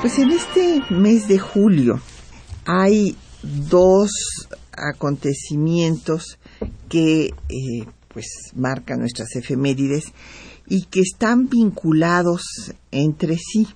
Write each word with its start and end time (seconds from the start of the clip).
Pues 0.00 0.18
en 0.18 0.30
este 0.30 0.80
mes 0.90 1.28
de 1.28 1.38
julio 1.38 2.00
hay 2.64 3.16
dos 3.42 4.10
acontecimientos 4.72 6.38
que 6.88 7.26
eh, 7.26 7.86
pues 8.08 8.26
marcan 8.56 9.00
nuestras 9.00 9.36
efemérides 9.36 10.12
y 10.66 10.84
que 10.86 11.00
están 11.00 11.48
vinculados 11.48 12.72
entre 12.90 13.36
sí. 13.36 13.68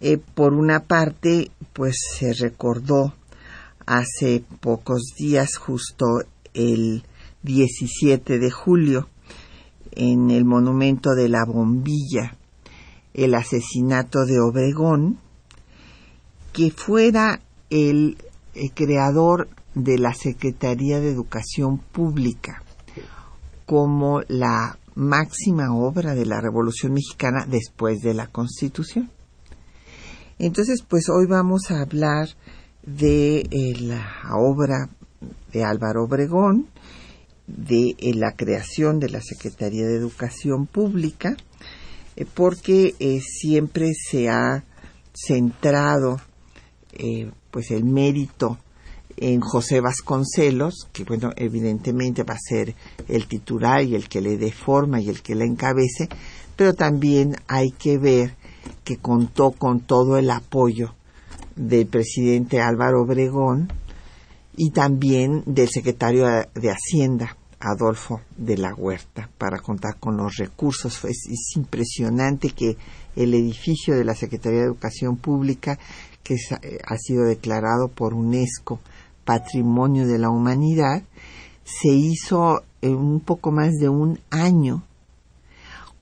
Eh, 0.00 0.18
por 0.18 0.54
una 0.54 0.80
parte, 0.80 1.50
pues 1.72 1.96
se 2.16 2.34
recordó 2.34 3.14
hace 3.86 4.44
pocos 4.60 5.14
días, 5.18 5.56
justo 5.56 6.06
el 6.52 7.04
17 7.42 8.38
de 8.38 8.50
julio, 8.50 9.08
en 9.92 10.30
el 10.30 10.44
monumento 10.44 11.14
de 11.14 11.28
la 11.28 11.44
bombilla, 11.44 12.36
el 13.14 13.34
asesinato 13.34 14.26
de 14.26 14.40
Obregón, 14.40 15.18
que 16.52 16.70
fuera 16.70 17.40
el, 17.70 18.18
creador 18.74 19.48
de 19.74 19.98
la 19.98 20.14
Secretaría 20.14 21.00
de 21.00 21.10
Educación 21.10 21.78
Pública 21.78 22.62
como 23.66 24.20
la 24.28 24.78
máxima 24.94 25.74
obra 25.74 26.14
de 26.14 26.26
la 26.26 26.40
Revolución 26.40 26.92
Mexicana 26.92 27.46
después 27.48 28.00
de 28.02 28.14
la 28.14 28.28
Constitución. 28.28 29.10
Entonces, 30.38 30.84
pues 30.86 31.08
hoy 31.08 31.26
vamos 31.26 31.70
a 31.70 31.80
hablar 31.80 32.28
de 32.84 33.38
eh, 33.50 33.74
la 33.80 34.06
obra 34.36 34.88
de 35.52 35.64
Álvaro 35.64 36.04
Obregón, 36.04 36.68
de 37.46 37.96
eh, 37.98 38.14
la 38.14 38.32
creación 38.32 38.98
de 38.98 39.08
la 39.08 39.20
Secretaría 39.20 39.86
de 39.86 39.96
Educación 39.96 40.66
Pública, 40.66 41.36
eh, 42.16 42.26
porque 42.32 42.94
eh, 42.98 43.20
siempre 43.20 43.92
se 43.94 44.28
ha 44.28 44.64
centrado 45.12 46.16
eh, 46.92 47.30
pues 47.50 47.70
el 47.70 47.84
mérito 47.84 48.58
en 49.16 49.40
José 49.40 49.80
Vasconcelos, 49.80 50.88
que 50.92 51.04
bueno, 51.04 51.30
evidentemente 51.36 52.24
va 52.24 52.34
a 52.34 52.38
ser 52.38 52.74
el 53.08 53.26
titular 53.26 53.82
y 53.84 53.94
el 53.94 54.08
que 54.08 54.20
le 54.20 54.36
dé 54.36 54.50
forma 54.50 55.00
y 55.00 55.08
el 55.08 55.22
que 55.22 55.34
la 55.34 55.44
encabece, 55.44 56.08
pero 56.56 56.74
también 56.74 57.36
hay 57.46 57.70
que 57.70 57.98
ver 57.98 58.34
que 58.82 58.96
contó 58.96 59.52
con 59.52 59.80
todo 59.80 60.18
el 60.18 60.30
apoyo 60.30 60.94
del 61.56 61.86
presidente 61.86 62.60
Álvaro 62.60 63.02
Obregón 63.02 63.72
y 64.56 64.70
también 64.70 65.42
del 65.46 65.68
secretario 65.68 66.26
de 66.26 66.70
Hacienda, 66.70 67.36
Adolfo 67.64 68.20
de 68.36 68.58
la 68.58 68.74
Huerta 68.74 69.30
para 69.38 69.58
contar 69.58 69.96
con 69.98 70.16
los 70.16 70.36
recursos. 70.36 71.04
Es, 71.04 71.56
impresionante 71.56 72.50
que 72.50 72.76
el 73.16 73.34
edificio 73.34 73.96
de 73.96 74.04
la 74.04 74.14
Secretaría 74.14 74.60
de 74.60 74.66
Educación 74.66 75.16
Pública, 75.16 75.78
que 76.22 76.34
eh, 76.34 76.78
ha 76.86 76.96
sido 76.98 77.24
declarado 77.24 77.88
por 77.88 78.12
UNESCO 78.12 78.80
Patrimonio 79.24 80.06
de 80.06 80.18
la 80.18 80.30
Humanidad, 80.30 81.02
se 81.64 81.88
hizo 81.88 82.62
en 82.82 82.96
un 82.96 83.20
poco 83.20 83.50
más 83.50 83.72
de 83.80 83.88
un 83.88 84.18
año 84.30 84.84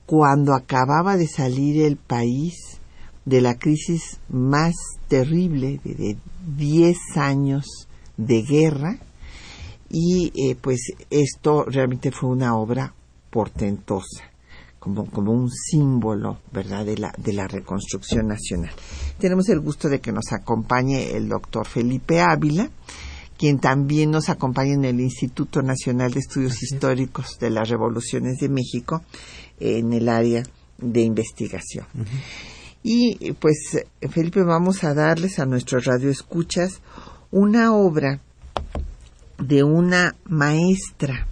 cuando 0.07 0.55
acababa 0.55 1.17
de 1.17 1.29
salir 1.29 1.85
el 1.85 1.97
país 1.97 2.81
de 3.25 3.41
la 3.41 3.57
crisis 3.57 4.19
más 4.29 4.75
terrible 5.07 5.81
de 5.85 6.17
10 6.57 6.97
años 7.17 7.87
de 8.17 8.43
guerra 8.43 8.99
y 9.93 10.33
eh, 10.35 10.57
pues 10.61 10.93
esto 11.11 11.65
realmente 11.65 12.11
fue 12.11 12.31
una 12.31 12.57
obra 12.57 12.93
portentosa 13.31 14.25
como, 14.79 15.05
como 15.07 15.31
un 15.31 15.51
símbolo 15.51 16.39
verdad 16.51 16.85
de 16.85 16.99
la, 16.99 17.15
de 17.17 17.33
la 17.35 17.47
reconstrucción 17.47 18.27
nacional. 18.27 18.73
Tenemos 19.19 19.49
el 19.51 19.61
gusto 19.61 19.89
de 19.89 20.01
que 20.01 20.11
nos 20.11 20.33
acompañe 20.33 21.13
el 21.13 21.29
doctor 21.29 21.69
Felipe 21.69 22.21
Ávila 22.21 22.69
quien 23.43 23.59
también 23.59 24.13
nos 24.13 24.29
acompaña 24.29 24.75
en 24.75 24.85
el 24.85 25.01
Instituto 25.01 25.63
Nacional 25.63 26.13
de 26.13 26.21
Estudios 26.21 26.63
Históricos 26.63 27.39
de 27.41 27.51
las 27.51 27.69
Revoluciones 27.69 28.39
de 28.39 28.49
México 28.49 29.03
en 29.59 29.93
el 29.93 30.09
área 30.09 30.45
de 30.79 31.01
investigación. 31.01 31.85
Y 32.85 33.33
pues, 33.33 33.85
Felipe, 34.11 34.45
vamos 34.45 34.85
a 34.85 34.95
darles 34.95 35.41
a 35.41 35.47
nuestros 35.47 35.87
radioescuchas 35.87 36.83
una 37.33 37.75
obra 37.75 38.21
de 39.43 39.63
una 39.65 40.15
maestra 40.25 41.27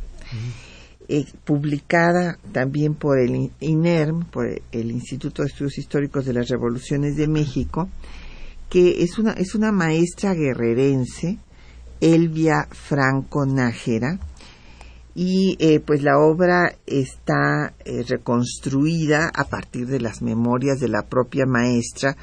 eh, 1.08 1.24
publicada 1.44 2.38
también 2.52 2.94
por 2.94 3.18
el 3.18 3.50
INERM, 3.60 4.26
por 4.26 4.46
el 4.72 4.90
Instituto 4.90 5.42
de 5.42 5.48
Estudios 5.48 5.78
Históricos 5.78 6.24
de 6.24 6.34
las 6.34 6.48
Revoluciones 6.48 7.16
de 7.16 7.28
México, 7.28 7.88
que 8.68 9.02
es 9.02 9.18
una, 9.18 9.32
es 9.32 9.54
una 9.54 9.72
maestra 9.72 10.34
guerrerense, 10.34 11.38
Elvia 12.00 12.68
Franco 12.70 13.44
Nájera, 13.44 14.18
y 15.14 15.56
eh, 15.58 15.80
pues 15.80 16.02
la 16.02 16.18
obra 16.18 16.76
está 16.86 17.74
eh, 17.84 18.04
reconstruida 18.08 19.30
a 19.34 19.44
partir 19.44 19.86
de 19.86 20.00
las 20.00 20.22
memorias 20.22 20.78
de 20.78 20.88
la 20.88 21.02
propia 21.02 21.46
maestra 21.46 22.16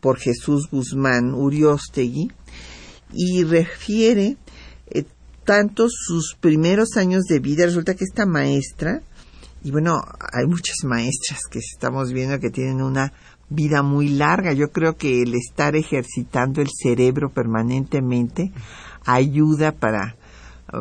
por 0.00 0.18
Jesús 0.18 0.68
Guzmán 0.70 1.34
Uriostegui 1.34 2.32
y 3.12 3.44
refiere 3.44 4.36
tanto 5.50 5.88
sus 5.90 6.36
primeros 6.38 6.96
años 6.96 7.24
de 7.24 7.40
vida, 7.40 7.64
resulta 7.64 7.96
que 7.96 8.04
esta 8.04 8.24
maestra, 8.24 9.02
y 9.64 9.72
bueno, 9.72 10.00
hay 10.32 10.46
muchas 10.46 10.76
maestras 10.84 11.40
que 11.50 11.58
estamos 11.58 12.12
viendo 12.12 12.38
que 12.38 12.50
tienen 12.50 12.80
una 12.80 13.12
vida 13.48 13.82
muy 13.82 14.10
larga. 14.10 14.52
Yo 14.52 14.70
creo 14.70 14.96
que 14.96 15.22
el 15.22 15.34
estar 15.34 15.74
ejercitando 15.74 16.62
el 16.62 16.68
cerebro 16.72 17.30
permanentemente 17.30 18.52
ayuda 19.04 19.72
para 19.72 20.14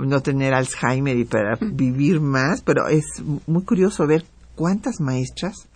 no 0.03 0.22
tener 0.22 0.53
Alzheimer 0.53 1.18
y 1.18 1.25
para 1.25 1.57
vivir 1.59 2.22
más, 2.22 2.62
pero 2.62 2.90
es 2.90 3.06
muy 3.47 3.63
curioso 3.63 4.06
ver 4.06 4.24
cuántas 4.53 5.00
maestras 5.00 5.68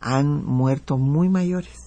han 0.00 0.44
muerto 0.44 0.98
muy 0.98 1.28
mayores. 1.28 1.78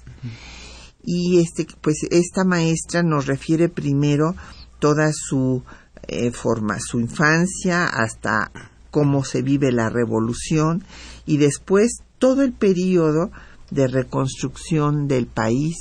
Y 1.04 1.42
este 1.42 1.68
pues 1.82 1.98
esta 2.10 2.46
maestra 2.46 3.04
nos 3.04 3.26
refiere 3.26 3.68
primero 3.68 4.36
toda 4.80 5.12
su 5.12 5.62
eh, 6.08 6.32
forma 6.32 6.78
su 6.80 7.00
infancia 7.00 7.86
hasta 7.86 8.52
cómo 8.92 9.24
se 9.24 9.42
vive 9.42 9.72
la 9.72 9.90
revolución 9.90 10.84
y 11.26 11.38
después 11.38 12.00
todo 12.20 12.44
el 12.44 12.54
periodo 12.54 13.32
de 13.72 13.88
reconstrucción 13.88 15.08
del 15.08 15.28
país 15.28 15.76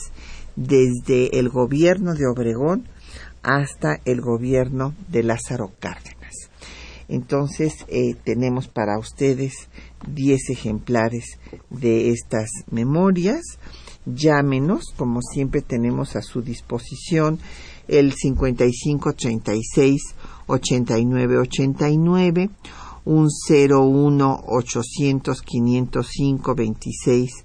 desde 0.57 1.39
el 1.39 1.49
gobierno 1.49 2.15
de 2.15 2.27
Obregón 2.27 2.89
hasta 3.43 4.01
el 4.05 4.21
gobierno 4.21 4.95
de 5.09 5.23
Lázaro 5.23 5.71
Cárdenas. 5.79 6.35
Entonces 7.09 7.85
eh, 7.89 8.15
tenemos 8.25 8.69
para 8.69 8.99
ustedes 8.99 9.53
10 10.09 10.51
ejemplares 10.51 11.39
de 11.71 12.11
estas 12.11 12.49
memorias. 12.71 13.43
Llámenos, 14.07 14.93
como 14.97 15.21
siempre 15.21 15.61
tenemos 15.61 16.17
a 16.17 16.23
su 16.23 16.43
disposición 16.43 17.39
el 17.89 18.13
55 18.13 19.13
36 19.15 20.03
89 20.47 21.39
89 21.39 22.51
un 23.07 23.29
01 23.49 24.45
800 24.47 25.43
505 25.43 26.55
26 26.55 27.45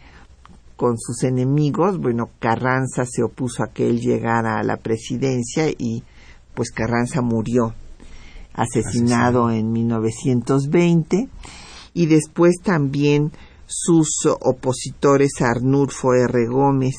con 0.76 0.96
sus 0.98 1.24
enemigos. 1.24 1.98
Bueno, 1.98 2.30
Carranza 2.38 3.04
se 3.04 3.22
opuso 3.22 3.64
a 3.64 3.72
que 3.72 3.88
él 3.88 3.98
llegara 4.00 4.58
a 4.58 4.62
la 4.62 4.76
presidencia 4.76 5.68
y 5.70 6.04
pues 6.54 6.70
Carranza 6.70 7.22
murió 7.22 7.74
asesinado 8.52 9.50
en 9.50 9.72
1920 9.72 11.28
y 11.98 12.06
después 12.06 12.60
también 12.62 13.32
sus 13.66 14.24
opositores 14.40 15.32
Arnulfo 15.40 16.14
R. 16.14 16.46
Gómez, 16.46 16.94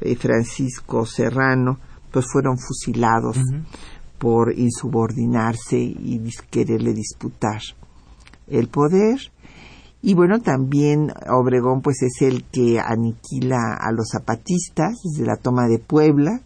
y 0.00 0.16
Francisco 0.16 1.06
Serrano, 1.06 1.78
pues 2.10 2.26
fueron 2.26 2.58
fusilados 2.58 3.38
por 4.18 4.52
insubordinarse 4.58 5.78
y 5.78 6.20
quererle 6.50 6.92
disputar 6.92 7.60
el 8.48 8.66
poder. 8.66 9.20
Y 10.02 10.14
bueno, 10.14 10.40
también 10.40 11.12
Obregón 11.30 11.80
pues 11.80 12.02
es 12.02 12.20
el 12.22 12.42
que 12.42 12.80
aniquila 12.80 13.78
a 13.80 13.92
los 13.92 14.08
zapatistas 14.10 14.96
desde 15.04 15.24
la 15.24 15.36
toma 15.36 15.68
de 15.68 15.78
Puebla 15.78 16.40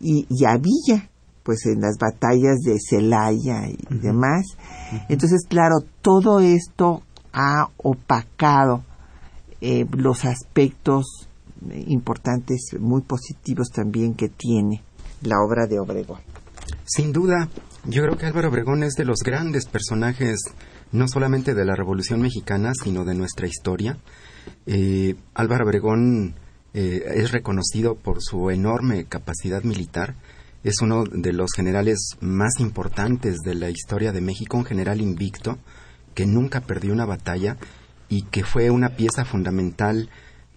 y, 0.00 0.26
y 0.28 0.44
a 0.46 0.56
Villa, 0.56 1.07
pues 1.48 1.64
en 1.64 1.80
las 1.80 1.96
batallas 1.98 2.58
de 2.58 2.76
Celaya 2.78 3.66
y 3.70 3.78
demás. 4.02 4.44
Entonces, 5.08 5.46
claro, 5.48 5.76
todo 6.02 6.40
esto 6.40 7.00
ha 7.32 7.70
opacado 7.78 8.84
eh, 9.62 9.86
los 9.96 10.26
aspectos 10.26 11.26
importantes, 11.86 12.76
muy 12.78 13.00
positivos 13.00 13.70
también 13.70 14.12
que 14.12 14.28
tiene 14.28 14.82
la 15.22 15.36
obra 15.40 15.66
de 15.66 15.80
Obregón. 15.80 16.20
Sin 16.84 17.14
duda, 17.14 17.48
yo 17.86 18.02
creo 18.02 18.18
que 18.18 18.26
Álvaro 18.26 18.50
Obregón 18.50 18.82
es 18.82 18.92
de 18.92 19.06
los 19.06 19.20
grandes 19.24 19.64
personajes, 19.64 20.40
no 20.92 21.08
solamente 21.08 21.54
de 21.54 21.64
la 21.64 21.76
Revolución 21.76 22.20
Mexicana, 22.20 22.72
sino 22.74 23.06
de 23.06 23.14
nuestra 23.14 23.46
historia. 23.46 23.96
Eh, 24.66 25.14
Álvaro 25.32 25.64
Obregón 25.64 26.34
eh, 26.74 27.04
es 27.14 27.32
reconocido 27.32 27.94
por 27.94 28.20
su 28.20 28.50
enorme 28.50 29.06
capacidad 29.06 29.62
militar, 29.62 30.14
es 30.68 30.80
uno 30.80 31.04
de 31.04 31.32
los 31.32 31.50
generales 31.54 32.10
más 32.20 32.60
importantes 32.60 33.38
de 33.44 33.54
la 33.54 33.70
historia 33.70 34.12
de 34.12 34.20
México, 34.20 34.56
un 34.56 34.64
general 34.64 35.00
invicto 35.00 35.58
que 36.14 36.26
nunca 36.26 36.60
perdió 36.60 36.92
una 36.92 37.06
batalla 37.06 37.56
y 38.08 38.22
que 38.22 38.44
fue 38.44 38.70
una 38.70 38.90
pieza 38.90 39.24
fundamental 39.24 40.08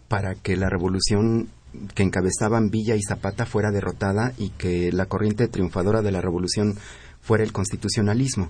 para 0.08 0.36
que 0.36 0.56
la 0.56 0.70
revolución 0.70 1.50
que 1.96 2.04
encabezaban 2.04 2.70
Villa 2.70 2.96
y 2.96 3.02
Zapata 3.02 3.46
fuera 3.46 3.72
derrotada 3.72 4.34
y 4.38 4.50
que 4.50 4.92
la 4.92 5.06
corriente 5.06 5.48
triunfadora 5.48 6.02
de 6.02 6.12
la 6.12 6.22
revolución 6.22 6.78
fuera 7.22 7.44
el 7.44 7.54
constitucionalismo. 7.54 8.50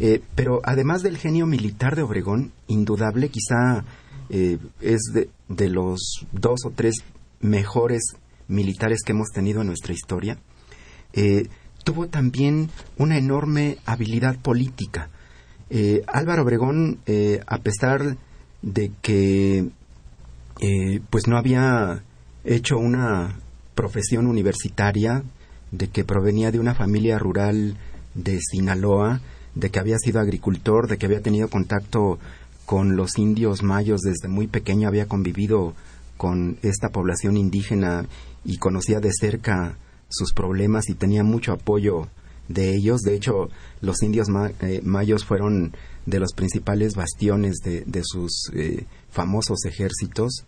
Eh, 0.00 0.22
pero 0.34 0.60
además 0.64 1.02
del 1.02 1.16
genio 1.18 1.46
militar 1.46 1.94
de 1.94 2.02
Obregón, 2.02 2.52
indudable, 2.66 3.28
quizá 3.28 3.84
eh, 4.30 4.58
es 4.80 5.00
de, 5.14 5.30
de, 5.48 5.68
los 5.68 6.26
dos 6.32 6.60
o 6.64 6.70
tres 6.70 6.96
mejores 7.40 8.02
militares 8.48 9.02
que 9.04 9.12
hemos 9.12 9.30
tenido 9.32 9.60
en 9.60 9.68
nuestra 9.68 9.92
historia, 9.92 10.38
eh, 11.16 11.48
tuvo 11.82 12.08
también 12.08 12.70
una 12.98 13.16
enorme 13.16 13.78
habilidad 13.86 14.38
política. 14.38 15.08
Eh, 15.70 16.02
Álvaro 16.06 16.42
Obregón, 16.42 16.98
eh, 17.06 17.40
a 17.46 17.58
pesar 17.58 18.16
de 18.62 18.92
que 19.02 19.68
pues 21.10 21.26
no 21.26 21.36
había 21.36 22.02
hecho 22.42 22.78
una 22.78 23.36
profesión 23.74 24.26
universitaria, 24.26 25.22
de 25.70 25.88
que 25.88 26.02
provenía 26.02 26.50
de 26.50 26.58
una 26.58 26.74
familia 26.74 27.18
rural 27.18 27.76
de 28.14 28.40
Sinaloa, 28.40 29.20
de 29.54 29.70
que 29.70 29.78
había 29.78 29.98
sido 29.98 30.18
agricultor, 30.18 30.88
de 30.88 30.96
que 30.96 31.04
había 31.04 31.20
tenido 31.20 31.48
contacto 31.48 32.18
con 32.64 32.96
los 32.96 33.18
indios 33.18 33.62
mayos 33.62 34.00
desde 34.00 34.28
muy 34.28 34.46
pequeño, 34.46 34.88
había 34.88 35.06
convivido 35.06 35.74
con 36.16 36.56
esta 36.62 36.88
población 36.88 37.36
indígena 37.36 38.06
y 38.44 38.56
conocía 38.56 39.00
de 39.00 39.10
cerca 39.12 39.76
sus 40.08 40.32
problemas 40.32 40.88
y 40.88 40.94
tenía 40.94 41.24
mucho 41.24 41.52
apoyo 41.52 42.08
de 42.48 42.74
ellos. 42.74 43.00
De 43.02 43.14
hecho, 43.14 43.48
los 43.80 44.02
indios 44.02 44.28
eh, 44.60 44.80
mayos 44.84 45.24
fueron 45.24 45.74
de 46.06 46.20
los 46.20 46.32
principales 46.32 46.94
bastiones 46.94 47.56
de, 47.64 48.02
sus 48.04 48.50
eh, 48.54 48.86
famosos 49.10 49.64
ejércitos. 49.64 50.44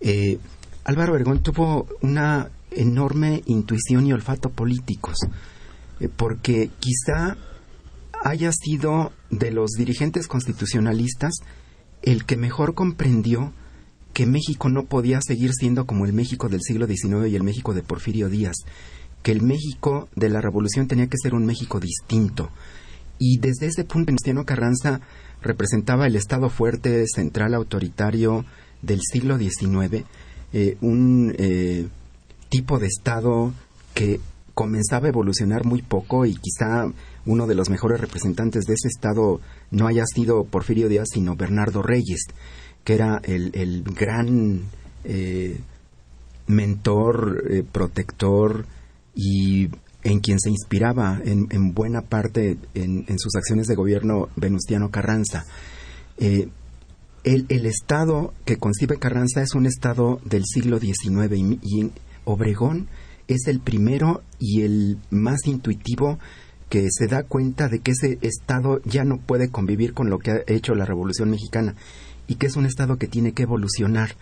Eh, 0.00 0.38
Álvaro 0.84 1.12
Obregón 1.12 1.42
tuvo 1.42 1.88
una 2.02 2.50
enorme 2.70 3.42
intuición 3.46 4.06
y 4.06 4.12
olfato 4.12 4.50
políticos, 4.50 5.16
porque 6.16 6.70
quizá 6.80 7.36
haya 8.22 8.50
sido 8.52 9.12
de 9.30 9.50
los 9.50 9.70
dirigentes 9.72 10.26
constitucionalistas 10.26 11.34
el 12.02 12.24
que 12.24 12.36
mejor 12.36 12.74
comprendió 12.74 13.52
que 14.14 14.26
México 14.26 14.70
no 14.70 14.84
podía 14.84 15.20
seguir 15.20 15.52
siendo 15.52 15.86
como 15.86 16.06
el 16.06 16.12
México 16.12 16.48
del 16.48 16.62
siglo 16.62 16.86
XIX 16.86 17.28
y 17.28 17.36
el 17.36 17.42
México 17.42 17.74
de 17.74 17.82
Porfirio 17.82 18.28
Díaz, 18.28 18.54
que 19.22 19.32
el 19.32 19.42
México 19.42 20.08
de 20.14 20.30
la 20.30 20.40
Revolución 20.40 20.86
tenía 20.86 21.08
que 21.08 21.18
ser 21.20 21.34
un 21.34 21.44
México 21.44 21.80
distinto. 21.80 22.50
Y 23.18 23.38
desde 23.38 23.66
ese 23.66 23.84
punto, 23.84 24.06
Venustiano 24.06 24.44
Carranza 24.44 25.00
representaba 25.42 26.06
el 26.06 26.16
Estado 26.16 26.48
fuerte, 26.48 27.04
central, 27.12 27.54
autoritario 27.54 28.44
del 28.82 29.00
siglo 29.02 29.36
XIX, 29.36 30.04
eh, 30.52 30.76
un 30.80 31.34
eh, 31.36 31.88
tipo 32.48 32.78
de 32.78 32.86
Estado 32.86 33.52
que 33.94 34.20
comenzaba 34.54 35.06
a 35.06 35.10
evolucionar 35.10 35.64
muy 35.64 35.82
poco 35.82 36.24
y 36.24 36.36
quizá 36.36 36.86
uno 37.26 37.46
de 37.48 37.56
los 37.56 37.68
mejores 37.68 38.00
representantes 38.00 38.64
de 38.64 38.74
ese 38.74 38.86
Estado 38.88 39.40
no 39.72 39.88
haya 39.88 40.04
sido 40.06 40.44
Porfirio 40.44 40.88
Díaz, 40.88 41.08
sino 41.12 41.34
Bernardo 41.34 41.82
Reyes 41.82 42.26
que 42.84 42.94
era 42.94 43.20
el, 43.24 43.82
gran 43.82 44.62
eh, 45.04 45.58
mentor, 46.46 47.44
eh, 47.50 47.64
protector 47.70 48.66
y 49.14 49.70
en 50.02 50.20
quien 50.20 50.38
se 50.38 50.50
inspiraba 50.50 51.20
en, 51.24 51.72
buena 51.72 52.02
parte 52.02 52.58
en, 52.74 53.18
sus 53.18 53.34
acciones 53.36 53.66
de 53.66 53.74
gobierno 53.74 54.28
Venustiano 54.36 54.90
Carranza. 54.90 55.46
Eh, 56.18 56.48
el, 57.24 57.66
Estado 57.66 58.34
que 58.44 58.58
concibe 58.58 58.98
Carranza 58.98 59.40
es 59.40 59.54
un 59.54 59.64
Estado 59.64 60.20
del 60.26 60.44
siglo 60.44 60.78
XIX 60.78 61.34
y, 61.62 61.90
Obregón 62.26 62.88
es 63.28 63.46
el 63.48 63.60
primero 63.60 64.22
y 64.38 64.62
el 64.62 64.98
más 65.10 65.46
intuitivo 65.46 66.18
que 66.70 66.86
se 66.90 67.06
da 67.06 67.22
cuenta 67.22 67.68
de 67.68 67.80
que 67.80 67.92
ese 67.92 68.18
Estado 68.22 68.80
ya 68.84 69.04
no 69.04 69.18
puede 69.18 69.50
convivir 69.50 69.94
con 69.94 70.08
lo 70.10 70.18
que 70.18 70.30
ha 70.30 70.40
hecho 70.46 70.74
la 70.74 70.84
Revolución 70.84 71.30
Mexicana 71.30 71.74
y 72.26 72.36
que 72.36 72.46
es 72.46 72.56
un 72.56 72.66
Estado 72.66 72.96
que 72.96 73.08
tiene 73.08 73.32
que 73.32 73.44
evolucionar. 73.44 74.16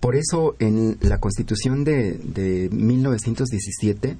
Por 0.00 0.16
eso 0.16 0.56
en 0.58 0.98
la 1.00 1.18
Constitución 1.18 1.84
de, 1.84 2.12
de 2.12 2.68
1917 2.70 4.16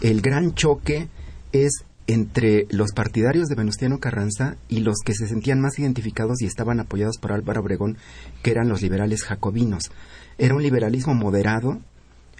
el 0.00 0.20
gran 0.20 0.54
choque 0.54 1.08
es 1.52 1.84
entre 2.06 2.66
los 2.70 2.92
partidarios 2.92 3.48
de 3.48 3.54
Venustiano 3.54 3.98
Carranza 3.98 4.56
y 4.68 4.80
los 4.80 4.96
que 5.04 5.14
se 5.14 5.26
sentían 5.26 5.60
más 5.60 5.78
identificados 5.78 6.42
y 6.42 6.46
estaban 6.46 6.80
apoyados 6.80 7.18
por 7.18 7.32
Álvaro 7.32 7.62
Obregón, 7.62 7.96
que 8.42 8.50
eran 8.50 8.68
los 8.68 8.82
liberales 8.82 9.22
jacobinos. 9.22 9.90
Era 10.36 10.54
un 10.54 10.62
liberalismo 10.62 11.14
moderado, 11.14 11.80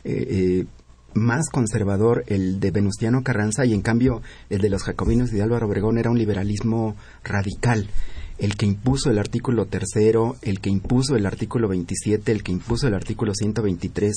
eh, 0.04 0.26
eh, 0.28 0.66
más 1.14 1.48
conservador 1.48 2.24
el 2.26 2.60
de 2.60 2.72
Venustiano 2.72 3.22
Carranza 3.22 3.64
y 3.64 3.72
en 3.72 3.82
cambio 3.82 4.20
el 4.50 4.60
de 4.60 4.68
los 4.68 4.82
jacobinos 4.82 5.32
y 5.32 5.36
de 5.36 5.42
Álvaro 5.42 5.66
Obregón 5.66 5.96
era 5.96 6.10
un 6.10 6.18
liberalismo 6.18 6.96
radical. 7.22 7.88
El 8.38 8.56
que 8.56 8.66
impuso 8.66 9.10
el 9.10 9.18
artículo 9.18 9.66
tercero, 9.66 10.36
el 10.42 10.60
que 10.60 10.70
impuso 10.70 11.16
el 11.16 11.26
artículo 11.26 11.68
27, 11.68 12.32
el 12.32 12.42
que 12.42 12.52
impuso 12.52 12.88
el 12.88 12.94
artículo 12.94 13.32
123. 13.34 14.16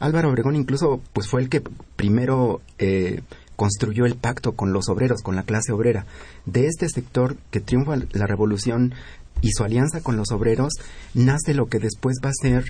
Álvaro 0.00 0.30
Obregón 0.30 0.56
incluso 0.56 1.00
pues 1.12 1.28
fue 1.28 1.40
el 1.40 1.48
que 1.48 1.62
primero 1.96 2.60
eh, 2.78 3.22
construyó 3.56 4.04
el 4.06 4.16
pacto 4.16 4.52
con 4.52 4.72
los 4.72 4.88
obreros, 4.88 5.22
con 5.22 5.36
la 5.36 5.44
clase 5.44 5.72
obrera. 5.72 6.06
De 6.46 6.66
este 6.66 6.88
sector 6.88 7.36
que 7.50 7.60
triunfa 7.60 7.96
la 8.12 8.26
revolución 8.26 8.94
y 9.40 9.50
su 9.52 9.64
alianza 9.64 10.00
con 10.00 10.16
los 10.16 10.30
obreros, 10.30 10.72
nace 11.14 11.54
lo 11.54 11.66
que 11.66 11.78
después 11.78 12.16
va 12.24 12.30
a 12.30 12.40
ser 12.40 12.64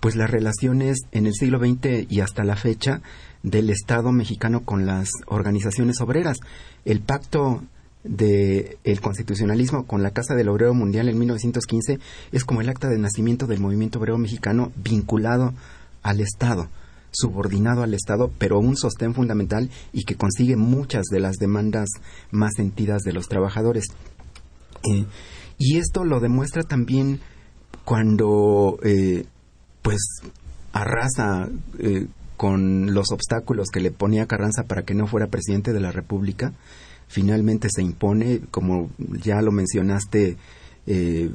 pues 0.00 0.16
las 0.16 0.30
relaciones 0.30 0.98
en 1.12 1.26
el 1.26 1.34
siglo 1.34 1.58
XX 1.58 2.10
y 2.10 2.20
hasta 2.20 2.42
la 2.42 2.56
fecha 2.56 3.02
del 3.42 3.70
Estado 3.70 4.12
mexicano 4.12 4.62
con 4.64 4.86
las 4.86 5.10
organizaciones 5.26 6.00
obreras. 6.00 6.38
El 6.84 7.00
pacto 7.00 7.62
del 8.04 8.78
el 8.84 9.00
constitucionalismo 9.00 9.86
con 9.86 10.02
la 10.02 10.12
Casa 10.12 10.34
del 10.34 10.48
Obrero 10.48 10.74
Mundial 10.74 11.08
en 11.08 11.18
1915 11.18 11.98
es 12.32 12.44
como 12.44 12.60
el 12.60 12.68
acta 12.68 12.88
de 12.88 12.98
nacimiento 12.98 13.46
del 13.46 13.60
movimiento 13.60 13.98
obrero 13.98 14.18
mexicano 14.18 14.72
vinculado 14.76 15.52
al 16.02 16.20
Estado, 16.20 16.68
subordinado 17.10 17.82
al 17.82 17.94
Estado, 17.94 18.30
pero 18.38 18.58
un 18.58 18.76
sostén 18.76 19.14
fundamental 19.14 19.70
y 19.92 20.04
que 20.04 20.16
consigue 20.16 20.56
muchas 20.56 21.04
de 21.10 21.20
las 21.20 21.36
demandas 21.36 21.88
más 22.30 22.52
sentidas 22.56 23.02
de 23.02 23.12
los 23.12 23.28
trabajadores. 23.28 23.84
Eh, 24.90 25.04
y 25.58 25.76
esto 25.76 26.04
lo 26.04 26.20
demuestra 26.20 26.62
también 26.62 27.20
cuando 27.84 28.78
eh, 28.82 29.26
pues 29.82 30.00
arrasa 30.72 31.48
eh, 31.78 32.06
con 32.36 32.94
los 32.94 33.12
obstáculos 33.12 33.68
que 33.70 33.80
le 33.80 33.90
ponía 33.90 34.26
Carranza 34.26 34.62
para 34.64 34.82
que 34.82 34.94
no 34.94 35.06
fuera 35.06 35.26
presidente 35.26 35.74
de 35.74 35.80
la 35.80 35.92
República 35.92 36.54
finalmente 37.10 37.68
se 37.74 37.82
impone, 37.82 38.40
como 38.52 38.88
ya 39.20 39.42
lo 39.42 39.50
mencionaste, 39.50 40.36
eh, 40.86 41.28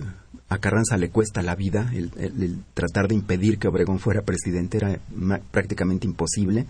a 0.48 0.58
Carranza 0.60 0.96
le 0.96 1.10
cuesta 1.10 1.41
la 1.41 1.53
vida, 1.55 1.91
el, 1.94 2.60
tratar 2.74 3.10
de 3.10 3.15
impedir 3.15 3.60
que 3.60 3.67
Obregón 3.67 4.00
fuera 4.00 4.22
presidente 4.22 4.77
era 4.77 5.00
prácticamente 5.51 6.08
imposible. 6.08 6.65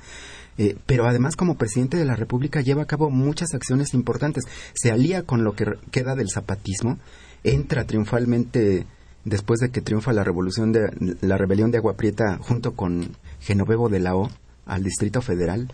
Eh, 0.58 0.76
pero 0.86 1.06
además 1.06 1.36
como 1.36 1.56
presidente 1.56 1.98
de 1.98 2.06
la 2.06 2.16
República 2.16 2.62
lleva 2.62 2.84
a 2.84 2.88
cabo 2.88 3.12
muchas 3.12 3.54
acciones 3.54 3.94
importantes. 3.94 4.46
Se 4.74 4.92
alía 4.92 5.22
con 5.22 5.44
lo 5.44 5.54
que 5.54 5.66
queda 5.92 6.16
del 6.16 6.30
zapatismo, 6.30 6.98
entra 7.44 7.86
triunfalmente 7.86 8.88
después 9.24 9.60
de 9.60 9.70
que 9.70 9.82
triunfa 9.82 10.14
la 10.14 10.24
revolución 10.24 10.72
de 10.72 11.18
la 11.22 11.38
rebelión 11.38 11.70
de 11.70 11.78
Agua 11.78 11.96
Prieta 11.96 12.40
junto 12.40 12.74
con 12.74 13.16
Genovevo 13.40 13.90
de 13.90 14.00
la 14.00 14.16
O 14.16 14.32
al 14.66 14.84
Distrito 14.84 15.22
Federal 15.22 15.68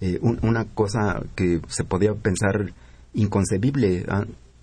eh, 0.00 0.18
una 0.22 0.64
cosa 0.64 1.22
que 1.34 1.60
se 1.68 1.84
podía 1.84 2.14
pensar 2.14 2.72
inconcebible 3.14 4.06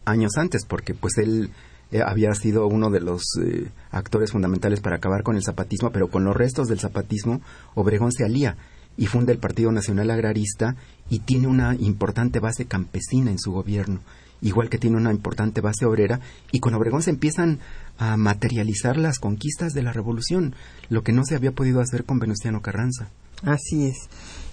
años 0.05 0.37
antes, 0.37 0.65
porque 0.65 0.93
pues 0.93 1.17
él 1.17 1.49
eh, 1.91 2.01
había 2.05 2.33
sido 2.33 2.67
uno 2.67 2.89
de 2.89 2.99
los 2.99 3.23
eh, 3.41 3.69
actores 3.91 4.31
fundamentales 4.31 4.79
para 4.79 4.97
acabar 4.97 5.23
con 5.23 5.35
el 5.35 5.43
zapatismo, 5.43 5.91
pero 5.91 6.09
con 6.09 6.23
los 6.23 6.35
restos 6.35 6.67
del 6.67 6.79
zapatismo, 6.79 7.41
Obregón 7.75 8.11
se 8.11 8.25
alía 8.25 8.57
y 8.97 9.07
funda 9.07 9.33
el 9.33 9.39
Partido 9.39 9.71
Nacional 9.71 10.09
Agrarista 10.09 10.75
y 11.09 11.19
tiene 11.19 11.47
una 11.47 11.75
importante 11.75 12.39
base 12.39 12.65
campesina 12.65 13.29
en 13.29 13.39
su 13.39 13.51
gobierno, 13.51 13.99
igual 14.41 14.69
que 14.69 14.77
tiene 14.77 14.97
una 14.97 15.11
importante 15.11 15.61
base 15.61 15.85
obrera, 15.85 16.21
y 16.51 16.59
con 16.59 16.73
Obregón 16.73 17.01
se 17.01 17.11
empiezan 17.11 17.59
a 17.97 18.17
materializar 18.17 18.97
las 18.97 19.19
conquistas 19.19 19.73
de 19.73 19.83
la 19.83 19.93
revolución, 19.93 20.55
lo 20.89 21.03
que 21.03 21.11
no 21.11 21.23
se 21.23 21.35
había 21.35 21.51
podido 21.51 21.81
hacer 21.81 22.05
con 22.05 22.19
Venustiano 22.19 22.61
Carranza. 22.61 23.09
Así 23.43 23.85
es. 23.85 23.97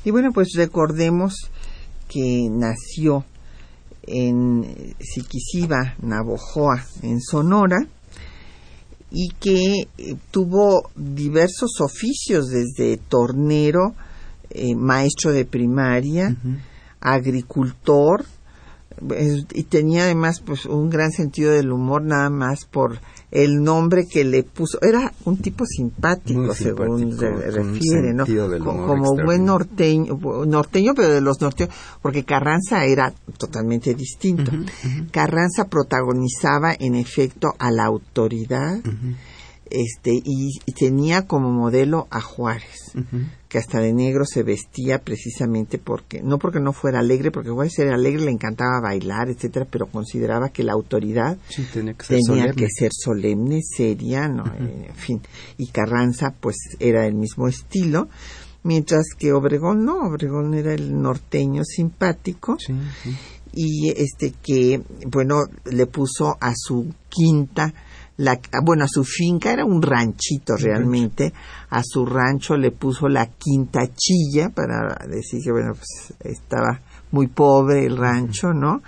Y 0.05 0.11
bueno, 0.11 0.33
pues 0.33 0.53
recordemos 0.57 1.51
que 2.09 2.49
nació 2.51 3.25
en 4.03 4.95
Siquisiba, 5.01 5.95
Navojoa, 6.03 6.85
en 7.03 7.21
Sonora, 7.21 7.87
y 9.11 9.29
que 9.39 9.89
eh, 9.99 10.17
tuvo 10.31 10.91
diversos 10.97 11.81
oficios 11.81 12.49
desde 12.49 12.97
tornero, 12.97 13.95
eh, 14.51 14.75
maestro 14.75 15.33
de 15.33 15.45
primaria, 15.45 16.37
agricultor, 17.01 18.25
y 19.55 19.63
tenía 19.65 20.05
además 20.05 20.41
pues 20.41 20.67
un 20.67 20.91
gran 20.91 21.11
sentido 21.11 21.53
del 21.53 21.73
humor 21.73 22.03
nada 22.03 22.31
más 22.31 22.65
por 22.65 23.01
el 23.31 23.63
nombre 23.63 24.07
que 24.07 24.25
le 24.25 24.43
puso. 24.43 24.79
Era 24.83 25.13
un 25.25 25.39
tipo 25.39 25.65
simpático, 25.65 26.55
según 26.55 27.19
se 27.19 27.31
refiere 27.31 28.13
no 28.13 28.27
como, 28.27 29.17
buen 29.25 29.45
norteño 29.47 30.19
norteño 30.47 30.95
pero 30.95 31.09
de 31.09 31.21
los 31.21 31.41
norteños 31.41 31.75
porque 32.03 32.25
Carranza 32.25 32.85
era 32.85 33.13
totalmente 33.39 33.95
distinto. 33.95 34.53
Carranza 35.11 35.67
protagonizaba 35.69 36.75
en 36.79 36.95
efecto 36.95 37.55
a 37.59 37.71
la 37.71 37.85
autoridad 37.85 38.81
este 39.71 40.13
y, 40.13 40.59
tenía 40.79 41.27
como 41.27 41.51
modelo 41.51 42.07
a 42.11 42.21
Juárez 42.21 42.93
que 43.53 43.59
hasta 43.59 43.81
de 43.81 43.93
negro 43.93 44.25
se 44.25 44.43
vestía 44.43 45.03
precisamente 45.03 45.77
porque 45.77 46.23
no 46.23 46.39
porque 46.39 46.59
no 46.59 46.73
fuera 46.73 47.01
alegre 47.01 47.31
porque 47.31 47.51
Juárez 47.51 47.79
era 47.81 47.97
alegre 47.97 48.25
le 48.25 48.31
encantaba 48.31 48.81
bailar 48.81 49.29
etcétera 49.29 49.67
pero 49.71 49.89
consideraba 49.89 50.49
que 50.49 50.63
la 50.63 50.73
autoridad 50.73 51.37
tenía 51.75 51.93
que 51.93 52.69
ser, 52.71 52.93
solemne. 52.95 53.61
seria 53.63 54.27
no 54.27 54.45
en 54.57 54.95
fin. 54.95 55.21
Y 55.59 55.67
Carranza 55.67 56.35
pues 56.41 56.57
era 56.81 57.07
el 57.07 57.15
mismo 57.15 57.47
estilo 57.47 58.09
mientras 58.63 59.05
que 59.19 59.35
Obregón 59.35 59.85
no 59.85 59.99
Obregón 59.99 60.55
era 60.55 60.73
el 60.73 60.99
norteño 60.99 61.63
simpático 61.63 62.57
y 63.53 63.91
este 63.91 64.33
que 64.43 64.81
bueno 65.09 65.41
le 65.71 65.87
puso 65.89 66.39
a 66.41 66.55
su 66.57 66.87
quinta 67.11 67.75
la, 68.19 68.39
bueno, 68.63 68.85
a 68.85 68.89
su 68.89 69.05
finca 69.05 69.53
era 69.53 69.65
un 69.65 69.83
ranchito 69.83 70.57
realmente, 70.57 71.33
a 71.71 71.83
su 71.83 72.05
rancho 72.05 72.57
le 72.57 72.71
puso 72.71 73.09
la 73.09 73.27
quinta 73.27 73.89
chilla 73.95 74.51
para 74.51 75.07
decir 75.09 75.41
que, 75.43 75.51
bueno, 75.51 75.73
pues 75.75 76.15
estaba 76.21 76.81
muy 77.11 77.29
pobre 77.29 77.87
el 77.87 77.97
rancho, 77.97 78.53
¿no? 78.53 78.83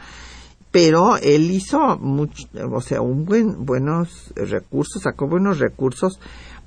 Pero 0.71 1.17
él 1.17 1.51
hizo 1.51 1.99
mucho, 1.99 2.49
o 2.73 2.81
sea, 2.81 3.01
un 3.01 3.25
buen, 3.25 3.65
buenos 3.65 4.33
recursos, 4.35 5.03
sacó 5.03 5.29
buenos 5.29 5.59
recursos 5.59 6.19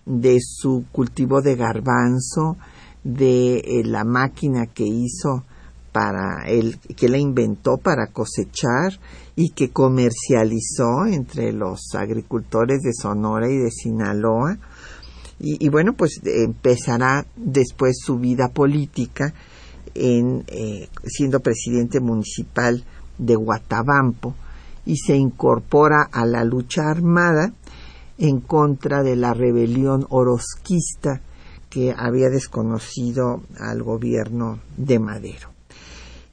de 0.06 0.38
su 0.40 0.86
cultivo 0.92 1.42
de 1.42 1.56
garbanzo, 1.56 2.56
de 3.04 3.58
eh, 3.58 3.84
la 3.84 4.06
máquina 4.06 4.66
que 4.68 4.86
hizo 4.86 5.44
para 5.92 6.48
él, 6.48 6.80
que 6.96 7.10
la 7.10 7.18
inventó 7.18 7.78
para 7.78 8.08
cosechar 8.08 9.00
y 9.40 9.52
que 9.52 9.70
comercializó 9.70 11.06
entre 11.06 11.54
los 11.54 11.94
agricultores 11.94 12.82
de 12.82 12.92
Sonora 12.92 13.48
y 13.48 13.56
de 13.56 13.70
Sinaloa. 13.70 14.58
Y, 15.40 15.70
bueno, 15.70 15.94
pues 15.94 16.20
empezará 16.24 17.24
después 17.36 17.98
su 18.04 18.18
vida 18.18 18.50
política 18.50 19.36
en, 19.94 20.44
eh, 20.48 20.90
siendo 21.06 21.42
presidente 21.42 22.00
municipal 22.00 22.84
de 23.20 23.36
Guatabampo 23.36 24.34
y 24.84 24.98
se 24.98 25.16
incorpora 25.16 26.10
a 26.12 26.26
la 26.26 26.44
lucha 26.44 26.90
armada 26.90 27.54
en 28.18 28.40
contra 28.40 29.04
de 29.04 29.16
la 29.16 29.36
rebelión 29.36 30.08
orosquista 30.10 31.22
que 31.70 31.94
había 31.96 32.30
desconocido 32.30 33.44
al 33.60 33.84
gobierno 33.84 34.60
de 34.76 34.98
Madero 34.98 35.58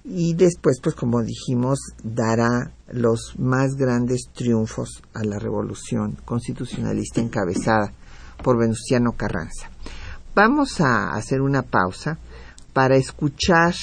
y 0.05 0.35
después, 0.35 0.81
pues 0.83 0.95
como 0.95 1.23
dijimos, 1.23 1.79
dará 2.03 2.74
los 2.93 3.35
más 3.39 3.75
grandes 3.77 4.29
triunfos 4.35 5.03
a 5.15 5.25
la 5.25 5.39
revolución 5.39 6.17
constitucionalista 6.25 7.21
encabezada 7.21 7.93
por 8.43 8.59
Venustiano 8.59 9.13
Carranza. 9.13 9.71
Vamos 10.35 10.81
a 10.81 11.15
hacer 11.15 11.41
una 11.41 11.63
pausa 11.63 12.19
para 12.73 12.97
escuchar 12.97 13.75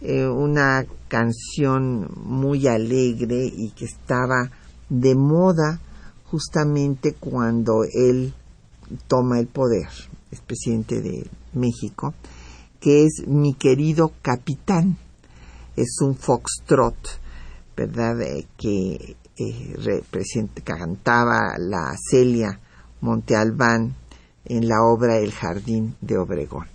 eh, 0.00 0.26
una 0.26 0.84
canción 1.08 2.10
muy 2.24 2.66
alegre 2.66 3.46
y 3.46 3.70
que 3.70 3.84
estaba 3.84 4.50
de 4.88 5.14
moda 5.14 5.80
justamente 6.24 7.14
cuando 7.14 7.84
él 7.84 8.34
toma 9.06 9.38
el 9.38 9.46
poder, 9.46 9.88
es 10.30 10.40
presidente 10.40 11.00
de 11.00 11.26
México, 11.52 12.14
que 12.80 13.04
es 13.04 13.26
Mi 13.26 13.54
querido 13.54 14.12
capitán 14.20 14.98
es 15.76 15.96
un 16.00 16.16
foxtrot, 16.16 16.96
¿verdad? 17.76 18.20
Eh, 18.22 18.46
que 18.56 19.16
eh, 19.36 19.74
cantaba 20.62 21.56
la 21.58 21.94
Celia 22.10 22.60
Montealbán 23.00 23.94
en 24.44 24.68
la 24.68 24.82
obra 24.82 25.18
El 25.18 25.32
Jardín 25.32 25.96
de 26.00 26.18
Obregón. 26.18 26.73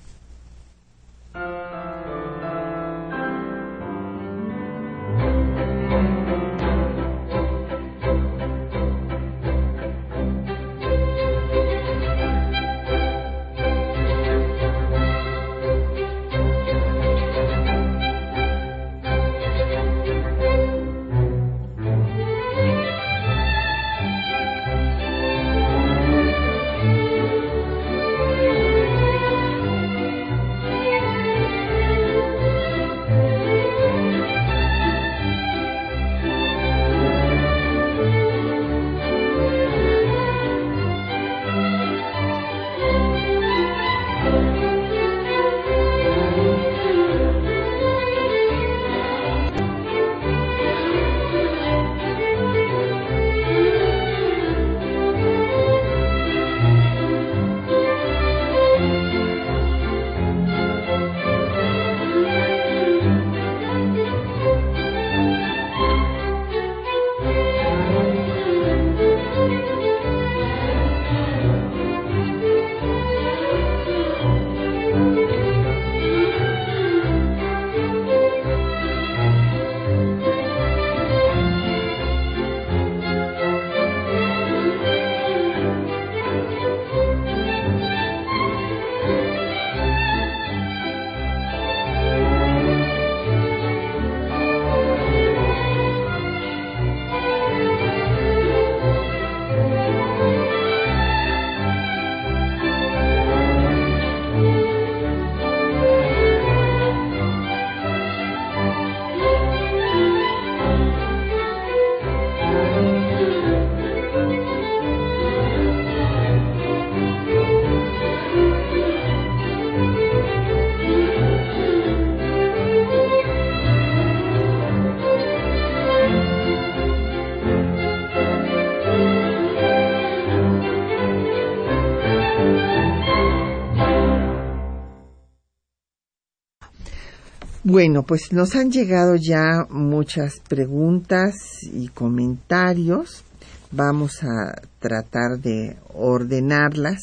Bueno, 137.69 138.01
pues 138.01 138.33
nos 138.33 138.55
han 138.55 138.71
llegado 138.71 139.15
ya 139.15 139.67
muchas 139.69 140.39
preguntas 140.39 141.35
y 141.71 141.89
comentarios. 141.89 143.23
Vamos 143.69 144.23
a 144.23 144.59
tratar 144.79 145.37
de 145.37 145.77
ordenarlas. 145.93 146.97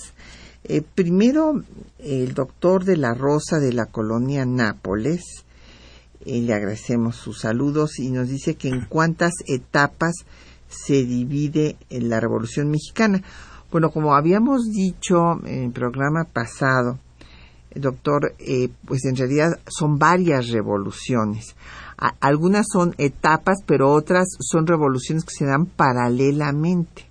Eh, 0.65 0.83
primero, 0.83 1.63
el 2.01 2.35
doctor 2.35 2.85
de 2.85 2.97
la 2.97 3.15
Rosa 3.15 3.61
de 3.61 3.73
la 3.73 3.87
colonia 3.87 4.45
Nápoles, 4.45 5.45
eh, 6.25 6.41
le 6.41 6.53
agradecemos 6.53 7.15
sus 7.15 7.43
saludos 7.43 8.01
y 8.01 8.11
nos 8.11 8.29
dice 8.29 8.57
que 8.57 8.67
en 8.67 8.87
cuántas 8.87 9.35
etapas 9.47 10.15
se 10.69 11.05
divide 11.05 11.77
en 11.91 12.09
la 12.09 12.19
Revolución 12.19 12.71
Mexicana. 12.73 13.23
Bueno, 13.71 13.91
como 13.91 14.17
habíamos 14.17 14.65
dicho 14.73 15.35
en 15.45 15.63
el 15.63 15.71
programa 15.71 16.25
pasado, 16.25 16.99
doctor, 17.81 18.35
eh, 18.39 18.69
pues 18.87 19.05
en 19.05 19.17
realidad 19.17 19.59
son 19.69 19.99
varias 19.99 20.49
revoluciones. 20.49 21.55
algunas 22.21 22.67
son 22.71 22.95
etapas, 22.99 23.59
pero 23.65 23.91
otras 23.91 24.29
son 24.41 24.67
revoluciones 24.67 25.25
que 25.25 25.35
se 25.35 25.47
dan 25.47 25.67
paralelamente. 25.67 27.07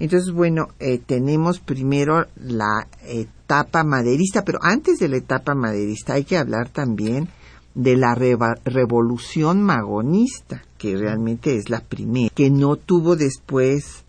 Entonces, 0.00 0.32
bueno, 0.32 0.68
eh, 0.80 0.98
tenemos 0.98 1.60
primero 1.60 2.26
la 2.36 2.88
etapa 3.06 3.84
maderista, 3.84 4.44
pero 4.44 4.58
antes 4.62 4.98
de 4.98 5.08
la 5.08 5.18
etapa 5.18 5.54
maderista 5.54 6.14
hay 6.14 6.24
que 6.24 6.38
hablar 6.38 6.70
también 6.70 7.28
de 7.74 7.96
la 7.96 8.14
revolución 8.14 9.62
magonista, 9.62 10.62
que 10.76 10.96
realmente 10.96 11.56
es 11.56 11.70
la 11.70 11.80
primera, 11.80 12.30
que 12.34 12.50
no 12.50 12.76
tuvo 12.76 13.16
después 13.16 14.04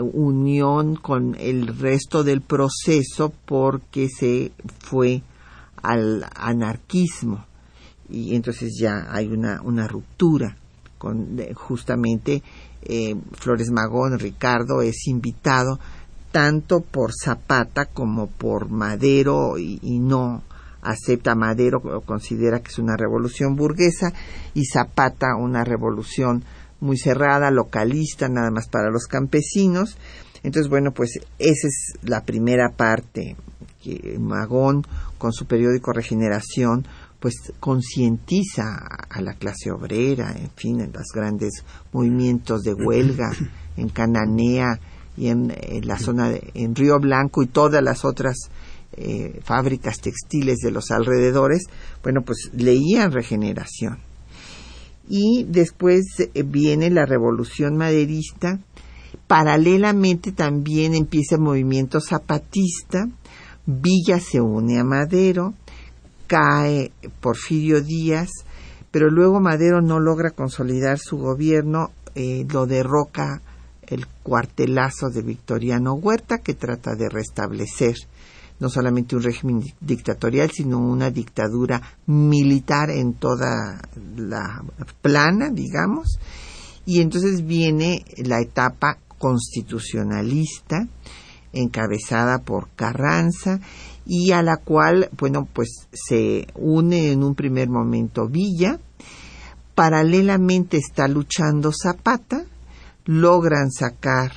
unión 0.00 0.96
con 0.96 1.36
el 1.38 1.66
resto 1.78 2.22
del 2.22 2.40
proceso 2.40 3.32
porque 3.44 4.08
se 4.08 4.52
fue 4.78 5.22
al 5.82 6.26
anarquismo. 6.34 7.44
Y 8.08 8.34
entonces 8.34 8.76
ya 8.78 9.06
hay 9.08 9.28
una, 9.28 9.60
una 9.62 9.86
ruptura 9.86 10.56
con 10.98 11.38
justamente 11.54 12.42
eh, 12.82 13.14
Flores 13.32 13.70
Magón, 13.70 14.18
Ricardo 14.18 14.82
es 14.82 15.06
invitado 15.06 15.78
tanto 16.32 16.80
por 16.80 17.12
Zapata 17.12 17.86
como 17.86 18.26
por 18.26 18.68
Madero 18.68 19.58
y, 19.58 19.78
y 19.82 19.98
no 19.98 20.42
acepta. 20.82 21.34
Madero, 21.34 21.80
considera 22.04 22.60
que 22.60 22.68
es 22.70 22.78
una 22.78 22.96
revolución 22.96 23.56
burguesa 23.56 24.12
y 24.54 24.64
Zapata 24.64 25.36
una 25.36 25.64
revolución 25.64 26.44
muy 26.80 26.98
cerrada, 26.98 27.50
localista, 27.50 28.28
nada 28.28 28.50
más 28.50 28.68
para 28.68 28.90
los 28.90 29.06
campesinos. 29.06 29.96
Entonces, 30.42 30.70
bueno, 30.70 30.92
pues 30.92 31.20
esa 31.38 31.68
es 31.68 31.94
la 32.02 32.24
primera 32.24 32.70
parte 32.70 33.36
que 33.82 34.18
Magón, 34.18 34.86
con 35.18 35.32
su 35.32 35.46
periódico 35.46 35.92
Regeneración, 35.92 36.86
pues 37.18 37.52
concientiza 37.60 38.78
a 39.10 39.20
la 39.20 39.34
clase 39.34 39.70
obrera, 39.70 40.32
en 40.32 40.50
fin, 40.56 40.80
en 40.80 40.92
los 40.92 41.08
grandes 41.14 41.64
movimientos 41.92 42.62
de 42.62 42.72
huelga 42.72 43.30
en 43.76 43.90
Cananea 43.90 44.80
y 45.16 45.28
en, 45.28 45.52
la 45.82 45.98
zona 45.98 46.30
de, 46.30 46.50
en 46.54 46.74
Río 46.74 46.98
Blanco 46.98 47.42
y 47.42 47.46
todas 47.46 47.82
las 47.82 48.06
otras 48.06 48.36
eh, 48.96 49.40
fábricas 49.44 50.00
textiles 50.00 50.58
de 50.58 50.70
los 50.70 50.90
alrededores, 50.90 51.64
bueno, 52.02 52.22
pues 52.22 52.50
leían 52.54 53.12
Regeneración 53.12 54.09
y 55.10 55.44
después 55.48 56.04
eh, 56.20 56.44
viene 56.44 56.88
la 56.88 57.04
revolución 57.04 57.76
maderista. 57.76 58.60
Paralelamente 59.26 60.30
también 60.30 60.94
empieza 60.94 61.34
el 61.34 61.42
movimiento 61.42 62.00
zapatista. 62.00 63.08
Villa 63.66 64.20
se 64.20 64.40
une 64.40 64.78
a 64.78 64.84
Madero, 64.84 65.54
cae 66.28 66.92
Porfirio 67.20 67.82
Díaz, 67.82 68.30
pero 68.92 69.10
luego 69.10 69.40
Madero 69.40 69.82
no 69.82 69.98
logra 69.98 70.30
consolidar 70.30 70.98
su 70.98 71.18
gobierno, 71.18 71.90
eh, 72.14 72.46
lo 72.48 72.66
derroca 72.66 73.42
el 73.88 74.06
cuartelazo 74.22 75.10
de 75.10 75.22
Victoriano 75.22 75.94
Huerta, 75.94 76.38
que 76.38 76.54
trata 76.54 76.94
de 76.94 77.08
restablecer 77.08 77.96
no 78.60 78.68
solamente 78.68 79.16
un 79.16 79.22
régimen 79.22 79.62
dictatorial, 79.80 80.50
sino 80.50 80.78
una 80.78 81.10
dictadura 81.10 81.80
militar 82.06 82.90
en 82.90 83.14
toda 83.14 83.80
la 84.16 84.62
plana, 85.02 85.48
digamos. 85.50 86.18
Y 86.84 87.00
entonces 87.00 87.44
viene 87.44 88.04
la 88.18 88.40
etapa 88.40 88.98
constitucionalista, 89.18 90.86
encabezada 91.52 92.38
por 92.38 92.68
Carranza, 92.76 93.60
y 94.06 94.32
a 94.32 94.42
la 94.42 94.58
cual, 94.58 95.08
bueno, 95.18 95.48
pues 95.52 95.88
se 95.92 96.46
une 96.54 97.12
en 97.12 97.22
un 97.22 97.34
primer 97.34 97.68
momento 97.68 98.28
Villa, 98.28 98.78
paralelamente 99.74 100.76
está 100.76 101.08
luchando 101.08 101.70
Zapata, 101.72 102.44
logran 103.06 103.70
sacar 103.70 104.32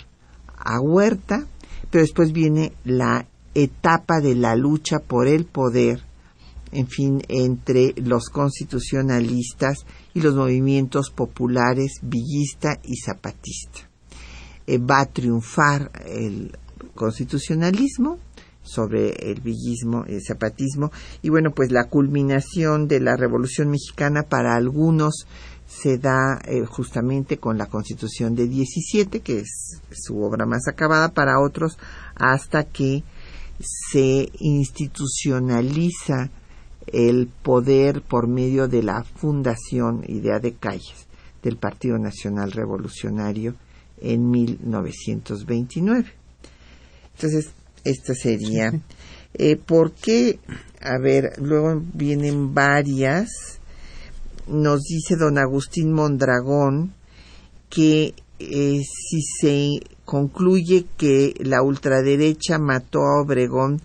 a 0.58 0.80
Huerta, 0.80 1.46
pero 1.90 2.04
después 2.04 2.32
viene 2.32 2.74
la 2.86 3.26
etapa 3.54 4.20
de 4.20 4.36
la 4.36 4.56
lucha 4.56 5.00
por 5.00 5.28
el 5.28 5.46
poder, 5.46 6.02
en 6.72 6.88
fin, 6.88 7.22
entre 7.28 7.94
los 7.98 8.30
constitucionalistas 8.30 9.86
y 10.14 10.22
los 10.22 10.36
movimientos 10.36 11.12
populares 11.12 12.00
villista 12.02 12.80
y 12.84 12.98
zapatista. 12.98 13.90
Eh, 14.66 14.78
va 14.78 15.02
a 15.02 15.06
triunfar 15.06 15.92
el 16.06 16.58
constitucionalismo 16.96 18.20
sobre 18.64 19.10
el 19.30 19.42
villismo 19.42 20.06
y 20.08 20.16
el 20.16 20.24
zapatismo 20.24 20.92
y 21.22 21.30
bueno 21.30 21.52
pues 21.52 21.72
la 21.72 21.90
culminación 21.90 22.88
de 22.88 23.02
la 23.02 23.18
revolución 23.18 23.70
mexicana 23.70 24.24
para 24.24 24.56
algunos 24.56 25.28
se 25.68 25.98
da 25.98 26.40
eh, 26.46 26.66
justamente 26.66 27.38
con 27.38 27.58
la 27.58 27.66
constitución 27.66 28.36
de 28.36 28.48
17 28.48 29.20
que 29.20 29.40
es 29.40 29.82
su 29.92 30.22
obra 30.24 30.46
más 30.46 30.68
acabada 30.70 31.10
para 31.10 31.42
otros 31.42 31.78
hasta 32.16 32.64
que 32.64 33.04
se 33.64 34.30
institucionaliza 34.40 36.30
el 36.88 37.28
poder 37.28 38.02
por 38.02 38.28
medio 38.28 38.68
de 38.68 38.84
la 38.84 39.04
fundación 39.04 40.04
Idea 40.08 40.40
de 40.40 40.54
Calles 40.54 41.08
del 41.42 41.58
Partido 41.58 41.98
Nacional 41.98 42.52
Revolucionario 42.52 43.56
en 44.02 44.30
1929. 44.30 46.06
Entonces, 47.16 47.52
esta 47.84 48.14
sería. 48.14 48.72
Eh, 49.34 49.56
¿Por 49.58 49.92
qué? 49.94 50.40
A 50.82 50.98
ver, 51.00 51.34
luego 51.38 51.82
vienen 51.94 52.54
varias. 52.54 53.60
Nos 54.48 54.82
dice 54.84 55.16
don 55.16 55.38
Agustín 55.38 55.92
Mondragón 55.92 56.94
que 57.70 58.14
eh, 58.50 58.82
si 58.84 59.22
se 59.22 59.80
concluye 60.06 60.86
que 60.98 61.34
la 61.40 61.62
ultraderecha 61.62 62.58
mató 62.60 63.00
a 63.00 63.22
Obregón 63.22 63.82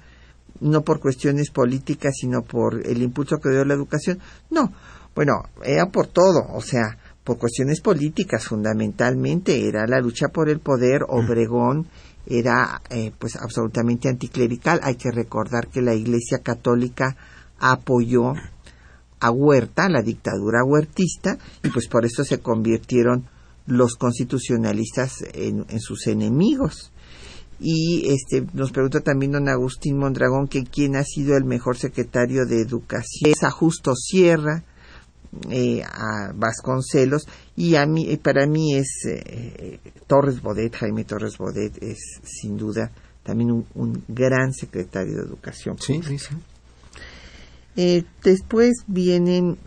no 0.61 0.83
por 0.83 1.01
cuestiones 1.01 1.51
políticas, 1.51 2.14
sino 2.21 2.42
por 2.42 2.85
el 2.87 3.03
impulso 3.03 3.38
que 3.38 3.51
dio 3.51 3.64
la 3.64 3.75
educación. 3.75 4.18
No, 4.51 4.73
bueno, 5.14 5.44
era 5.64 5.87
por 5.87 6.09
todo, 6.09 6.47
o 6.53 6.61
sea, 6.61 6.99
por 7.25 7.38
cuestiones 7.38 7.81
políticas 7.81 8.44
fundamentalmente, 8.47 9.68
era 9.68 9.87
la 9.87 10.01
lucha 10.01 10.29
por 10.29 10.49
el 10.49 10.61
poder, 10.61 11.03
Obregón 11.09 11.87
era 12.27 12.83
eh, 12.90 13.12
pues 13.18 13.37
absolutamente 13.37 14.09
anticlerical. 14.09 14.81
Hay 14.83 14.97
que 14.97 15.11
recordar 15.11 15.68
que 15.68 15.81
la 15.81 15.94
Iglesia 15.94 16.38
Católica 16.42 17.16
apoyó 17.59 18.35
a 19.21 19.31
Huerta, 19.31 19.88
la 19.88 20.03
dictadura 20.03 20.64
huertista, 20.64 21.38
y 21.62 21.71
pues 21.71 21.88
por 21.88 22.05
eso 22.05 22.25
se 22.25 22.40
convirtieron 22.40 23.27
los 23.68 23.96
constitucionalistas 23.96 25.24
en, 25.35 25.64
sus 25.81 26.07
enemigos. 26.07 26.92
Y 27.61 28.09
este, 28.12 28.46
nos 28.54 28.70
pregunta 28.70 29.00
también 29.00 29.33
don 29.33 29.48
Agustín 29.48 29.98
Mondragón 29.98 30.48
que 30.48 30.64
quién 30.64 30.96
ha 30.96 31.02
sido 31.04 31.37
el 31.37 31.44
mejor 31.44 31.76
secretario 31.76 32.46
de 32.46 32.62
Educación. 32.62 33.33
Es 33.33 33.42
a 33.42 33.50
Justo 33.50 33.94
Sierra, 33.94 34.64
eh, 35.50 35.83
a 35.83 36.33
Vasconcelos, 36.35 37.26
y 37.57 37.74
a 37.74 37.85
mí, 37.85 38.16
para 38.16 38.46
mí 38.46 38.74
es 38.74 38.88
eh, 39.07 39.81
Torres 40.07 40.40
Bodet, 40.40 40.74
Jaime 40.76 41.04
Torres 41.04 41.37
Bodet 41.37 41.83
es 41.83 41.98
sin 42.22 42.57
duda 42.57 42.90
también 43.28 43.50
un, 43.74 44.04
gran 44.09 44.54
secretario 44.54 45.16
de 45.16 45.22
Educación. 45.22 45.76
Sí, 45.78 46.00
sí, 46.02 46.18
sí. 46.18 46.35
Eh, 47.76 48.04
después 48.24 48.72
vienen 48.87 49.59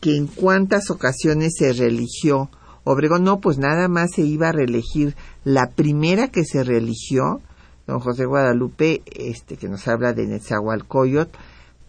que 0.00 0.16
en 0.16 0.26
cuántas 0.26 0.90
ocasiones 0.90 1.54
se 1.56 1.72
religió 1.72 2.50
Obregón. 2.84 3.24
No, 3.24 3.40
pues 3.40 3.58
nada 3.58 3.88
más 3.88 4.10
se 4.14 4.22
iba 4.22 4.48
a 4.48 4.52
reelegir. 4.52 5.14
La 5.44 5.70
primera 5.70 6.28
que 6.28 6.44
se 6.44 6.64
religió, 6.64 7.40
don 7.86 8.00
José 8.00 8.24
Guadalupe, 8.24 9.02
este, 9.06 9.56
que 9.56 9.68
nos 9.68 9.86
habla 9.88 10.12
de 10.12 10.26
Netzahualcoyot, 10.26 11.30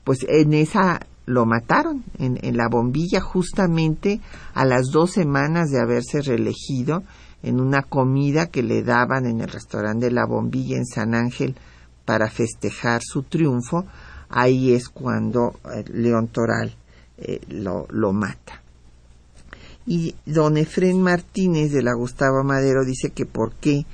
pues 0.03 0.25
en 0.27 0.53
esa 0.53 1.07
lo 1.25 1.45
mataron, 1.45 2.03
en, 2.19 2.37
en 2.41 2.57
la 2.57 2.67
bombilla, 2.69 3.21
justamente 3.21 4.19
a 4.53 4.65
las 4.65 4.87
dos 4.91 5.11
semanas 5.11 5.69
de 5.69 5.79
haberse 5.79 6.21
reelegido, 6.21 7.03
en 7.43 7.61
una 7.61 7.81
comida 7.81 8.47
que 8.47 8.61
le 8.61 8.83
daban 8.83 9.25
en 9.25 9.41
el 9.41 9.47
restaurante 9.47 10.07
de 10.07 10.11
la 10.11 10.25
bombilla 10.25 10.77
en 10.77 10.85
San 10.85 11.13
Ángel 11.13 11.55
para 12.05 12.29
festejar 12.29 13.01
su 13.03 13.23
triunfo, 13.23 13.85
ahí 14.29 14.73
es 14.73 14.89
cuando 14.89 15.55
eh, 15.73 15.85
León 15.93 16.27
Toral 16.27 16.75
eh, 17.25 17.41
lo, 17.49 17.87
lo 17.89 18.13
mata. 18.13 18.61
Y 19.85 20.15
don 20.25 20.57
Efrén 20.57 21.01
Martínez 21.01 21.71
de 21.71 21.83
la 21.83 21.93
Gustavo 21.93 22.43
Madero 22.43 22.85
dice 22.85 23.09
que 23.09 23.25
por 23.25 23.53
qué 23.53 23.85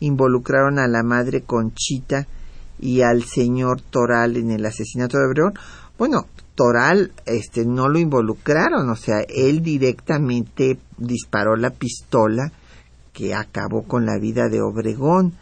involucraron 0.00 0.78
a 0.78 0.88
la 0.88 1.02
madre 1.02 1.42
Conchita 1.42 2.26
y 2.78 3.02
al 3.02 3.24
señor 3.24 3.80
Toral 3.80 4.36
en 4.36 4.50
el 4.50 4.64
asesinato 4.64 5.18
de 5.18 5.26
Obregón. 5.26 5.54
Bueno, 5.98 6.26
Toral 6.54 7.12
este 7.26 7.64
no 7.64 7.88
lo 7.88 7.98
involucraron, 7.98 8.88
o 8.88 8.96
sea, 8.96 9.20
él 9.28 9.62
directamente 9.62 10.78
disparó 10.98 11.56
la 11.56 11.70
pistola 11.70 12.52
que 13.12 13.34
acabó 13.34 13.84
con 13.84 14.06
la 14.06 14.18
vida 14.18 14.48
de 14.48 14.60
Obregón. 14.60 15.34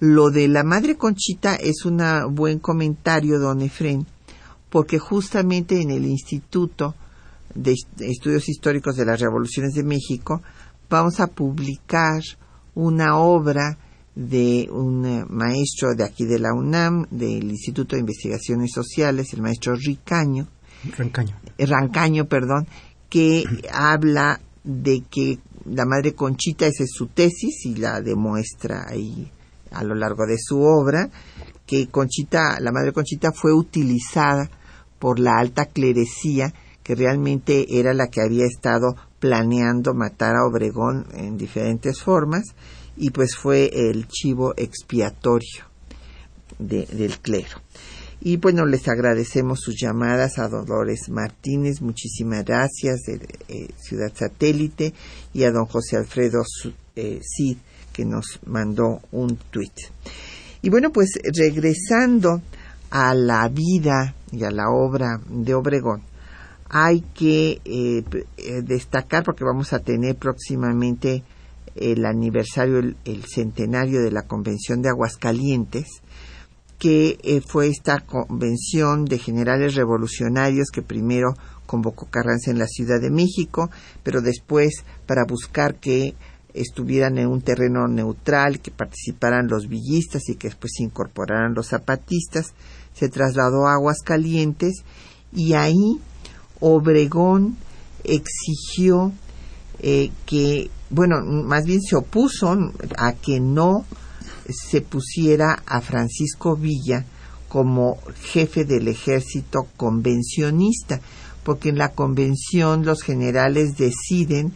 Lo 0.00 0.30
de 0.30 0.48
la 0.48 0.64
madre 0.64 0.96
Conchita 0.96 1.54
es 1.54 1.84
un 1.84 2.00
buen 2.34 2.58
comentario, 2.58 3.38
don 3.38 3.62
Efren, 3.62 4.06
porque 4.74 4.98
justamente 4.98 5.80
en 5.80 5.92
el 5.92 6.04
Instituto 6.04 6.96
de 7.54 7.76
Estudios 8.00 8.48
Históricos 8.48 8.96
de 8.96 9.04
las 9.04 9.20
Revoluciones 9.20 9.72
de 9.74 9.84
México 9.84 10.42
vamos 10.90 11.20
a 11.20 11.28
publicar 11.28 12.20
una 12.74 13.16
obra 13.16 13.78
de 14.16 14.68
un 14.72 15.06
eh, 15.06 15.24
maestro 15.28 15.94
de 15.94 16.02
aquí 16.02 16.24
de 16.24 16.40
la 16.40 16.52
UNAM, 16.52 17.06
del 17.08 17.52
Instituto 17.52 17.94
de 17.94 18.00
Investigaciones 18.00 18.72
Sociales, 18.72 19.32
el 19.32 19.42
maestro 19.42 19.76
Ricaño. 19.76 20.48
Rancaño. 20.98 21.36
Eh, 21.56 21.66
Rancaño, 21.66 22.24
perdón, 22.24 22.66
que 23.08 23.44
habla 23.72 24.40
de 24.64 25.04
que 25.08 25.38
la 25.66 25.84
madre 25.86 26.14
Conchita, 26.14 26.66
esa 26.66 26.82
es 26.82 26.90
su 26.92 27.06
tesis 27.06 27.64
y 27.64 27.76
la 27.76 28.00
demuestra 28.00 28.86
ahí 28.88 29.30
a 29.70 29.84
lo 29.84 29.94
largo 29.94 30.26
de 30.26 30.36
su 30.36 30.60
obra, 30.60 31.08
que 31.64 31.86
Conchita, 31.86 32.58
la 32.58 32.72
madre 32.72 32.92
Conchita 32.92 33.30
fue 33.30 33.52
utilizada 33.52 34.50
por 34.98 35.18
la 35.18 35.38
alta 35.38 35.66
clerecía, 35.66 36.52
que 36.82 36.94
realmente 36.94 37.78
era 37.78 37.94
la 37.94 38.08
que 38.08 38.20
había 38.20 38.44
estado 38.44 38.96
planeando 39.18 39.94
matar 39.94 40.36
a 40.36 40.46
Obregón 40.46 41.06
en 41.14 41.36
diferentes 41.36 42.02
formas, 42.02 42.54
y 42.96 43.10
pues 43.10 43.36
fue 43.36 43.70
el 43.72 44.06
chivo 44.06 44.54
expiatorio 44.56 45.64
del 46.58 47.18
clero. 47.20 47.62
Y 48.20 48.38
bueno, 48.38 48.64
les 48.64 48.88
agradecemos 48.88 49.60
sus 49.60 49.76
llamadas 49.78 50.38
a 50.38 50.48
Dolores 50.48 51.10
Martínez, 51.10 51.82
muchísimas 51.82 52.44
gracias, 52.44 53.02
de 53.06 53.20
eh, 53.48 53.68
Ciudad 53.76 54.12
Satélite, 54.14 54.94
y 55.34 55.44
a 55.44 55.50
don 55.50 55.66
José 55.66 55.96
Alfredo 55.98 56.42
eh, 56.96 57.20
Cid, 57.22 57.58
que 57.92 58.06
nos 58.06 58.40
mandó 58.46 59.00
un 59.12 59.36
tuit. 59.50 59.74
Y 60.62 60.70
bueno, 60.70 60.90
pues 60.90 61.10
regresando 61.38 62.40
a 62.90 63.14
la 63.14 63.48
vida 63.48 64.14
y 64.30 64.44
a 64.44 64.50
la 64.50 64.70
obra 64.70 65.20
de 65.28 65.54
Obregón, 65.54 66.02
hay 66.68 67.02
que 67.14 67.60
eh, 67.64 68.02
destacar, 68.62 69.22
porque 69.24 69.44
vamos 69.44 69.72
a 69.72 69.78
tener 69.78 70.16
próximamente 70.16 71.22
el 71.76 72.04
aniversario, 72.04 72.78
el, 72.78 73.24
centenario 73.26 74.02
de 74.02 74.10
la 74.10 74.22
Convención 74.22 74.82
de 74.82 74.88
Aguascalientes, 74.88 76.02
que 76.78 77.18
eh, 77.22 77.40
fue 77.40 77.68
esta 77.68 78.00
convención 78.00 79.04
de 79.04 79.18
generales 79.18 79.74
revolucionarios 79.74 80.68
que 80.72 80.82
primero 80.82 81.34
convocó 81.66 82.06
Carranza 82.06 82.50
en 82.50 82.58
la 82.58 82.66
Ciudad 82.66 83.00
de 83.00 83.10
México, 83.10 83.70
pero 84.02 84.20
después 84.20 84.84
para 85.06 85.24
buscar 85.24 85.76
que 85.76 86.14
estuvieran 86.54 87.18
en 87.18 87.26
un 87.26 87.42
terreno 87.42 87.88
neutral, 87.88 88.60
que 88.60 88.70
participaran 88.70 89.48
los 89.48 89.68
villistas 89.68 90.28
y 90.28 90.36
que 90.36 90.48
después 90.48 90.72
se 90.76 90.84
incorporaran 90.84 91.54
los 91.54 91.68
zapatistas, 91.68 92.54
se 92.94 93.08
trasladó 93.08 93.66
a 93.66 93.74
Aguascalientes 93.74 94.84
y 95.32 95.54
ahí 95.54 96.00
Obregón 96.60 97.56
exigió 98.04 99.12
eh, 99.80 100.10
que 100.24 100.70
bueno, 100.94 101.16
más 101.24 101.64
bien 101.64 101.82
se 101.82 101.96
opuso 101.96 102.56
a 102.96 103.12
que 103.14 103.40
no 103.40 103.84
se 104.48 104.80
pusiera 104.80 105.62
a 105.66 105.80
Francisco 105.80 106.56
Villa 106.56 107.04
como 107.48 107.98
jefe 108.20 108.64
del 108.64 108.88
ejército 108.88 109.66
convencionista, 109.76 111.00
porque 111.42 111.70
en 111.70 111.78
la 111.78 111.90
convención 111.90 112.84
los 112.84 113.02
generales 113.02 113.76
deciden 113.76 114.52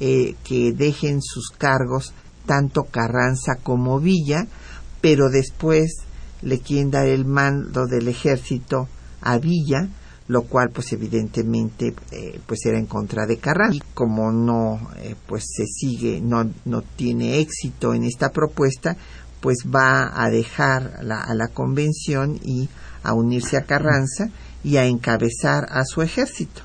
eh, 0.00 0.34
que 0.44 0.72
dejen 0.72 1.22
sus 1.22 1.50
cargos 1.50 2.12
tanto 2.46 2.84
Carranza 2.84 3.56
como 3.62 4.00
Villa, 4.00 4.46
pero 5.00 5.30
después 5.30 5.98
le 6.42 6.60
quieren 6.60 6.90
dar 6.90 7.06
el 7.06 7.24
mando 7.24 7.86
del 7.86 8.08
ejército 8.08 8.88
a 9.20 9.38
Villa, 9.38 9.88
lo 10.28 10.42
cual 10.42 10.70
pues 10.70 10.92
evidentemente 10.92 11.94
eh, 12.10 12.40
pues 12.46 12.64
era 12.66 12.78
en 12.78 12.86
contra 12.86 13.26
de 13.26 13.38
Carranza. 13.38 13.76
Y 13.76 13.82
como 13.94 14.32
no 14.32 14.90
eh, 14.98 15.14
pues 15.26 15.44
se 15.56 15.64
sigue 15.66 16.20
no 16.20 16.50
no 16.64 16.82
tiene 16.82 17.40
éxito 17.40 17.94
en 17.94 18.04
esta 18.04 18.30
propuesta 18.30 18.96
pues 19.40 19.58
va 19.66 20.10
a 20.14 20.30
dejar 20.30 21.00
a 21.02 21.34
la 21.34 21.48
convención 21.48 22.40
y 22.42 22.68
a 23.02 23.12
unirse 23.12 23.58
a 23.58 23.64
Carranza 23.64 24.30
y 24.62 24.78
a 24.78 24.86
encabezar 24.86 25.66
a 25.68 25.84
su 25.84 26.00
ejército 26.00 26.62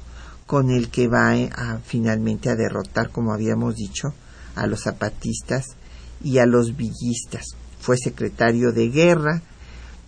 con 0.49 0.71
el 0.71 0.89
que 0.89 1.07
va 1.07 1.33
a, 1.33 1.77
finalmente 1.85 2.49
a 2.49 2.55
derrotar 2.55 3.11
como 3.11 3.33
habíamos 3.33 3.75
dicho 3.75 4.15
a 4.55 4.65
los 4.65 4.81
zapatistas 4.81 5.75
y 6.23 6.39
a 6.39 6.47
los 6.47 6.75
villistas 6.75 7.55
fue 7.79 7.97
secretario 7.97 8.71
de 8.71 8.89
guerra 8.89 9.43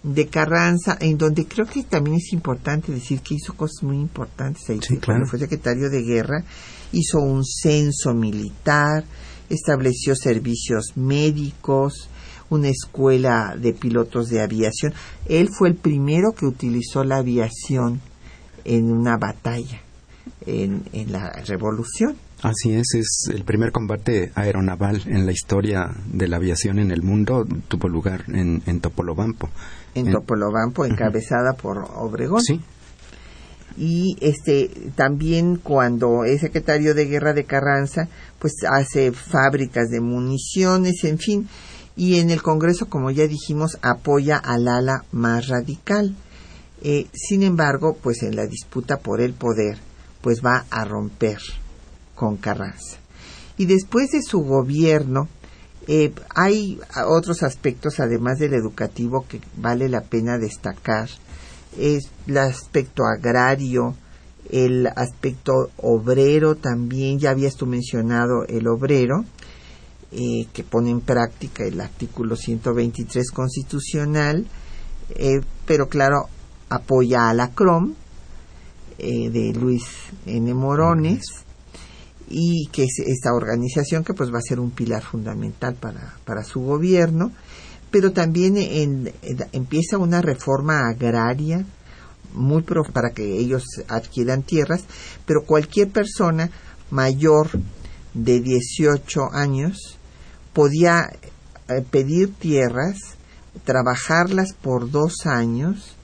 de 0.02 0.28
Carranza, 0.30 0.98
en 1.00 1.20
donde 1.20 1.46
creo 1.46 1.68
que 1.68 1.84
también 1.84 2.18
es 2.18 2.34
importante 2.34 2.92
decir 2.92 3.22
que 3.22 3.36
hizo 3.36 3.54
cosas 3.54 3.84
muy 3.84 3.98
importantes 3.98 4.68
ahí. 4.68 4.80
Cuando 5.06 5.28
fue 5.28 5.38
secretario 5.38 5.92
de 5.92 6.02
guerra, 6.02 6.44
hizo 6.92 7.20
un 7.20 7.46
censo 7.46 8.16
militar, 8.16 9.04
estableció 9.48 10.16
servicios 10.16 10.94
médicos, 10.96 12.10
una 12.50 12.70
escuela 12.70 13.56
de 13.56 13.74
pilotos 13.74 14.30
de 14.30 14.42
aviación. 14.42 14.92
Él 15.28 15.50
fue 15.56 15.70
el 15.70 15.76
primero 15.76 16.32
que 16.32 16.48
utilizó 16.48 17.04
la 17.04 17.18
aviación 17.18 18.02
en 18.66 18.92
una 18.92 19.18
batalla, 19.18 19.84
en, 20.46 20.84
en 20.94 21.12
la 21.12 21.32
revolución. 21.46 22.16
Así 22.42 22.74
es, 22.74 22.96
es 22.96 23.30
el 23.34 23.44
primer 23.44 23.72
combate 23.72 24.32
aeronaval 24.36 25.04
en 25.06 25.26
la 25.26 25.32
historia 25.32 25.92
de 26.12 26.28
la 26.28 26.38
aviación 26.38 26.80
en 26.80 26.92
el 26.92 27.04
mundo, 27.04 27.46
tuvo 27.68 27.88
lugar 27.88 28.26
en, 28.28 28.64
en 28.66 28.82
Topolobampo 28.82 29.50
en 29.96 30.12
Topolobampo, 30.12 30.86
encabezada 30.86 31.54
por 31.54 31.86
Obregón. 31.96 32.42
Sí. 32.42 32.62
Y 33.78 34.18
este 34.20 34.70
también 34.96 35.56
cuando 35.58 36.26
es 36.26 36.42
secretario 36.42 36.94
de 36.94 37.06
guerra 37.06 37.34
de 37.34 37.46
Carranza, 37.46 38.10
pues 38.40 38.54
hace 38.70 39.12
fábricas 39.12 39.90
de 39.90 40.02
municiones, 40.02 41.04
en 41.04 41.18
fin, 41.18 41.48
y 41.96 42.20
en 42.20 42.32
el 42.32 42.42
Congreso, 42.42 42.88
como 42.88 43.12
ya 43.12 43.28
dijimos, 43.28 43.78
apoya 43.82 44.38
al 44.38 44.68
ala 44.68 45.06
más 45.12 45.48
radical. 45.48 46.16
Eh, 46.84 47.08
sin 47.14 47.44
embargo, 47.44 47.96
pues 48.02 48.24
en 48.24 48.36
la 48.36 48.48
disputa 48.48 48.98
por 48.98 49.22
el 49.22 49.34
poder, 49.34 49.78
pues 50.22 50.42
va 50.46 50.66
a 50.70 50.86
romper 50.86 51.40
con 52.16 52.38
Carranza. 52.38 52.98
Y 53.58 53.66
después 53.66 54.12
de 54.12 54.22
su 54.22 54.40
gobierno, 54.42 55.28
eh, 55.88 56.14
hay 56.36 56.80
otros 57.08 57.44
aspectos, 57.44 58.00
además 58.00 58.40
del 58.40 58.54
educativo, 58.54 59.26
que 59.28 59.42
vale 59.58 59.90
la 59.90 60.02
pena 60.02 60.38
destacar. 60.38 61.10
Es 61.78 62.10
el 62.28 62.38
aspecto 62.38 63.04
agrario, 63.06 63.96
el 64.50 64.88
aspecto 64.88 65.70
obrero 65.78 66.56
también, 66.56 67.20
ya 67.20 67.32
habías 67.32 67.56
tú 67.56 67.66
mencionado 67.66 68.46
el 68.48 68.68
obrero, 68.68 69.26
eh, 70.12 70.48
que 70.54 70.64
pone 70.64 70.90
en 70.90 71.02
práctica 71.02 71.64
el 71.64 71.80
artículo 71.80 72.36
123 72.36 73.32
constitucional, 73.32 74.46
eh, 75.16 75.42
pero 75.66 75.88
claro, 75.88 76.28
apoya 76.70 77.30
a 77.30 77.34
la 77.34 77.52
CROM 77.52 77.96
de 79.02 79.54
Luis 79.54 79.84
N. 80.26 80.54
Morones 80.54 81.22
y 82.30 82.68
que 82.72 82.84
es 82.84 83.00
esta 83.06 83.34
organización 83.34 84.04
que 84.04 84.14
pues 84.14 84.34
va 84.34 84.38
a 84.38 84.48
ser 84.48 84.60
un 84.60 84.72
pilar 84.72 85.04
fundamental 85.04 85.76
para, 85.76 86.16
para 86.26 86.44
su 86.44 86.62
gobierno, 86.62 87.32
pero 87.90 88.12
también 88.12 88.56
empieza 89.52 89.98
una 89.98 90.22
reforma 90.22 90.90
agraria 90.90 91.66
muy 92.34 92.62
pro, 92.62 92.84
para 92.84 93.12
que 93.12 93.38
ellos 93.38 93.64
adquieran 93.88 94.44
tierras, 94.44 94.86
pero 95.26 95.44
cualquier 95.46 95.90
persona 95.90 96.50
mayor 96.90 97.50
de 98.14 98.40
18 98.40 99.34
años 99.34 99.98
podía 100.54 101.10
eh, 101.68 101.84
pedir 101.90 102.34
tierras, 102.34 102.98
trabajarlas 103.66 104.54
por 104.54 104.90
dos 104.90 105.26
años 105.26 105.96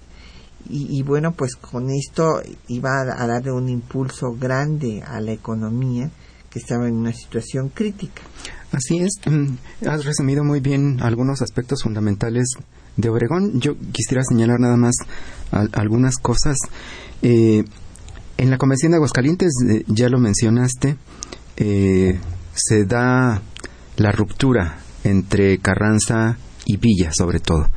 y, 0.69 1.01
bueno, 1.03 1.33
pues 1.33 1.55
con 1.55 1.89
esto 1.89 2.41
iba 2.67 3.01
a, 3.01 3.27
darle 3.27 3.51
un 3.51 3.69
impulso 3.69 4.33
grande 4.39 5.01
a 5.05 5.19
la 5.21 5.31
economía 5.31 6.09
que 6.49 6.59
estaba 6.59 6.87
en 6.87 6.95
una 6.95 7.13
situación 7.13 7.69
crítica. 7.69 8.21
Así 8.71 8.99
es, 8.99 9.13
mm, 9.25 9.87
has 9.87 10.05
resumido 10.05 10.43
muy 10.43 10.59
bien 10.59 10.99
algunos 11.01 11.41
aspectos 11.41 11.83
fundamentales 11.83 12.47
de 12.97 13.09
Obregón. 13.09 13.61
Yo 13.61 13.75
quisiera 13.91 14.23
señalar 14.23 14.59
nada 14.59 14.75
más 14.75 14.95
algunas 15.51 16.17
cosas. 16.17 16.57
Eh, 17.21 17.63
en 18.37 18.49
la 18.49 18.57
Convención 18.57 18.91
de 18.91 18.97
Aguascalientes, 18.97 19.51
eh, 19.67 19.83
ya 19.87 20.09
lo 20.09 20.19
mencionaste, 20.19 20.97
eh, 21.55 22.19
se 22.53 22.85
da 22.85 23.41
la 23.95 24.11
ruptura 24.11 24.79
entre 25.03 25.59
Carranza 25.59 26.37
y 26.65 26.77
Villa, 26.77 27.11
sobre 27.13 27.39
todo. 27.39 27.69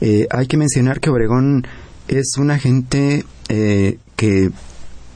hay 0.00 0.46
que 0.46 0.56
mencionar 0.56 0.98
que 0.98 1.10
Obregón 1.10 1.66
es 2.10 2.32
una 2.38 2.58
gente 2.58 3.24
que 3.48 4.50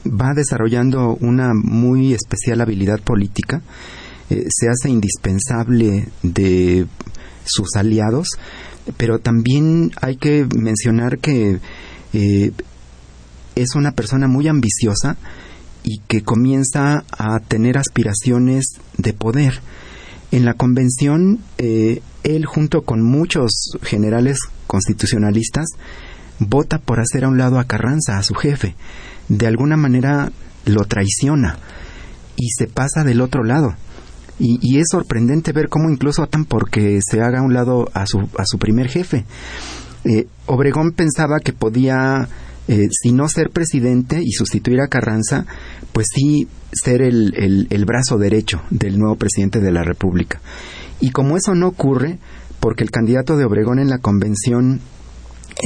va 0.05 0.33
desarrollando 0.33 1.17
una 1.21 1.53
muy 1.53 2.13
especial 2.13 2.61
habilidad 2.61 2.99
política, 2.99 3.61
se 4.29 4.69
hace 4.69 4.89
indispensable 4.89 6.07
de 6.23 6.87
sus 7.45 7.75
aliados, 7.75 8.27
pero 8.97 9.19
también 9.19 9.91
hay 10.01 10.17
que 10.17 10.47
mencionar 10.55 11.19
que 11.19 11.59
eh, 12.13 12.51
es 13.55 13.75
una 13.75 13.91
persona 13.91 14.27
muy 14.27 14.47
ambiciosa 14.47 15.17
y 15.83 15.99
que 16.07 16.23
comienza 16.23 17.03
a 17.11 17.39
tener 17.39 17.77
aspiraciones 17.77 18.65
de 18.97 19.13
poder. 19.13 19.61
En 20.31 20.45
la 20.45 20.53
convención, 20.53 21.39
eh, 21.57 22.01
él 22.23 22.45
junto 22.45 22.81
con 22.81 23.03
muchos 23.03 23.77
generales 23.83 24.37
constitucionalistas 24.67 25.67
vota 26.39 26.79
por 26.79 26.99
hacer 26.99 27.25
a 27.25 27.29
un 27.29 27.37
lado 27.37 27.59
a 27.59 27.65
Carranza, 27.65 28.17
a 28.17 28.23
su 28.23 28.33
jefe. 28.33 28.75
De 29.27 29.47
alguna 29.47 29.77
manera 29.77 30.31
lo 30.65 30.85
traiciona 30.85 31.57
y 32.35 32.49
se 32.49 32.67
pasa 32.67 33.03
del 33.03 33.21
otro 33.21 33.43
lado. 33.43 33.75
Y, 34.37 34.79
es 34.79 34.87
sorprendente 34.91 35.53
ver 35.53 35.69
cómo 35.69 35.89
incluso 35.89 36.21
atan 36.21 36.43
porque 36.43 36.99
se 37.01 37.21
haga 37.21 37.39
a 37.39 37.41
un 37.41 37.53
lado 37.53 37.89
a 37.93 38.05
su, 38.05 38.19
a 38.37 38.45
su 38.45 38.57
primer 38.57 38.89
jefe. 38.89 39.23
Eh, 40.03 40.27
Obregón 40.45 40.91
pensaba 40.91 41.39
que 41.39 41.53
podía, 41.53 42.27
eh, 42.67 42.89
si 42.91 43.13
no 43.13 43.29
ser 43.29 43.49
presidente 43.49 44.19
y 44.21 44.31
sustituir 44.31 44.81
a 44.81 44.89
Carranza, 44.89 45.45
pues 45.93 46.07
sí 46.13 46.49
ser 46.73 47.01
el, 47.01 47.67
el 47.69 47.85
brazo 47.85 48.17
derecho 48.17 48.61
del 48.71 48.99
nuevo 48.99 49.15
presidente 49.15 49.61
de 49.61 49.71
la 49.71 49.83
República. 49.83 50.41
Y 50.99 51.11
como 51.11 51.37
eso 51.37 51.55
no 51.55 51.69
ocurre, 51.69 52.19
porque 52.59 52.83
el 52.83 52.91
candidato 52.91 53.37
de 53.37 53.45
Obregón 53.45 53.79
en 53.79 53.89
la 53.89 53.99
convención 53.99 54.81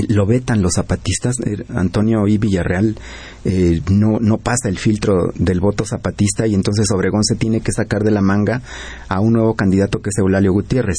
lo 0.08 0.26
vetan 0.26 0.62
los 0.62 0.74
zapatistas. 0.74 1.36
Eh, 1.46 1.64
Antonio 1.70 2.28
I. 2.28 2.38
Villarreal 2.38 2.98
eh, 3.46 3.82
no, 3.90 4.20
no 4.20 4.38
pasa 4.38 4.70
el 4.70 4.78
filtro 4.78 5.32
del 5.36 5.60
voto 5.60 5.86
zapatista 5.86 6.48
y 6.48 6.56
entonces 6.56 6.90
Obregón 6.92 7.24
se 7.24 7.36
tiene 7.36 7.62
que 7.62 7.72
sacar 7.72 8.04
de 8.04 8.12
la 8.12 8.22
manga 8.22 8.62
a 9.08 9.20
un 9.20 9.34
nuevo 9.34 9.56
candidato 9.56 10.02
que 10.02 10.10
es 10.10 10.18
Eulalio 10.18 10.54
Gutiérrez. 10.54 10.98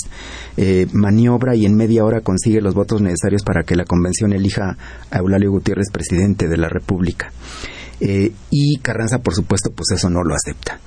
maniobra 0.93 1.55
y 1.55 1.66
en 1.66 1.77
media 1.77 2.05
hora 2.05 2.21
consigue 2.21 2.61
los 2.61 2.75
votos 2.75 3.01
necesarios 3.01 3.43
para 3.43 3.62
que 3.62 3.77
la 3.77 3.85
convención 3.85 4.33
elija 4.33 4.77
a 5.11 5.19
Eulalio 5.19 5.51
Gutiérrez 5.51 5.90
presidente 5.93 6.49
de 6.49 6.57
la 6.57 6.69
República. 6.69 7.33
y 8.01 8.79
Carranza, 8.79 9.19
por 9.19 9.35
supuesto, 9.35 9.71
pues 9.71 9.90
eso 9.93 10.11
no 10.11 10.23
lo 10.23 10.35
acepta. 10.35 10.81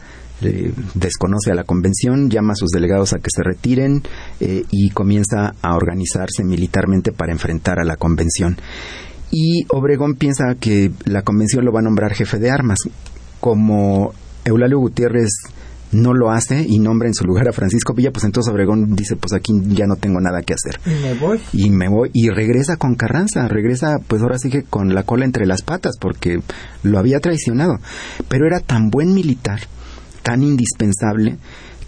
Eh, 0.45 0.73
desconoce 0.93 1.51
a 1.51 1.55
la 1.55 1.63
convención, 1.63 2.29
llama 2.29 2.53
a 2.53 2.55
sus 2.55 2.69
delegados 2.69 3.13
a 3.13 3.19
que 3.19 3.29
se 3.33 3.43
retiren 3.43 4.03
eh, 4.39 4.63
y 4.71 4.89
comienza 4.89 5.55
a 5.61 5.75
organizarse 5.75 6.43
militarmente 6.43 7.11
para 7.11 7.31
enfrentar 7.31 7.79
a 7.79 7.83
la 7.83 7.95
convención. 7.95 8.57
Y 9.31 9.65
Obregón 9.69 10.15
piensa 10.15 10.55
que 10.59 10.91
la 11.05 11.23
convención 11.23 11.65
lo 11.65 11.71
va 11.71 11.79
a 11.79 11.83
nombrar 11.83 12.13
jefe 12.13 12.37
de 12.37 12.51
armas. 12.51 12.79
Como 13.39 14.13
Eulalio 14.45 14.79
Gutiérrez 14.79 15.31
no 15.93 16.13
lo 16.13 16.31
hace 16.31 16.65
y 16.67 16.79
nombra 16.79 17.07
en 17.07 17.13
su 17.13 17.23
lugar 17.23 17.47
a 17.47 17.53
Francisco 17.53 17.93
Villa, 17.93 18.11
pues 18.11 18.25
entonces 18.25 18.51
Obregón 18.51 18.95
dice, 18.95 19.15
pues 19.15 19.33
aquí 19.33 19.53
ya 19.69 19.85
no 19.85 19.95
tengo 19.95 20.19
nada 20.19 20.41
que 20.41 20.53
hacer. 20.53 20.79
Y 20.85 21.01
me 21.01 21.13
voy. 21.13 21.39
Y 21.53 21.69
me 21.69 21.87
voy. 21.87 22.09
Y 22.13 22.29
regresa 22.29 22.77
con 22.77 22.95
Carranza, 22.95 23.47
regresa 23.47 23.97
pues 24.07 24.21
ahora 24.21 24.37
sí 24.37 24.49
que 24.49 24.63
con 24.63 24.93
la 24.93 25.03
cola 25.03 25.25
entre 25.25 25.45
las 25.45 25.61
patas, 25.61 25.97
porque 25.99 26.41
lo 26.83 26.99
había 26.99 27.19
traicionado. 27.19 27.79
Pero 28.27 28.45
era 28.45 28.59
tan 28.59 28.89
buen 28.89 29.13
militar 29.13 29.61
tan 30.23 30.41
indispensable 30.43 31.37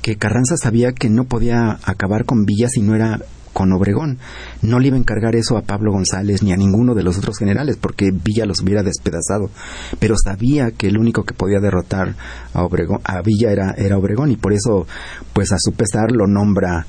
que 0.02 0.18
Carranza 0.18 0.56
sabía 0.58 0.92
que 0.92 1.10
no 1.10 1.24
podía 1.24 1.80
acabar 1.84 2.26
con 2.26 2.46
Villa 2.46 2.70
si 2.70 2.82
no 2.82 2.94
era 2.94 3.22
con 3.54 3.72
Obregón. 3.72 4.20
No 4.62 4.80
le 4.80 4.90
iba 4.90 4.98
a 4.98 5.00
encargar 5.00 5.36
eso 5.36 5.58
a 5.58 5.62
Pablo 5.62 5.92
González 5.92 6.44
ni 6.44 6.52
a 6.52 6.58
ninguno 6.58 6.94
de 6.94 7.04
los 7.04 7.18
otros 7.18 7.38
generales 7.40 7.78
porque 7.80 8.12
Villa 8.12 8.46
los 8.46 8.62
hubiera 8.62 8.84
despedazado. 8.84 9.50
Pero 9.98 10.16
sabía 10.22 10.72
que 10.72 10.88
el 10.88 10.98
único 10.98 11.24
que 11.24 11.34
podía 11.34 11.60
derrotar 11.60 12.16
a, 12.54 12.64
Obregón, 12.64 13.00
a 13.06 13.22
Villa 13.22 13.52
era, 13.52 13.74
era 13.78 13.98
Obregón 13.98 14.30
y 14.30 14.36
por 14.36 14.52
eso, 14.52 14.86
pues 15.34 15.54
a 15.54 15.58
su 15.58 15.72
pesar, 15.72 16.12
lo 16.12 16.28
nombra 16.28 16.86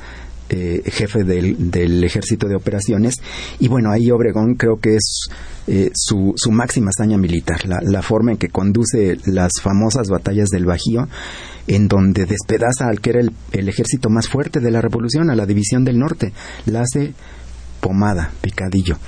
eh, 0.49 0.83
jefe 0.87 1.25
del, 1.25 2.05
ejército 2.05 2.47
de 2.47 2.55
operaciones. 2.55 3.17
Y 3.59 3.69
bueno, 3.69 3.91
ahí 3.91 4.11
Obregón 4.11 4.55
creo 4.55 4.79
que 4.79 4.95
es 4.95 5.29
eh, 5.67 5.91
su, 5.95 6.35
máxima 6.51 6.91
hazaña 6.91 7.19
militar, 7.19 7.63
la, 7.67 8.03
forma 8.03 8.33
en 8.33 8.39
que 8.39 8.49
conduce 8.49 9.17
las 9.27 9.51
famosas 9.61 10.09
batallas 10.09 10.49
del 10.51 10.65
Bajío, 10.65 11.09
en 11.67 11.89
donde 11.89 12.27
despedaza 12.27 12.89
al 12.89 13.01
que 13.01 13.11
era 13.11 13.21
el, 13.21 13.69
ejército 13.69 14.09
más 14.09 14.29
fuerte 14.29 14.61
de 14.61 14.71
la 14.71 14.81
revolución, 14.81 15.31
a 15.31 15.35
la 15.35 15.47
división 15.47 15.85
del 15.85 15.99
norte, 15.99 16.33
la 16.67 16.83
hace 16.83 17.15
pomada, 17.81 18.31
picadillo. 18.41 18.99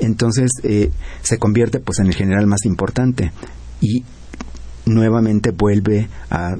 Entonces 0.00 0.50
eh, 0.62 0.90
se 1.22 1.38
convierte 1.38 1.80
pues 1.80 1.98
en 1.98 2.06
el 2.06 2.14
general 2.14 2.46
más 2.46 2.64
importante 2.64 3.32
y 3.80 4.04
nuevamente 4.86 5.50
vuelve 5.50 6.08
a 6.30 6.54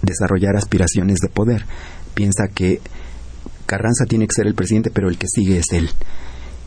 desarrollar 0.00 0.56
aspiraciones 0.56 1.18
de 1.18 1.28
poder. 1.28 1.66
Piensa 2.14 2.48
que 2.48 2.80
Carranza 3.66 4.04
tiene 4.06 4.26
que 4.26 4.34
ser 4.34 4.46
el 4.46 4.54
presidente, 4.54 4.90
pero 4.90 5.08
el 5.08 5.18
que 5.18 5.28
sigue 5.28 5.58
es 5.58 5.72
él 5.72 5.90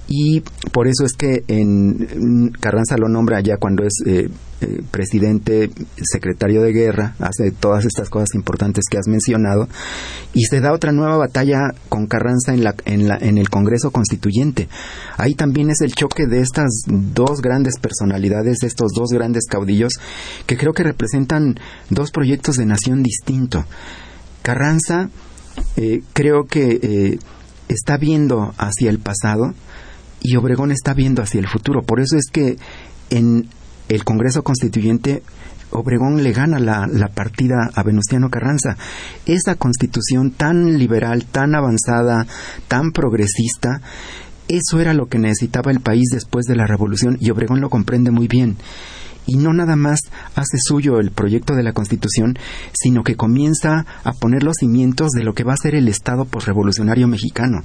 y 0.07 0.41
por 0.71 0.87
eso 0.87 1.05
es 1.05 1.13
que 1.13 1.43
en 1.47 2.51
Carranza 2.59 2.97
lo 2.97 3.09
nombra 3.09 3.41
ya 3.41 3.57
cuando 3.57 3.83
es 3.83 3.93
eh, 4.05 4.29
eh, 4.61 4.81
presidente, 4.89 5.69
secretario 6.01 6.61
de 6.61 6.71
guerra, 6.71 7.15
hace 7.19 7.51
todas 7.51 7.85
estas 7.85 8.09
cosas 8.09 8.29
importantes 8.33 8.85
que 8.89 8.97
has 8.97 9.07
mencionado 9.07 9.67
y 10.33 10.45
se 10.45 10.61
da 10.61 10.73
otra 10.73 10.93
nueva 10.93 11.17
batalla 11.17 11.73
con 11.89 12.07
Carranza 12.07 12.53
en 12.53 12.63
la, 12.63 12.73
en 12.85 13.07
la 13.07 13.17
en 13.17 13.37
el 13.37 13.49
Congreso 13.49 13.91
Constituyente. 13.91 14.69
Ahí 15.17 15.35
también 15.35 15.69
es 15.69 15.81
el 15.81 15.93
choque 15.93 16.25
de 16.25 16.39
estas 16.39 16.69
dos 16.87 17.41
grandes 17.41 17.77
personalidades, 17.77 18.63
estos 18.63 18.93
dos 18.93 19.09
grandes 19.11 19.45
caudillos 19.49 19.93
que 20.45 20.57
creo 20.57 20.71
que 20.71 20.83
representan 20.83 21.59
dos 21.89 22.11
proyectos 22.11 22.55
de 22.55 22.65
nación 22.65 23.03
distinto. 23.03 23.65
Carranza 24.41 25.09
eh, 25.75 26.01
creo 26.13 26.45
que 26.45 27.19
está 27.67 27.97
viendo 27.97 28.53
hacia 28.57 28.89
el 28.89 28.99
pasado 28.99 29.53
y 30.21 30.35
Obregón 30.35 30.71
está 30.71 30.93
viendo 30.93 31.21
hacia 31.21 31.39
el 31.39 31.47
futuro. 31.47 31.81
Por 31.83 31.99
eso 31.99 32.17
es 32.17 32.25
que 32.31 32.57
en 33.09 33.47
el 33.89 34.03
Congreso 34.03 34.43
Constituyente 34.43 35.23
Obregón 35.69 36.23
le 36.23 36.31
gana 36.31 36.59
la, 36.59 36.87
la, 36.87 37.09
partida 37.09 37.69
a 37.73 37.83
Venustiano 37.83 38.29
Carranza. 38.29 38.77
Esa 39.25 39.55
constitución 39.55 40.31
tan 40.31 40.77
liberal, 40.77 41.25
tan 41.25 41.55
avanzada, 41.55 42.25
tan 42.69 42.91
progresista, 42.91 43.81
eso 44.47 44.79
era 44.79 44.93
lo 44.93 45.07
que 45.07 45.19
necesitaba 45.19 45.71
el 45.71 45.81
país 45.81 46.05
después 46.11 46.45
de 46.45 46.55
la 46.55 46.67
revolución 46.67 47.17
y 47.19 47.31
Obregón 47.31 47.59
lo 47.59 47.69
comprende 47.69 48.11
muy 48.11 48.27
bien. 48.27 48.55
Y 49.27 49.37
no 49.37 49.53
nada 49.53 49.75
más 49.75 49.99
hace 50.35 50.57
suyo 50.59 50.99
el 50.99 51.11
proyecto 51.11 51.53
de 51.53 51.63
la 51.63 51.73
Constitución, 51.73 52.39
sino 52.73 53.03
que 53.03 53.15
comienza 53.15 53.85
a 54.03 54.13
poner 54.13 54.41
los 54.41 54.55
cimientos 54.59 55.09
de 55.11 55.23
lo 55.23 55.33
que 55.33 55.43
va 55.43 55.53
a 55.53 55.61
ser 55.61 55.75
el 55.75 55.87
Estado 55.87 56.25
posrevolucionario 56.25 57.07
mexicano 57.07 57.63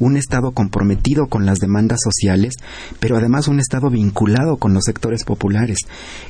un 0.00 0.16
Estado 0.16 0.52
comprometido 0.52 1.26
con 1.26 1.46
las 1.46 1.58
demandas 1.58 2.00
sociales, 2.02 2.54
pero 3.00 3.16
además 3.16 3.48
un 3.48 3.60
Estado 3.60 3.90
vinculado 3.90 4.56
con 4.56 4.74
los 4.74 4.84
sectores 4.84 5.24
populares. 5.24 5.78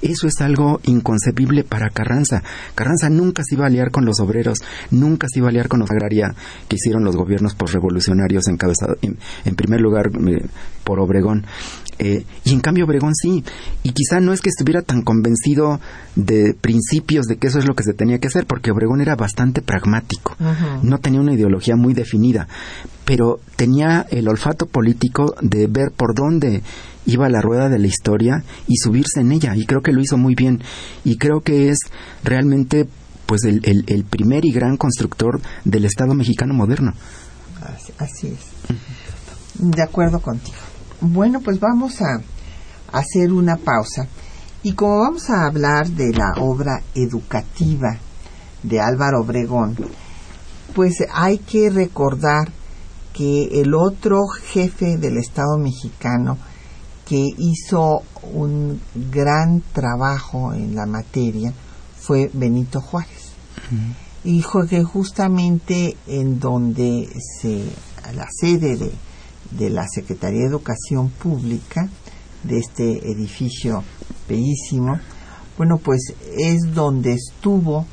Eso 0.02 0.26
es 0.26 0.40
algo 0.40 0.80
inconcebible 0.84 1.64
para 1.64 1.90
Carranza. 1.90 2.42
Carranza 2.74 3.10
nunca 3.10 3.42
se 3.44 3.54
iba 3.54 3.64
a 3.64 3.68
aliar 3.68 3.90
con 3.90 4.04
los 4.04 4.20
obreros, 4.20 4.58
nunca 4.90 5.26
se 5.30 5.40
iba 5.40 5.48
a 5.48 5.50
aliar 5.50 5.68
con 5.68 5.80
los 5.80 5.90
agraria 5.90 6.34
que 6.68 6.76
hicieron 6.76 7.04
los 7.04 7.16
gobiernos 7.16 7.54
postrevolucionarios 7.54 8.48
encabezados 8.48 8.98
en, 9.02 9.18
en 9.44 9.54
primer 9.54 9.80
lugar 9.80 10.06
eh, 10.06 10.46
por 10.84 11.00
Obregón. 11.00 11.44
Eh, 11.98 12.24
y 12.44 12.52
en 12.52 12.60
cambio 12.60 12.84
Obregón 12.84 13.14
sí. 13.14 13.44
Y 13.82 13.92
quizá 13.92 14.20
no 14.20 14.32
es 14.32 14.40
que 14.40 14.50
estuviera 14.50 14.82
tan 14.82 15.02
convencido 15.02 15.80
de 16.14 16.54
principios 16.60 17.26
de 17.26 17.36
que 17.36 17.48
eso 17.48 17.58
es 17.58 17.66
lo 17.66 17.74
que 17.74 17.82
se 17.82 17.92
tenía 17.92 18.18
que 18.18 18.28
hacer, 18.28 18.46
porque 18.46 18.70
Obregón 18.70 19.00
era 19.00 19.16
bastante 19.16 19.62
pragmático. 19.62 20.36
No 20.82 20.98
tenía 20.98 21.20
una 21.20 21.34
ideología 21.34 21.76
muy 21.76 21.94
definida, 21.94 22.48
pero 23.04 23.40
tenía 23.56 24.06
el 24.10 24.28
olfato 24.28 24.66
político 24.66 25.34
de 25.40 25.66
ver 25.66 25.90
por 25.96 26.14
dónde 26.14 26.62
iba 27.06 27.28
la 27.28 27.40
rueda 27.40 27.68
de 27.68 27.78
la 27.78 27.86
historia 27.86 28.44
y 28.66 28.76
subirse 28.76 29.20
en 29.20 29.32
ella. 29.32 29.56
Y 29.56 29.64
creo 29.64 29.80
que 29.80 29.92
lo 29.92 30.00
hizo 30.00 30.16
muy 30.16 30.34
bien. 30.34 30.62
Y 31.04 31.16
creo 31.16 31.40
que 31.40 31.70
es 31.70 31.78
realmente 32.22 32.86
pues 33.26 33.44
el, 33.44 33.60
el, 33.86 34.04
primer 34.04 34.46
y 34.46 34.52
gran 34.52 34.78
constructor 34.78 35.40
del 35.64 35.84
Estado 35.84 36.14
mexicano 36.14 36.54
moderno. 36.54 36.94
Así, 37.98 38.28
es. 38.28 38.38
De 39.54 39.82
acuerdo 39.82 40.20
contigo. 40.20 40.56
Bueno, 41.00 41.40
pues 41.40 41.60
vamos 41.60 42.00
a 42.02 42.20
hacer 42.92 43.32
una 43.32 43.56
pausa. 43.56 44.08
Y 44.62 44.72
como 44.72 44.98
vamos 44.98 45.30
a 45.30 45.46
hablar 45.46 45.88
de 45.88 46.12
la 46.12 46.32
obra 46.40 46.82
educativa 46.94 47.96
de 48.62 48.80
Álvaro 48.80 49.20
Obregón, 49.20 49.76
pues 50.74 51.04
hay 51.12 51.38
que 51.38 51.70
recordar 51.70 52.50
que 53.12 53.60
el 53.60 53.74
otro 53.74 54.26
jefe 54.26 54.96
del 54.96 55.18
Estado 55.18 55.56
mexicano 55.58 56.38
que 57.06 57.24
hizo 57.38 58.02
un 58.34 58.80
gran 58.94 59.62
trabajo 59.72 60.52
en 60.52 60.74
la 60.74 60.86
materia 60.86 61.52
fue 61.98 62.30
Benito 62.32 62.80
Juárez. 62.80 63.32
Y 64.24 64.44
que 64.68 64.82
justamente 64.82 65.96
en 66.06 66.38
donde 66.38 67.08
se, 67.40 67.64
la 68.14 68.26
sede 68.30 68.76
de, 68.76 68.92
de 69.50 69.70
la 69.70 69.86
Secretaría 69.88 70.40
de 70.40 70.46
Educación 70.46 71.10
Pública, 71.10 71.88
de 72.42 72.58
este 72.58 73.10
edificio 73.10 73.82
bellísimo, 74.28 74.98
bueno, 75.56 75.78
pues 75.78 76.14
es 76.36 76.74
donde 76.74 77.14
estuvo 77.14 77.86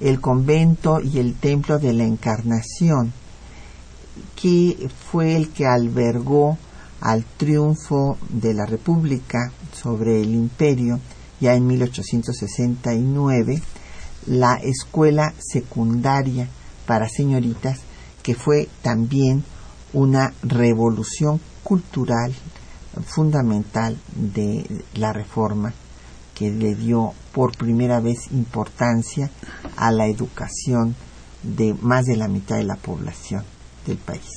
el 0.00 0.20
convento 0.20 1.00
y 1.00 1.18
el 1.18 1.34
templo 1.34 1.78
de 1.78 1.92
la 1.92 2.04
Encarnación, 2.04 3.12
que 4.34 4.88
fue 5.10 5.36
el 5.36 5.50
que 5.50 5.66
albergó 5.66 6.56
al 7.00 7.24
triunfo 7.24 8.16
de 8.28 8.54
la 8.54 8.64
República 8.64 9.52
sobre 9.72 10.20
el 10.22 10.34
imperio 10.34 11.00
ya 11.40 11.54
en 11.54 11.66
1869 11.66 13.60
la 14.26 14.54
escuela 14.62 15.34
secundaria 15.38 16.48
para 16.86 17.08
señoritas 17.08 17.80
que 18.22 18.36
fue 18.36 18.68
también 18.82 19.44
una 19.92 20.32
revolución 20.42 21.40
cultural 21.62 22.34
fundamental 23.06 23.98
de 24.14 24.64
la 24.94 25.12
reforma 25.12 25.72
que 26.34 26.50
le 26.50 26.74
dio 26.74 27.12
por 27.32 27.56
primera 27.56 28.00
vez 28.00 28.30
importancia 28.32 29.30
a 29.76 29.90
la 29.90 30.06
educación 30.06 30.94
de 31.42 31.74
más 31.80 32.04
de 32.04 32.16
la 32.16 32.28
mitad 32.28 32.56
de 32.56 32.64
la 32.64 32.76
población 32.76 33.44
del 33.86 33.98
país. 33.98 34.28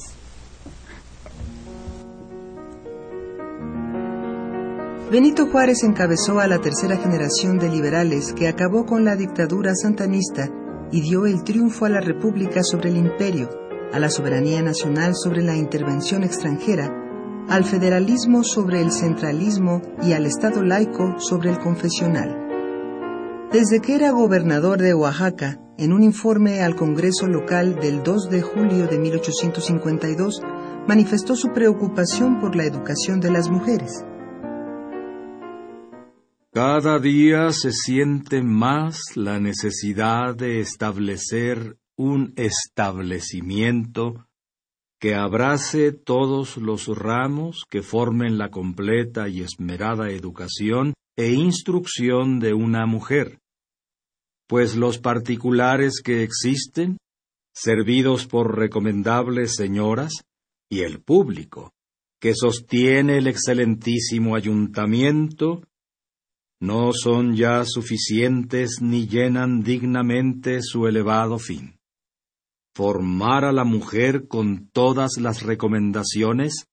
Benito 5.11 5.47
Juárez 5.51 5.83
encabezó 5.83 6.39
a 6.39 6.47
la 6.47 6.59
tercera 6.59 6.97
generación 6.97 7.59
de 7.59 7.69
liberales 7.69 8.33
que 8.33 8.47
acabó 8.47 8.85
con 8.85 9.05
la 9.05 9.15
dictadura 9.15 9.71
santanista 9.75 10.49
y 10.91 11.01
dio 11.01 11.25
el 11.25 11.43
triunfo 11.43 11.85
a 11.85 11.89
la 11.89 12.01
República 12.01 12.63
sobre 12.63 12.89
el 12.89 12.97
imperio, 12.97 13.49
a 13.93 13.99
la 13.99 14.09
soberanía 14.09 14.61
nacional 14.61 15.13
sobre 15.15 15.41
la 15.41 15.55
intervención 15.55 16.23
extranjera, 16.23 16.91
al 17.47 17.63
federalismo 17.63 18.43
sobre 18.43 18.81
el 18.81 18.91
centralismo 18.91 19.81
y 20.01 20.13
al 20.13 20.25
Estado 20.25 20.63
laico 20.63 21.19
sobre 21.19 21.51
el 21.51 21.59
confesional. 21.59 22.45
Desde 23.51 23.79
que 23.79 23.95
era 23.95 24.11
gobernador 24.11 24.81
de 24.81 24.93
Oaxaca, 24.93 25.59
en 25.77 25.93
un 25.93 26.03
informe 26.03 26.61
al 26.61 26.75
Congreso 26.75 27.27
local 27.27 27.75
del 27.75 28.01
2 28.03 28.29
de 28.29 28.41
julio 28.41 28.87
de 28.87 28.97
1852, 28.97 30.41
manifestó 30.87 31.35
su 31.35 31.49
preocupación 31.49 32.39
por 32.39 32.55
la 32.55 32.65
educación 32.65 33.19
de 33.19 33.31
las 33.31 33.49
mujeres. 33.49 34.03
Cada 36.53 36.99
día 36.99 37.51
se 37.51 37.71
siente 37.71 38.41
más 38.41 38.99
la 39.15 39.39
necesidad 39.39 40.35
de 40.35 40.61
establecer 40.61 41.77
un 41.97 42.33
establecimiento 42.35 44.27
que 44.99 45.15
abrace 45.15 45.91
todos 45.91 46.57
los 46.57 46.87
ramos 46.87 47.63
que 47.69 47.81
formen 47.81 48.37
la 48.37 48.49
completa 48.49 49.29
y 49.29 49.41
esmerada 49.41 50.09
educación 50.09 50.93
e 51.17 51.31
instrucción 51.31 52.39
de 52.39 52.53
una 52.53 52.85
mujer, 52.85 53.39
pues 54.47 54.75
los 54.75 54.97
particulares 54.97 56.01
que 56.03 56.23
existen, 56.23 56.97
servidos 57.53 58.27
por 58.27 58.57
recomendables 58.57 59.55
señoras, 59.55 60.13
y 60.69 60.81
el 60.81 61.01
público, 61.01 61.71
que 62.19 62.33
sostiene 62.33 63.17
el 63.19 63.27
excelentísimo 63.27 64.35
ayuntamiento, 64.35 65.63
no 66.59 66.91
son 66.93 67.35
ya 67.35 67.63
suficientes 67.65 68.81
ni 68.81 69.07
llenan 69.07 69.61
dignamente 69.61 70.61
su 70.61 70.87
elevado 70.87 71.37
fin. 71.37 71.74
Formar 72.75 73.45
a 73.45 73.53
la 73.53 73.63
mujer 73.63 74.27
con 74.27 74.67
todas 74.67 75.11
las 75.17 75.43
recomendaciones 75.43 76.65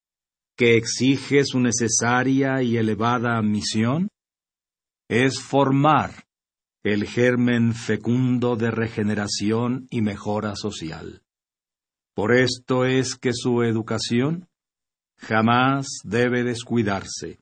que 0.57 0.77
exige 0.77 1.45
su 1.45 1.61
necesaria 1.61 2.61
y 2.63 2.77
elevada 2.77 3.41
misión 3.41 4.09
es 5.09 5.41
formar 5.41 6.25
el 6.83 7.07
germen 7.07 7.73
fecundo 7.73 8.57
de 8.57 8.73
regeneración 8.73 9.87
y 9.91 10.01
mejora 10.03 10.57
social. 10.57 11.23
Por 12.15 12.35
esto 12.35 12.85
es 12.85 13.15
que 13.15 13.31
su 13.33 13.63
educación 13.63 14.49
jamás 15.19 15.87
debe 16.03 16.43
descuidarse 16.43 17.39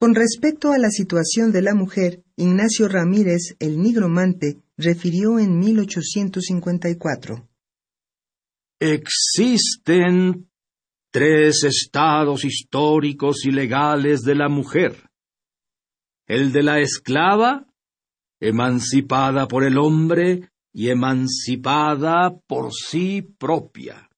con 0.00 0.14
respecto 0.14 0.72
a 0.72 0.78
la 0.78 0.88
situación 0.88 1.52
de 1.52 1.60
la 1.60 1.74
mujer, 1.74 2.22
Ignacio 2.36 2.88
Ramírez, 2.88 3.54
el 3.58 3.82
nigromante, 3.82 4.56
refirió 4.80 5.38
en 5.38 5.58
1854. 5.58 7.48
Existen 8.80 10.50
tres 11.10 11.64
estados 11.64 12.44
históricos 12.44 13.44
y 13.44 13.50
legales 13.50 14.22
de 14.22 14.34
la 14.34 14.48
mujer. 14.48 15.10
El 16.26 16.52
de 16.52 16.62
la 16.62 16.80
esclava, 16.80 17.66
emancipada 18.40 19.46
por 19.48 19.64
el 19.64 19.78
hombre 19.78 20.50
y 20.72 20.88
emancipada 20.88 22.38
por 22.46 22.72
sí 22.72 23.22
propia 23.22 24.10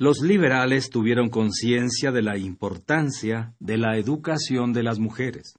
los 0.00 0.22
liberales 0.22 0.88
tuvieron 0.88 1.28
conciencia 1.28 2.10
de 2.10 2.22
la 2.22 2.38
importancia 2.38 3.54
de 3.58 3.76
la 3.76 3.98
educación 3.98 4.72
de 4.72 4.82
las 4.82 4.98
mujeres. 4.98 5.58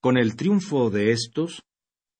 Con 0.00 0.16
el 0.16 0.34
triunfo 0.34 0.88
de 0.88 1.12
estos, 1.12 1.62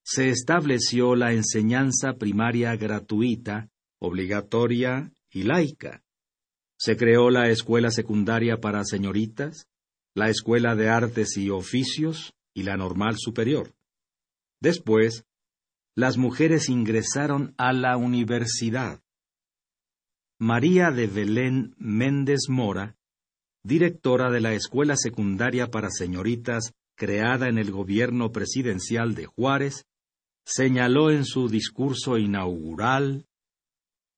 se 0.03 0.29
estableció 0.29 1.15
la 1.15 1.33
enseñanza 1.33 2.13
primaria 2.13 2.75
gratuita, 2.75 3.69
obligatoria 3.99 5.13
y 5.29 5.43
laica. 5.43 6.03
Se 6.77 6.97
creó 6.97 7.29
la 7.29 7.49
escuela 7.49 7.91
secundaria 7.91 8.57
para 8.57 8.83
señoritas, 8.83 9.67
la 10.15 10.29
escuela 10.29 10.75
de 10.75 10.89
artes 10.89 11.37
y 11.37 11.49
oficios 11.49 12.33
y 12.53 12.63
la 12.63 12.75
normal 12.75 13.15
superior. 13.17 13.73
Después, 14.59 15.25
las 15.95 16.17
mujeres 16.17 16.69
ingresaron 16.69 17.53
a 17.57 17.73
la 17.73 17.97
universidad. 17.97 19.01
María 20.39 20.89
de 20.89 21.07
Belén 21.07 21.75
Méndez 21.77 22.49
Mora, 22.49 22.97
directora 23.63 24.31
de 24.31 24.41
la 24.41 24.53
Escuela 24.53 24.95
Secundaria 24.95 25.67
para 25.67 25.89
Señoritas 25.91 26.73
creada 26.95 27.47
en 27.47 27.57
el 27.57 27.71
gobierno 27.71 28.31
presidencial 28.31 29.15
de 29.15 29.25
Juárez, 29.25 29.85
señaló 30.45 31.11
en 31.11 31.25
su 31.25 31.49
discurso 31.49 32.17
inaugural 32.17 33.25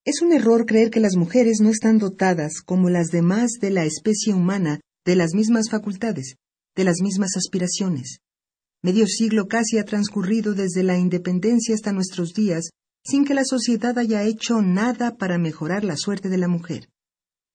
Es 0.06 0.22
un 0.22 0.34
error 0.34 0.66
creer 0.66 0.90
que 0.90 1.00
las 1.00 1.16
mujeres 1.16 1.60
no 1.62 1.70
están 1.70 1.98
dotadas, 1.98 2.62
como 2.66 2.90
las 2.90 3.08
demás 3.08 3.52
de 3.62 3.72
la 3.72 3.86
especie 3.86 4.34
humana, 4.34 4.80
de 5.06 5.16
las 5.16 5.34
mismas 5.34 5.70
facultades, 5.70 6.36
de 6.76 6.84
las 6.84 7.02
mismas 7.02 7.38
aspiraciones. 7.38 8.18
Medio 8.82 9.08
siglo 9.08 9.48
casi 9.48 9.78
ha 9.78 9.86
transcurrido 9.86 10.54
desde 10.54 10.84
la 10.84 10.98
independencia 10.98 11.74
hasta 11.76 11.94
nuestros 11.94 12.34
días 12.34 12.70
sin 13.06 13.26
que 13.26 13.34
la 13.34 13.44
sociedad 13.44 13.98
haya 13.98 14.24
hecho 14.24 14.62
nada 14.62 15.18
para 15.18 15.38
mejorar 15.38 15.84
la 15.84 15.98
suerte 15.98 16.30
de 16.30 16.38
la 16.38 16.48
mujer. 16.48 16.90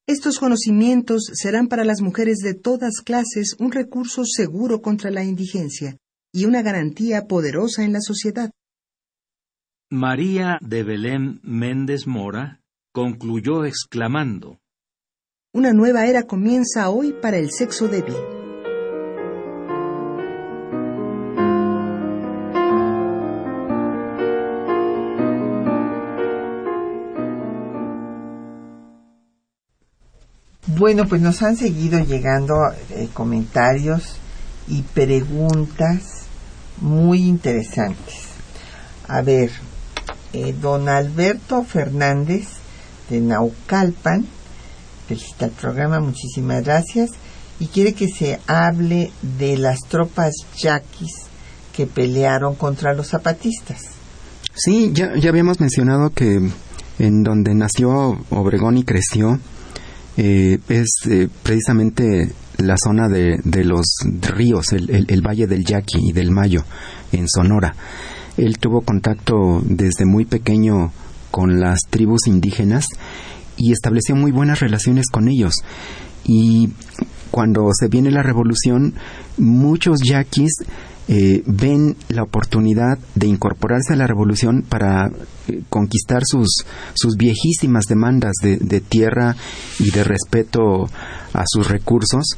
Estos 0.06 0.38
conocimientos 0.38 1.30
serán 1.34 1.68
para 1.68 1.84
las 1.84 2.00
mujeres 2.00 2.38
de 2.38 2.54
todas 2.54 3.00
clases 3.02 3.54
un 3.58 3.72
recurso 3.72 4.24
seguro 4.24 4.80
contra 4.80 5.10
la 5.10 5.24
indigencia 5.24 5.98
y 6.32 6.44
una 6.44 6.62
garantía 6.62 7.26
poderosa 7.26 7.84
en 7.84 7.92
la 7.92 8.00
sociedad. 8.00 8.50
María 9.90 10.58
de 10.60 10.82
Belén 10.82 11.40
Méndez 11.42 12.06
Mora 12.06 12.60
concluyó 12.92 13.64
exclamando 13.64 14.60
Una 15.54 15.72
nueva 15.72 16.04
era 16.04 16.24
comienza 16.24 16.90
hoy 16.90 17.14
para 17.14 17.38
el 17.38 17.50
sexo 17.50 17.88
débil. 17.88 18.14
Bueno, 30.66 31.06
pues 31.08 31.22
nos 31.22 31.42
han 31.42 31.56
seguido 31.56 31.98
llegando 32.00 32.56
eh, 32.90 33.08
comentarios 33.14 34.18
y 34.68 34.82
preguntas 34.82 36.26
muy 36.78 37.22
interesantes. 37.22 38.28
A 39.08 39.22
ver, 39.22 39.50
eh, 40.32 40.54
don 40.60 40.88
Alberto 40.88 41.62
Fernández 41.64 42.46
de 43.10 43.20
Naucalpan 43.20 44.26
felicita 45.08 45.46
el 45.46 45.52
programa, 45.52 46.00
muchísimas 46.00 46.62
gracias, 46.62 47.10
y 47.58 47.66
quiere 47.66 47.94
que 47.94 48.08
se 48.08 48.38
hable 48.46 49.10
de 49.38 49.56
las 49.56 49.80
tropas 49.88 50.32
yaquis 50.56 51.26
que 51.74 51.86
pelearon 51.86 52.54
contra 52.54 52.92
los 52.92 53.08
zapatistas. 53.08 53.80
Sí, 54.54 54.90
ya, 54.92 55.16
ya 55.18 55.30
habíamos 55.30 55.60
mencionado 55.60 56.10
que 56.10 56.50
en 56.98 57.22
donde 57.22 57.54
nació 57.54 58.18
Obregón 58.30 58.76
y 58.76 58.84
creció 58.84 59.38
eh, 60.16 60.58
es 60.68 60.88
eh, 61.08 61.28
precisamente 61.42 62.32
la 62.58 62.76
zona 62.76 63.08
de, 63.08 63.38
de 63.44 63.64
los 63.64 63.86
ríos, 64.20 64.72
el, 64.72 65.06
el, 65.08 65.22
valle 65.22 65.46
del 65.46 65.64
Yaqui 65.64 66.10
y 66.10 66.12
del 66.12 66.32
Mayo, 66.32 66.64
en 67.12 67.28
Sonora. 67.28 67.72
Él 68.38 68.58
tuvo 68.58 68.80
contacto 68.82 69.60
desde 69.64 70.06
muy 70.06 70.24
pequeño 70.24 70.92
con 71.30 71.60
las 71.60 71.80
tribus 71.90 72.26
indígenas 72.26 72.86
y 73.56 73.72
estableció 73.72 74.14
muy 74.14 74.30
buenas 74.30 74.60
relaciones 74.60 75.06
con 75.10 75.28
ellos. 75.28 75.54
Y 76.24 76.70
cuando 77.30 77.68
se 77.78 77.88
viene 77.88 78.10
la 78.10 78.22
revolución, 78.22 78.94
muchos 79.36 80.00
yaquis 80.04 80.52
eh, 81.08 81.42
ven 81.46 81.96
la 82.10 82.22
oportunidad 82.22 82.98
de 83.14 83.26
incorporarse 83.26 83.94
a 83.94 83.96
la 83.96 84.06
revolución 84.06 84.62
para 84.62 85.10
eh, 85.48 85.62
conquistar 85.68 86.22
sus, 86.24 86.48
sus 86.94 87.16
viejísimas 87.16 87.86
demandas 87.86 88.34
de, 88.42 88.58
de, 88.58 88.80
tierra 88.80 89.34
y 89.78 89.90
de 89.90 90.04
respeto 90.04 90.84
a 91.32 91.44
sus 91.46 91.68
recursos 91.68 92.36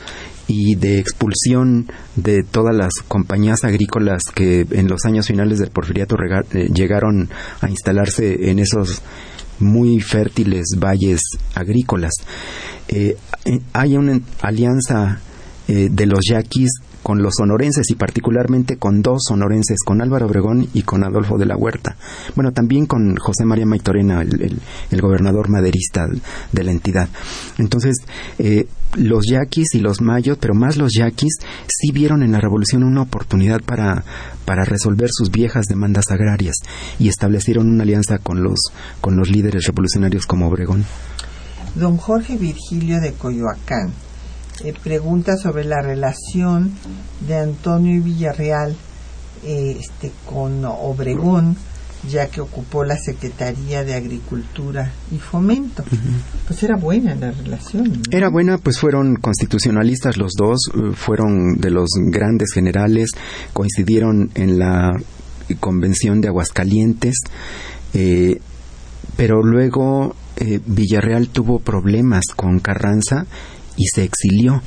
y 0.51 0.75
de 0.75 0.99
expulsión 0.99 1.87
de 2.17 2.43
todas 2.43 2.75
las 2.75 2.93
compañías 3.07 3.63
agrícolas 3.63 4.23
que 4.35 4.67
en 4.71 4.89
los 4.89 5.05
años 5.05 5.29
finales 5.29 5.61
del 5.61 5.71
porfiriato 5.71 6.17
eh, 6.53 6.69
llegaron 6.75 7.29
a 7.61 7.71
instalarse 7.71 8.51
en 8.51 8.59
esos 8.59 9.01
muy 9.61 10.01
fértiles 10.01 10.77
valles 10.79 11.21
agrícolas. 11.55 12.13
hay 13.73 13.97
una 13.97 14.21
alianza 14.41 15.21
de 15.69 16.07
los 16.07 16.21
yaquis 16.29 16.71
con 17.11 17.25
los 17.25 17.35
sonorenses 17.39 17.91
y 17.91 17.97
particularmente 17.97 18.77
con 18.77 19.03
dos 19.03 19.25
sonorenses, 19.27 19.79
con 19.85 20.01
Álvaro 20.01 20.27
Obregón 20.27 20.69
y 20.75 20.83
con 20.83 21.03
Adolfo 21.03 21.39
de 21.39 21.45
la 21.45 21.57
Huerta. 21.57 21.97
Bueno, 22.37 22.53
también 22.53 22.87
con 22.87 23.17
José 23.17 23.45
María 23.45 23.67
Maitorena, 23.67 24.23
el, 24.23 25.01
gobernador 25.01 25.49
maderista 25.49 26.07
de 26.53 26.63
la 26.63 26.71
entidad. 26.71 27.09
Entonces, 27.59 27.97
eh, 28.39 28.69
los 28.95 29.25
yaquis 29.29 29.75
y 29.75 29.81
los 29.81 30.01
mayos, 30.01 30.39
pero 30.41 30.55
más 30.55 30.77
los 30.77 30.93
yaquis, 30.93 31.33
sí 31.67 31.91
vieron 31.91 32.23
en 32.23 32.31
la 32.31 32.39
revolución 32.39 32.85
una 32.85 33.03
oportunidad 33.03 33.61
para, 33.61 34.05
para 34.45 34.65
resolver 34.65 35.11
sus 35.11 35.33
viejas 35.33 35.67
demandas 35.67 36.13
agrarias 36.13 36.59
y 37.01 37.09
establecieron 37.09 37.69
una 37.69 37.83
alianza 37.83 38.19
con 38.19 38.45
los, 38.45 38.61
con 39.01 39.17
los 39.17 39.29
líderes 39.31 39.67
revolucionarios 39.67 40.27
como 40.27 40.47
Obregón. 40.47 40.85
Don 41.75 41.97
Jorge 41.97 42.37
Virgilio 42.37 43.01
de 43.01 43.15
Coyoacán 43.15 43.91
eh, 44.63 44.75
pregunta 44.83 45.37
sobre 45.37 45.65
la 45.65 45.81
relación 45.81 46.73
de 47.27 47.37
Antonio 47.37 47.95
y 47.95 48.01
Villarreal 48.01 48.77
eh, 49.43 49.79
este, 49.81 50.13
con 50.27 50.65
Obregón, 50.67 51.57
ya 52.07 52.29
que 52.29 52.43
ocupó 52.43 52.85
la 52.85 52.97
Secretaría 52.99 53.85
de 53.85 53.95
Agricultura 53.95 54.93
y 55.11 55.19
Fomento. 55.19 55.83
Pues 56.47 56.63
era 56.63 56.77
buena 56.77 57.15
la 57.15 57.31
relación. 57.31 58.03
Era 58.11 58.29
buena, 58.29 58.59
pues 58.59 58.79
fueron 58.79 59.17
constitucionalistas 59.17 60.19
los 60.19 60.33
dos, 60.37 60.71
eh, 60.75 60.93
fueron 60.95 61.57
de 61.57 61.71
los 61.71 61.89
grandes 61.97 62.53
generales, 62.53 63.11
coincidieron 63.55 64.31
en 64.35 64.59
la 64.59 64.93
convención 65.59 66.21
de 66.21 66.29
Aguascalientes, 66.29 67.17
pero 69.17 69.43
luego 69.43 70.15
Villarreal 70.67 71.29
tuvo 71.29 71.59
problemas 71.59 72.23
con 72.37 72.61
Carranza 72.61 73.27
y 73.81 73.87
se 73.87 74.05
exilió. 74.05 74.63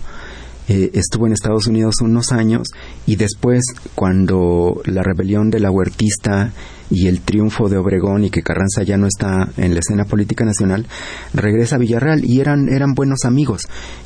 Eh, 0.70 0.92
estuvo 0.94 1.28
en 1.28 1.34
Estados 1.34 1.68
Unidos 1.68 1.96
unos 2.02 2.32
años 2.32 2.70
y 3.06 3.18
después 3.18 3.62
cuando 3.96 4.82
la 4.86 5.04
rebelión 5.04 5.50
de 5.50 5.60
la 5.60 5.70
huertista 5.70 6.54
y 6.90 7.08
el 7.08 7.20
triunfo 7.20 7.68
de 7.68 7.78
Obregón 7.78 8.24
y 8.24 8.30
que 8.30 8.44
Carranza 8.44 8.82
ya 8.84 8.98
no 8.98 9.06
está 9.08 9.50
en 9.58 9.74
la 9.74 9.82
escena 9.82 10.06
política 10.06 10.46
nacional, 10.46 10.88
regresa 11.34 11.76
a 11.76 11.80
Villarreal 11.80 12.24
y 12.24 12.40
eran, 12.40 12.70
eran 12.70 12.94
buenos 12.94 13.26
amigos. 13.26 13.64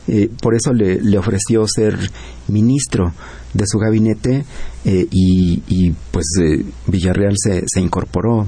Eh, 0.07 0.29
por 0.41 0.55
eso 0.55 0.73
le, 0.73 1.17
ofreció 1.17 1.67
ser 1.67 1.95
ministro 2.47 3.13
de 3.53 3.65
su 3.67 3.77
gabinete 3.77 4.43
eh, 4.83 5.07
y, 5.11 5.61
y, 5.67 5.91
pues 6.11 6.25
Villarreal 6.87 7.35
se, 7.37 7.63
se 7.67 7.81
incorporó 7.81 8.47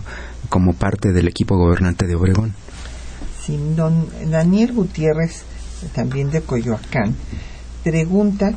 como 0.49 0.74
parte 0.74 1.12
del 1.14 1.28
equipo 1.28 1.57
gobernante 1.57 2.07
de 2.07 2.16
Obregón. 2.16 2.53
Sin 3.45 3.76
don 3.76 4.07
Daniel 4.30 4.74
Gutiérrez 4.74 5.43
también 5.88 6.30
de 6.30 6.42
Coyoacán, 6.42 7.16
pregunta 7.84 8.54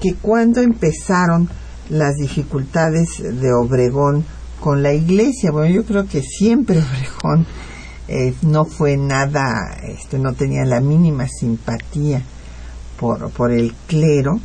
que 0.00 0.14
cuándo 0.14 0.60
empezaron 0.60 1.48
las 1.90 2.16
dificultades 2.16 3.18
de 3.18 3.52
Obregón 3.52 4.24
con 4.60 4.82
la 4.82 4.92
iglesia. 4.92 5.50
Bueno, 5.50 5.74
yo 5.74 5.84
creo 5.84 6.06
que 6.06 6.22
siempre 6.22 6.78
Obregón 7.22 7.46
eh, 8.08 8.34
no 8.42 8.64
fue 8.64 8.96
nada, 8.96 9.76
este, 9.82 10.18
no 10.18 10.32
tenía 10.34 10.64
la 10.64 10.80
mínima 10.80 11.26
simpatía 11.28 12.22
por, 12.98 13.30
por 13.30 13.52
el 13.52 13.74
clero, 13.86 14.40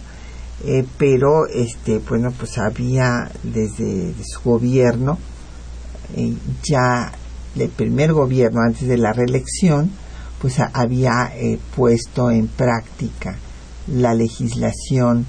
eh, 0.66 0.86
pero 0.98 1.48
este, 1.48 2.00
bueno, 2.00 2.32
pues 2.32 2.58
había 2.58 3.32
desde 3.44 4.14
su 4.24 4.42
gobierno, 4.42 5.18
eh, 6.16 6.34
ya 6.64 7.12
el 7.56 7.70
primer 7.70 8.14
gobierno 8.14 8.62
antes 8.62 8.88
de 8.88 8.98
la 8.98 9.14
reelección, 9.14 9.92
pues 10.44 10.60
había 10.60 11.32
eh, 11.38 11.58
puesto 11.74 12.30
en 12.30 12.50
práctica 12.50 13.38
la 13.88 14.14
legislación 14.14 15.26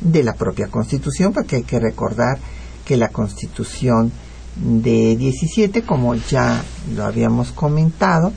de 0.00 0.22
la 0.22 0.32
propia 0.32 0.68
Constitución, 0.68 1.34
porque 1.34 1.56
hay 1.56 1.62
que 1.64 1.78
recordar 1.78 2.38
que 2.86 2.96
la 2.96 3.10
Constitución 3.10 4.10
de 4.56 5.16
17, 5.16 5.82
como 5.82 6.14
ya 6.14 6.64
lo 6.96 7.04
habíamos 7.04 7.52
comentado, 7.52 8.32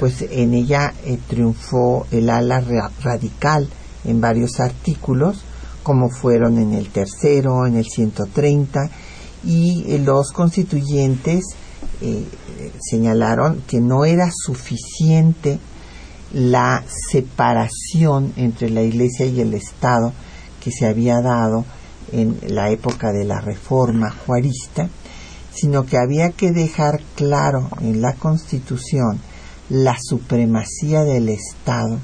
pues 0.00 0.22
en 0.28 0.54
ella 0.54 0.92
eh, 1.04 1.20
triunfó 1.28 2.04
el 2.10 2.30
ala 2.30 2.60
radical 3.04 3.68
en 4.04 4.20
varios 4.20 4.58
artículos, 4.58 5.44
como 5.84 6.08
fueron 6.10 6.58
en 6.58 6.72
el 6.72 6.88
tercero, 6.88 7.64
en 7.64 7.76
el 7.76 7.86
130, 7.86 8.90
y 9.44 9.84
eh, 9.86 10.00
los 10.00 10.32
constituyentes 10.32 11.44
señalaron 12.80 13.62
que 13.66 13.80
no 13.80 14.04
era 14.04 14.30
suficiente 14.32 15.58
la 16.32 16.84
separación 17.10 18.32
entre 18.36 18.70
la 18.70 18.82
Iglesia 18.82 19.26
y 19.26 19.40
el 19.40 19.54
Estado 19.54 20.12
que 20.62 20.70
se 20.70 20.86
había 20.86 21.20
dado 21.20 21.64
en 22.12 22.38
la 22.48 22.70
época 22.70 23.12
de 23.12 23.24
la 23.24 23.40
Reforma 23.40 24.10
Juarista, 24.10 24.88
sino 25.52 25.84
que 25.84 25.98
había 25.98 26.30
que 26.30 26.52
dejar 26.52 27.00
claro 27.16 27.68
en 27.80 28.00
la 28.00 28.14
Constitución 28.14 29.20
la 29.68 29.96
supremacía 30.00 31.02
del 31.04 31.28
Estado 31.28 31.98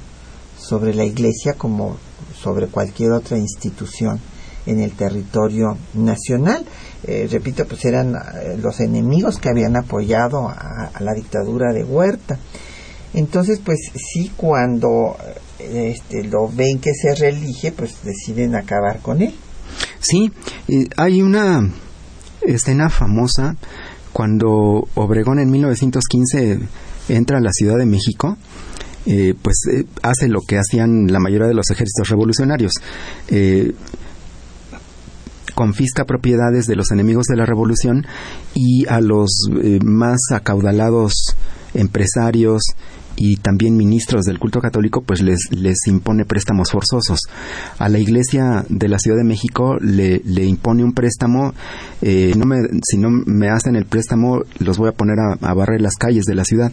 sobre 0.58 0.94
la 0.94 1.04
Iglesia 1.04 1.54
como 1.54 1.96
sobre 2.40 2.66
cualquier 2.68 3.12
otra 3.12 3.38
institución 3.38 4.20
en 4.66 4.80
el 4.80 4.92
territorio 4.92 5.76
nacional. 5.94 6.64
Eh, 7.08 7.28
repito, 7.30 7.64
pues 7.66 7.84
eran 7.84 8.16
eh, 8.16 8.58
los 8.60 8.80
enemigos 8.80 9.38
que 9.38 9.48
habían 9.48 9.76
apoyado 9.76 10.48
a, 10.48 10.90
la 10.98 11.14
dictadura 11.14 11.72
de 11.72 11.84
Huerta. 11.84 12.36
Entonces, 13.14 13.60
pues 13.64 13.78
sí, 13.94 14.32
cuando 14.36 15.16
eh, 15.60 15.94
este, 15.94 16.24
lo 16.24 16.48
ven 16.48 16.80
que 16.80 16.90
se 16.94 17.14
relige, 17.14 17.70
pues 17.70 18.02
deciden 18.02 18.56
acabar 18.56 18.98
con 19.00 19.22
él. 19.22 19.32
Sí, 20.00 20.32
hay 20.96 21.22
una 21.22 21.70
escena 22.42 22.90
famosa 22.90 23.56
cuando 24.12 24.88
Obregón 24.94 25.38
en 25.38 25.50
1915 25.50 26.58
entra 27.08 27.38
a 27.38 27.40
la 27.40 27.52
Ciudad 27.52 27.76
de 27.78 27.86
México. 27.86 28.36
pues 29.42 29.56
hace 30.02 30.28
lo 30.28 30.40
que 30.40 30.58
hacían 30.58 31.06
la 31.12 31.20
mayoría 31.20 31.46
de 31.46 31.54
los 31.54 31.70
ejércitos 31.70 32.08
revolucionarios 32.08 32.72
confisca 35.56 36.04
propiedades 36.04 36.66
de 36.66 36.76
los 36.76 36.92
enemigos 36.92 37.24
de 37.26 37.36
la 37.36 37.46
revolución 37.46 38.06
y 38.54 38.86
a 38.88 39.00
los 39.00 39.30
eh, 39.62 39.80
más 39.82 40.20
acaudalados 40.30 41.34
empresarios 41.74 42.62
y 43.16 43.36
también 43.36 43.76
ministros 43.76 44.24
del 44.24 44.38
culto 44.38 44.60
católico 44.60 45.02
pues 45.02 45.22
les, 45.22 45.38
les 45.50 45.78
impone 45.86 46.24
préstamos 46.24 46.70
forzosos. 46.70 47.20
A 47.78 47.88
la 47.88 47.98
iglesia 47.98 48.64
de 48.68 48.88
la 48.88 48.98
Ciudad 48.98 49.16
de 49.16 49.24
México 49.24 49.76
le, 49.80 50.20
le 50.24 50.44
impone 50.44 50.84
un 50.84 50.92
préstamo, 50.92 51.54
eh, 52.02 52.34
no 52.36 52.46
me, 52.46 52.56
si 52.82 52.98
no 52.98 53.08
me 53.10 53.48
hacen 53.48 53.76
el 53.76 53.84
préstamo 53.84 54.42
los 54.58 54.78
voy 54.78 54.88
a 54.88 54.92
poner 54.92 55.16
a, 55.18 55.54
barrer 55.54 55.80
las 55.80 55.96
calles 55.96 56.24
de 56.24 56.34
la 56.34 56.44
ciudad. 56.44 56.72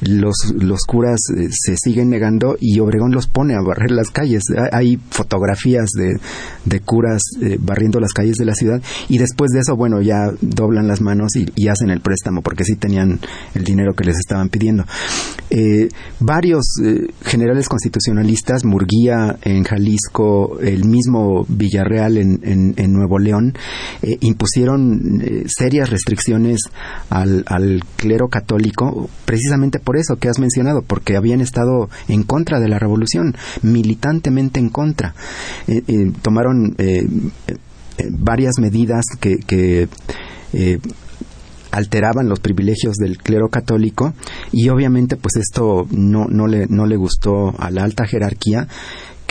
Los, 0.00 0.52
los 0.56 0.80
curas 0.82 1.20
eh, 1.36 1.48
se 1.50 1.76
siguen 1.76 2.10
negando 2.10 2.56
y 2.60 2.78
Obregón 2.80 3.12
los 3.12 3.26
pone 3.26 3.54
a 3.54 3.62
barrer 3.62 3.90
las 3.90 4.10
calles. 4.10 4.42
Hay 4.72 4.98
fotografías 5.10 5.90
de, 5.90 6.18
de 6.64 6.80
curas 6.80 7.20
eh, 7.40 7.58
barriendo 7.60 8.00
las 8.00 8.12
calles 8.12 8.36
de 8.36 8.44
la 8.44 8.54
ciudad 8.54 8.80
y 9.08 9.18
después 9.18 9.50
de 9.52 9.60
eso, 9.60 9.76
bueno, 9.76 10.00
ya 10.00 10.30
doblan 10.40 10.88
las 10.88 11.00
manos 11.00 11.32
y, 11.36 11.68
hacen 11.72 11.90
el 11.90 12.00
préstamo 12.00 12.42
porque 12.42 12.64
sí 12.64 12.74
tenían 12.74 13.20
el 13.54 13.64
dinero 13.64 13.94
que 13.94 14.04
les 14.04 14.18
estaban 14.18 14.50
pidiendo. 14.50 14.84
Eh, 15.48 15.71
eh, 15.72 15.88
varios 16.20 16.64
eh, 16.84 17.08
generales 17.22 17.68
constitucionalistas, 17.68 18.64
Murguía 18.64 19.38
en 19.42 19.64
Jalisco, 19.64 20.58
el 20.60 20.84
mismo 20.84 21.46
Villarreal 21.48 22.18
en, 22.18 22.74
en, 22.76 22.92
Nuevo 22.92 23.18
León, 23.18 23.54
eh, 24.02 24.18
impusieron 24.20 25.22
serias 25.46 25.88
restricciones 25.88 26.60
al, 27.08 27.44
al, 27.46 27.82
clero 27.96 28.28
católico, 28.28 29.08
precisamente 29.24 29.78
por 29.78 29.96
eso 29.96 30.16
que 30.16 30.28
has 30.28 30.38
mencionado, 30.38 30.82
porque 30.82 31.16
habían 31.16 31.40
estado 31.40 31.88
en 32.08 32.22
contra 32.22 32.60
de 32.60 32.68
la 32.68 32.78
revolución, 32.78 33.34
militantemente 33.62 34.60
en 34.60 34.68
contra. 34.68 35.14
tomaron 36.20 36.76
varias 38.10 38.58
medidas 38.58 39.04
que, 39.20 39.36
que 39.36 39.88
alteraban 41.72 42.28
los 42.28 42.40
privilegios 42.40 42.94
del 42.96 43.18
clero 43.18 43.48
católico 43.48 44.12
y 44.52 44.68
obviamente 44.68 45.16
pues 45.16 45.36
esto 45.36 45.86
no, 45.90 46.26
no, 46.28 46.46
le, 46.46 46.66
no 46.68 46.86
le 46.86 46.96
gustó 46.96 47.54
a 47.58 47.70
la 47.70 47.82
alta 47.82 48.06
jerarquía 48.06 48.68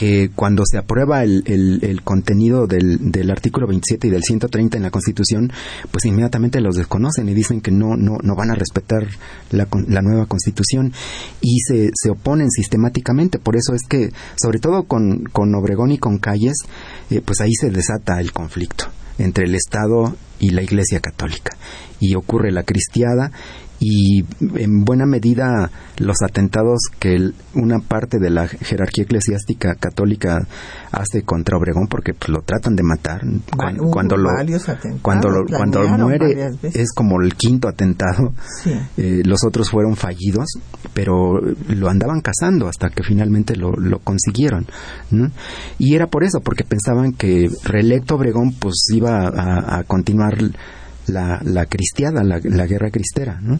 que 0.01 0.31
cuando 0.33 0.63
se 0.65 0.79
aprueba 0.79 1.23
el, 1.23 1.43
el, 1.45 2.01
contenido 2.01 2.65
del, 2.65 3.11
del, 3.11 3.29
artículo 3.29 3.67
27 3.67 4.07
y 4.07 4.09
del 4.09 4.23
130 4.23 4.77
en 4.77 4.81
la 4.81 4.89
Constitución, 4.89 5.51
pues 5.91 6.05
inmediatamente 6.05 6.59
los 6.59 6.73
desconocen 6.73 7.29
y 7.29 7.35
dicen 7.35 7.61
que 7.61 7.69
no, 7.69 7.95
no, 7.97 8.17
no 8.23 8.35
van 8.35 8.49
a 8.49 8.55
respetar 8.55 9.05
la, 9.51 9.67
la 9.87 10.01
nueva 10.01 10.25
Constitución 10.25 10.91
y 11.39 11.59
se, 11.59 11.91
se, 11.93 12.09
oponen 12.09 12.49
sistemáticamente. 12.49 13.37
Por 13.37 13.55
eso 13.55 13.75
es 13.75 13.81
que, 13.87 14.11
sobre 14.41 14.57
todo 14.57 14.85
con, 14.85 15.25
con 15.25 15.53
Obregón 15.53 15.91
y 15.91 15.99
con 15.99 16.17
Calles, 16.17 16.63
eh, 17.11 17.21
pues 17.23 17.39
ahí 17.39 17.53
se 17.53 17.69
desata 17.69 18.19
el 18.19 18.31
conflicto 18.31 18.85
entre 19.23 19.45
el 19.45 19.55
Estado 19.55 20.15
y 20.39 20.49
la 20.51 20.61
Iglesia 20.61 20.99
Católica. 20.99 21.55
Y 21.99 22.15
ocurre 22.15 22.51
la 22.51 22.63
cristiada 22.63 23.31
y 23.83 24.23
en 24.57 24.85
buena 24.85 25.07
medida 25.07 25.71
los 25.97 26.21
atentados 26.21 26.81
que 26.99 27.31
una 27.55 27.79
parte 27.79 28.19
de 28.19 28.29
la 28.29 28.47
jerarquía 28.47 29.05
eclesiástica 29.05 29.73
católica 29.73 30.47
hace 30.91 31.23
contra 31.23 31.57
Obregón 31.57 31.87
porque 31.87 32.13
pues, 32.13 32.29
lo 32.29 32.43
tratan 32.43 32.75
de 32.75 32.83
matar. 32.83 33.21
Cuando, 33.57 33.85
lo 34.17 34.29
cuando 35.01 35.45
cuando 35.47 35.87
muere 35.97 36.51
es 36.61 36.93
como 36.93 37.19
el 37.21 37.33
quinto 37.33 37.67
atentado. 37.67 38.33
Eh, 38.97 39.23
los 39.25 39.43
otros 39.43 39.71
fueron 39.71 39.95
fallidos 39.95 40.47
pero 40.93 41.39
lo 41.39 41.89
andaban 41.89 42.21
cazando 42.21 42.67
hasta 42.67 42.89
que 42.89 43.03
finalmente 43.03 43.55
lo, 43.55 43.71
lo 43.71 43.99
consiguieron 43.99 44.67
y 45.79 45.95
era 45.95 46.07
por 46.07 46.23
eso 46.23 46.41
porque 46.41 46.63
pensaban 46.63 47.13
que 47.13 47.49
reelecto 47.63 48.15
Obregón 48.15 48.53
pues 48.53 48.75
iba 48.93 49.27
a, 49.27 49.79
a 49.79 49.83
continuar 49.83 50.37
la, 51.07 51.41
la 51.43 51.65
cristiada, 51.65 52.23
la, 52.23 52.39
guerra 52.39 52.91
cristera. 52.91 53.39
¿no? 53.41 53.59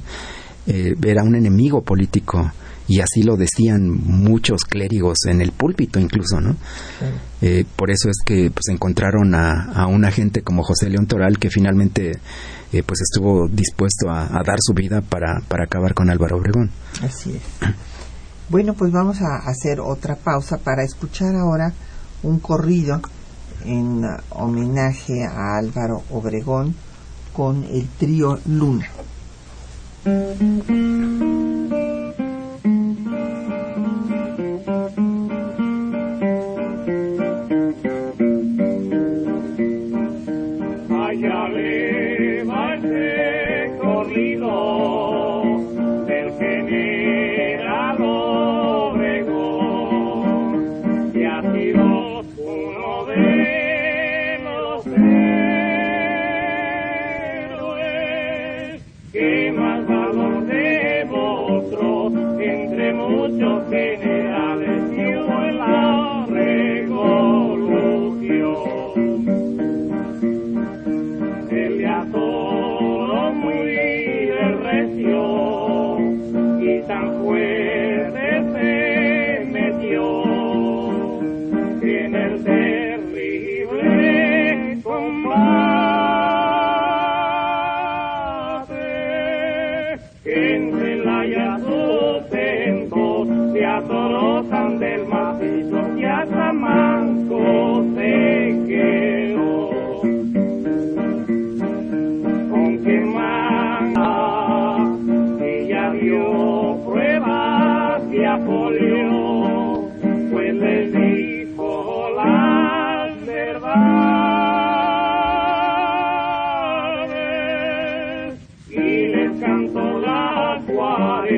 Eh, 0.68 0.96
era 1.04 1.24
un 1.24 1.36
enemigo 1.36 1.82
político 1.82 2.52
y 2.88 3.00
así 3.00 3.24
lo 3.24 3.38
decían 3.38 3.90
muchos 3.90 4.66
clérigos 4.66 5.26
en 5.26 5.42
el 5.42 5.52
púlpito 5.52 6.00
incluso, 6.00 6.42
¿no? 6.42 6.58
Eh, 7.42 7.64
por 7.76 7.90
eso 7.90 8.10
es 8.10 8.18
que 8.26 8.52
pues 8.52 8.68
encontraron 8.70 9.34
a, 9.34 9.72
a 9.74 9.88
una 9.88 10.12
gente 10.12 10.42
como 10.42 10.64
José 10.64 10.90
León 10.90 11.08
Toral 11.08 11.40
que 11.40 11.50
finalmente 11.50 12.20
eh, 12.74 12.84
pues 12.84 13.02
estuvo 13.02 13.48
dispuesto 13.50 14.10
a, 14.10 14.42
dar 14.46 14.58
su 14.60 14.74
vida 14.74 15.02
para, 15.02 15.42
para 15.48 15.66
acabar 15.66 15.94
con 15.94 16.10
Álvaro 16.10 16.38
Obregón. 16.38 16.72
Así 17.04 17.32
es. 17.32 17.42
Bueno, 18.50 18.74
pues 18.74 18.92
vamos 18.92 19.22
a 19.22 19.50
hacer 19.50 19.80
otra 19.80 20.16
pausa 20.16 20.58
para 20.58 20.84
escuchar 20.84 21.36
ahora 21.36 21.74
un 22.24 22.40
corrido 22.40 23.02
en 23.66 24.04
homenaje 24.30 25.26
a 25.26 25.58
Álvaro 25.58 26.04
Obregón 26.10 26.76
con 27.34 27.64
el 27.64 27.88
trío 27.98 28.40
Luna. 28.46 28.90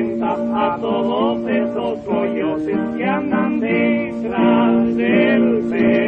a 0.00 0.76
todos 0.80 1.48
esos 1.48 1.98
coyotes 2.00 2.78
que 2.96 3.04
andan 3.04 3.60
detrás 3.60 4.96
del. 4.96 6.03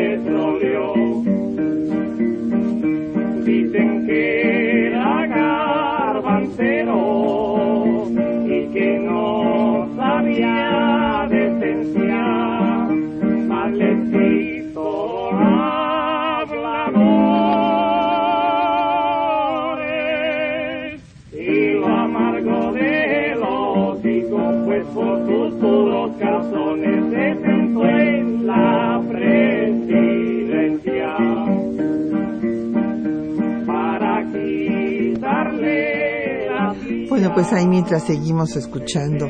Pues 37.36 37.52
ahí 37.52 37.68
mientras 37.68 38.04
seguimos 38.04 38.56
escuchando 38.56 39.26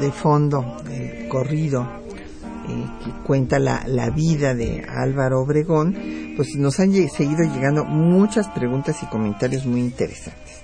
de 0.00 0.10
fondo 0.10 0.76
el 0.90 1.28
corrido 1.28 1.88
eh, 2.68 2.86
que 3.04 3.12
cuenta 3.24 3.60
la, 3.60 3.84
la, 3.86 4.10
vida 4.10 4.54
de 4.54 4.84
Álvaro 4.88 5.40
Obregón, 5.40 6.34
pues 6.36 6.56
nos 6.56 6.80
han 6.80 6.92
seguido 7.10 7.44
llegando 7.44 7.84
muchas 7.84 8.48
preguntas 8.48 9.00
y 9.04 9.06
comentarios 9.06 9.66
muy 9.66 9.78
interesantes. 9.78 10.62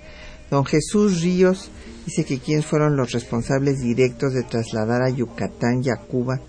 Don 0.50 0.64
Jesús 0.64 1.22
Ríos 1.22 1.70
dice 2.06 2.24
que 2.24 2.40
quiénes 2.40 2.66
fueron 2.66 2.96
los 2.96 3.12
responsables 3.12 3.78
directos 3.78 4.34
de 4.34 4.42
trasladar 4.42 5.02
a 5.02 5.10
Yucatán 5.10 5.82
y 5.84 5.90
a 5.90 5.96
Cuba 5.96 6.40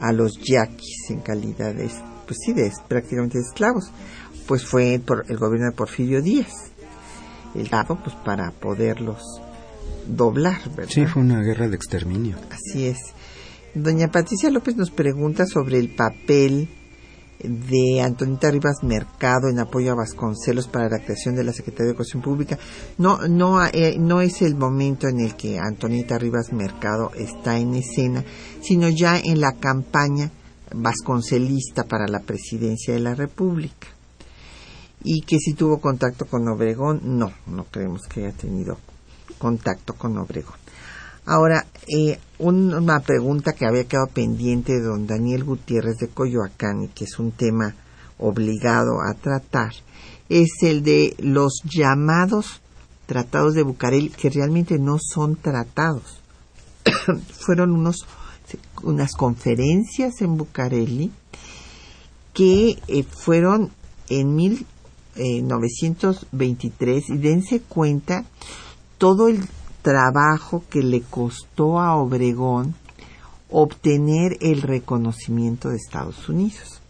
a 0.00 0.12
los 0.12 0.40
yaquis 0.42 1.10
en 1.10 1.20
calidad 1.20 1.72
de, 1.72 1.88
pues 2.26 2.38
sí, 2.44 2.52
de 2.52 2.72
prácticamente 2.88 3.38
esclavos. 3.38 3.92
Pues 4.48 4.64
fue 4.64 4.98
por 4.98 5.24
el 5.28 5.36
gobierno 5.36 5.70
de 5.70 5.76
Porfirio 5.76 6.20
Díaz, 6.20 6.72
el 7.54 7.68
dado 7.68 7.96
pues 8.02 8.16
para 8.24 8.50
poderlos 8.50 9.22
doblar, 10.08 10.58
¿verdad? 10.74 10.92
Sí, 10.92 11.06
fue 11.06 11.22
una 11.22 11.40
guerra 11.42 11.68
de 11.68 11.76
exterminio. 11.76 12.36
Así 12.50 12.86
es. 12.86 12.98
Doña 13.74 14.08
Patricia 14.08 14.50
López 14.50 14.76
nos 14.76 14.90
pregunta 14.90 15.46
sobre 15.46 15.78
el 15.78 15.90
papel 15.90 16.68
de 17.42 18.00
Antonita 18.00 18.50
Rivas 18.50 18.82
Mercado 18.82 19.48
en 19.48 19.60
apoyo 19.60 19.92
a 19.92 19.96
Vasconcelos 19.96 20.66
para 20.66 20.88
la 20.88 20.98
creación 20.98 21.36
de 21.36 21.44
la 21.44 21.52
Secretaría 21.52 21.86
de 21.86 21.90
Educación 21.90 22.22
Pública. 22.22 22.58
No, 22.96 23.28
no, 23.28 23.64
eh, 23.66 23.96
no 23.98 24.20
es 24.20 24.42
el 24.42 24.56
momento 24.56 25.06
en 25.06 25.20
el 25.20 25.36
que 25.36 25.58
Antonita 25.58 26.18
Rivas 26.18 26.52
Mercado 26.52 27.12
está 27.14 27.58
en 27.58 27.74
escena, 27.74 28.24
sino 28.60 28.88
ya 28.88 29.18
en 29.18 29.40
la 29.40 29.52
campaña 29.52 30.30
vasconcelista 30.74 31.84
para 31.84 32.08
la 32.08 32.20
presidencia 32.20 32.94
de 32.94 33.00
la 33.00 33.14
República. 33.14 33.86
Y 35.04 35.20
que 35.20 35.38
si 35.38 35.54
tuvo 35.54 35.80
contacto 35.80 36.26
con 36.26 36.48
Obregón, 36.48 37.00
no, 37.04 37.30
no 37.46 37.64
creemos 37.70 38.02
que 38.08 38.26
haya 38.26 38.36
tenido 38.36 38.78
contacto 39.38 39.94
con 39.94 40.18
Obregón. 40.18 40.56
Ahora, 41.24 41.66
eh, 41.86 42.18
una 42.38 43.00
pregunta 43.00 43.52
que 43.52 43.66
había 43.66 43.84
quedado 43.84 44.06
pendiente 44.06 44.72
de 44.72 44.82
don 44.82 45.06
Daniel 45.06 45.44
Gutiérrez 45.44 45.98
de 45.98 46.08
Coyoacán 46.08 46.84
y 46.84 46.88
que 46.88 47.04
es 47.04 47.18
un 47.18 47.32
tema 47.32 47.74
obligado 48.18 49.00
a 49.00 49.14
tratar, 49.14 49.72
es 50.28 50.50
el 50.62 50.82
de 50.82 51.14
los 51.18 51.62
llamados 51.64 52.60
tratados 53.06 53.54
de 53.54 53.62
Bucareli, 53.62 54.10
que 54.10 54.30
realmente 54.30 54.78
no 54.78 54.98
son 54.98 55.36
tratados. 55.36 56.20
Fueron 57.46 57.72
unos, 57.72 58.06
unas 58.82 59.12
conferencias 59.12 60.20
en 60.20 60.36
Bucareli 60.36 61.10
que 62.34 62.78
eh, 62.86 63.02
fueron 63.02 63.72
en 64.08 64.36
1923 64.36 66.98
eh, 66.98 67.04
y 67.08 67.18
dense 67.18 67.60
cuenta 67.60 68.24
todo 68.98 69.28
el 69.28 69.46
trabajo 69.82 70.64
que 70.68 70.82
le 70.82 71.02
costó 71.02 71.80
a 71.80 71.96
Obregón 71.96 72.74
obtener 73.50 74.36
el 74.40 74.62
reconocimiento 74.62 75.70
de 75.70 75.76
Estados 75.76 76.28
Unidos. 76.28 76.82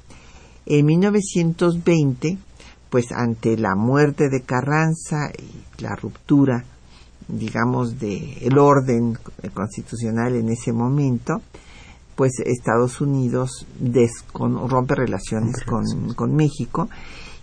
En 0.67 0.87
1920, 0.87 2.39
pues 2.91 3.13
ante 3.13 3.57
la 3.57 3.75
muerte 3.77 4.29
de 4.29 4.43
Carranza 4.43 5.31
y 5.39 5.83
la 5.83 5.95
ruptura, 5.95 6.65
digamos, 7.29 7.99
del 7.99 8.59
orden 8.59 9.19
constitucional 9.55 10.35
en 10.35 10.49
ese 10.49 10.73
momento, 10.73 11.43
pues 12.17 12.33
Estados 12.45 13.01
Unidos 13.01 13.67
rompe 14.43 14.95
relaciones 14.97 15.63
con, 15.65 16.15
con, 16.15 16.35
México 16.35 16.89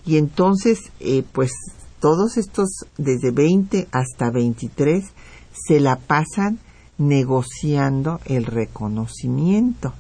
y 0.05 0.17
entonces, 0.17 0.91
eh, 0.99 1.23
pues 1.31 1.51
todos 1.99 2.37
estos, 2.37 2.85
desde 2.97 3.31
20 3.31 3.87
hasta 3.91 4.29
23, 4.29 5.03
se 5.51 5.79
la 5.79 5.97
pasan 5.97 6.59
negociando 6.97 8.19
el 8.25 8.45
reconocimiento. 8.45 9.93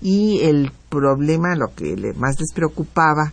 Y 0.00 0.40
el 0.42 0.70
problema, 0.88 1.54
lo 1.56 1.74
que 1.74 1.96
más 2.16 2.38
les 2.38 2.52
preocupaba 2.52 3.32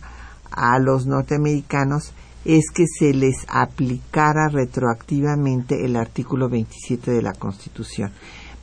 a 0.50 0.78
los 0.78 1.06
norteamericanos, 1.06 2.12
es 2.44 2.70
que 2.74 2.86
se 2.86 3.14
les 3.14 3.44
aplicara 3.48 4.48
retroactivamente 4.48 5.84
el 5.84 5.96
artículo 5.96 6.48
27 6.48 7.10
de 7.10 7.22
la 7.22 7.34
Constitución 7.34 8.10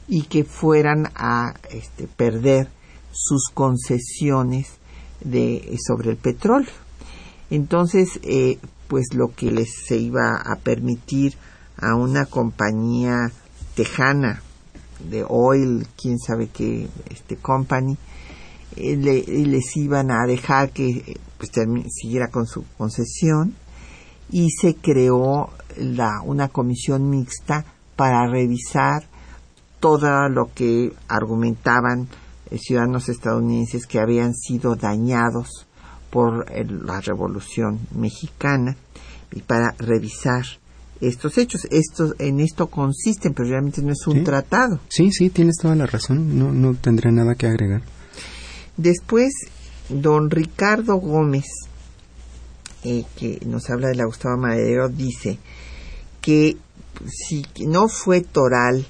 y 0.07 0.23
que 0.23 0.43
fueran 0.43 1.11
a 1.15 1.53
este, 1.71 2.07
perder 2.07 2.69
sus 3.11 3.49
concesiones 3.53 4.67
sobre 5.87 6.11
el 6.11 6.17
petróleo. 6.17 6.71
Entonces, 7.49 8.19
eh, 8.23 8.57
pues 8.89 9.13
lo 9.13 9.33
que 9.33 9.51
les 9.51 9.69
se 9.85 9.97
iba 9.97 10.35
a 10.35 10.55
permitir 10.57 11.35
a 11.77 11.95
una 11.95 12.25
compañía 12.25 13.31
tejana 13.75 14.41
de 15.09 15.23
oil, 15.25 15.87
quién 15.95 16.17
sabe 16.19 16.49
qué, 16.49 16.89
este 17.09 17.37
company, 17.37 17.97
eh, 18.75 18.97
le, 18.97 19.21
les 19.23 19.77
iban 19.77 20.11
a 20.11 20.25
dejar 20.25 20.71
que 20.71 21.17
pues, 21.37 21.51
siguiera 21.89 22.29
con 22.29 22.47
su 22.47 22.65
concesión 22.77 23.55
y 24.31 24.49
se 24.49 24.75
creó 24.75 25.51
la, 25.77 26.21
una 26.25 26.49
comisión 26.49 27.09
mixta 27.09 27.65
para 27.95 28.27
revisar 28.27 29.03
todo 29.79 30.29
lo 30.29 30.51
que 30.53 30.93
argumentaban 31.07 32.07
eh, 32.49 32.57
ciudadanos 32.57 33.07
estadounidenses 33.07 33.85
que 33.85 33.99
habían 33.99 34.33
sido 34.33 34.75
dañados 34.75 35.67
por 36.09 36.45
la 36.51 37.01
revolución 37.01 37.79
mexicana 37.95 38.75
y 39.31 39.41
para 39.41 39.75
revisar 39.77 40.43
estos 41.01 41.37
hechos. 41.37 41.67
Esto, 41.71 42.15
en 42.19 42.39
esto 42.39 42.67
consisten, 42.67 43.33
pero 43.33 43.49
realmente 43.49 43.81
no 43.81 43.93
es 43.93 44.05
un 44.07 44.23
tratado. 44.23 44.79
Sí, 44.89 45.11
sí, 45.11 45.29
tienes 45.29 45.57
toda 45.57 45.75
la 45.75 45.85
razón. 45.85 46.37
No, 46.37 46.51
no 46.51 46.73
tendré 46.75 47.11
nada 47.11 47.35
que 47.35 47.47
agregar. 47.47 47.81
Después, 48.77 49.33
don 49.89 50.29
Ricardo 50.29 50.95
Gómez, 50.95 51.45
eh, 52.83 53.03
que 53.17 53.39
nos 53.45 53.69
habla 53.69 53.89
de 53.89 53.95
la 53.95 54.05
Gustavo 54.05 54.37
Madero, 54.37 54.89
dice 54.89 55.37
que 56.21 56.57
si 57.07 57.45
no 57.65 57.87
fue 57.87 58.21
Toral 58.21 58.85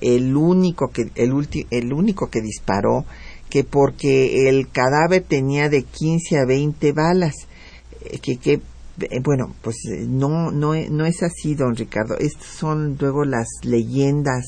el 0.00 0.36
único 0.36 0.88
que 0.88 1.10
el, 1.14 1.48
el 1.70 1.92
único 1.92 2.28
que 2.28 2.40
disparó, 2.40 3.04
que 3.48 3.64
porque 3.64 4.48
el 4.48 4.68
cadáver 4.70 5.22
tenía 5.22 5.68
de 5.68 5.82
15 5.82 6.38
a 6.38 6.44
20 6.44 6.92
balas, 6.92 7.34
eh, 8.02 8.18
que, 8.18 8.36
que 8.36 8.60
eh, 9.00 9.20
bueno, 9.22 9.54
pues 9.62 9.76
eh, 9.90 10.06
no, 10.08 10.50
no, 10.50 10.74
no 10.74 11.04
es 11.04 11.22
así, 11.22 11.54
don 11.54 11.74
Ricardo. 11.76 12.16
Estas 12.18 12.46
son 12.46 12.96
luego 13.00 13.24
las 13.24 13.48
leyendas 13.62 14.44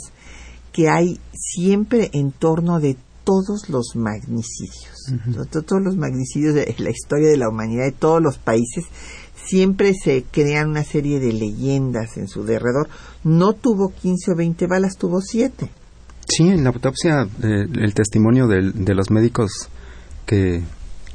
que 0.73 0.89
hay 0.89 1.19
siempre 1.33 2.11
en 2.13 2.33
torno 2.33 2.81
de 2.81 2.97
todos 3.25 3.69
los 3.69 3.97
magnicidios. 3.97 5.13
Todos 5.51 5.83
los 5.83 5.97
magnicidios 5.97 6.55
de 6.55 6.75
la 6.79 6.91
historia 6.91 7.29
de 7.29 7.37
la 7.37 7.49
humanidad, 7.49 7.85
de 7.85 7.93
todos 7.93 8.23
los 8.23 8.39
países, 8.39 8.85
siempre 9.35 9.95
se 9.95 10.25
crean 10.31 10.71
una 10.71 10.85
serie 10.85 11.19
de 11.19 11.33
leyendas 11.33 12.17
en 12.17 12.29
su 12.29 12.45
derredor. 12.45 12.89
No 13.25 13.53
tuvo 13.53 13.89
15 13.89 14.33
o 14.33 14.37
20 14.37 14.67
balas, 14.69 14.97
tuvo 14.97 15.21
7. 15.21 15.69
Sí, 16.29 16.49
en 16.49 16.65
la 16.65 16.71
autopsia, 16.71 17.29
eh, 17.43 17.67
el 17.73 17.95
testimonio 17.95 18.47
de 18.49 18.95
los 18.95 19.11
médicos 19.11 19.69
que 20.27 20.63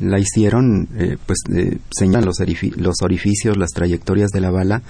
la 0.01 0.19
hicieron, 0.19 0.89
eh, 0.97 1.17
pues 1.25 1.39
eh, 1.53 1.77
señalan 1.91 2.25
los, 2.25 2.37
los, 2.77 2.95
orificios, 3.03 3.57
las 3.57 3.69
trayectorias 3.69 4.31
de 4.31 4.41
la 4.41 4.49
bala 4.49 4.81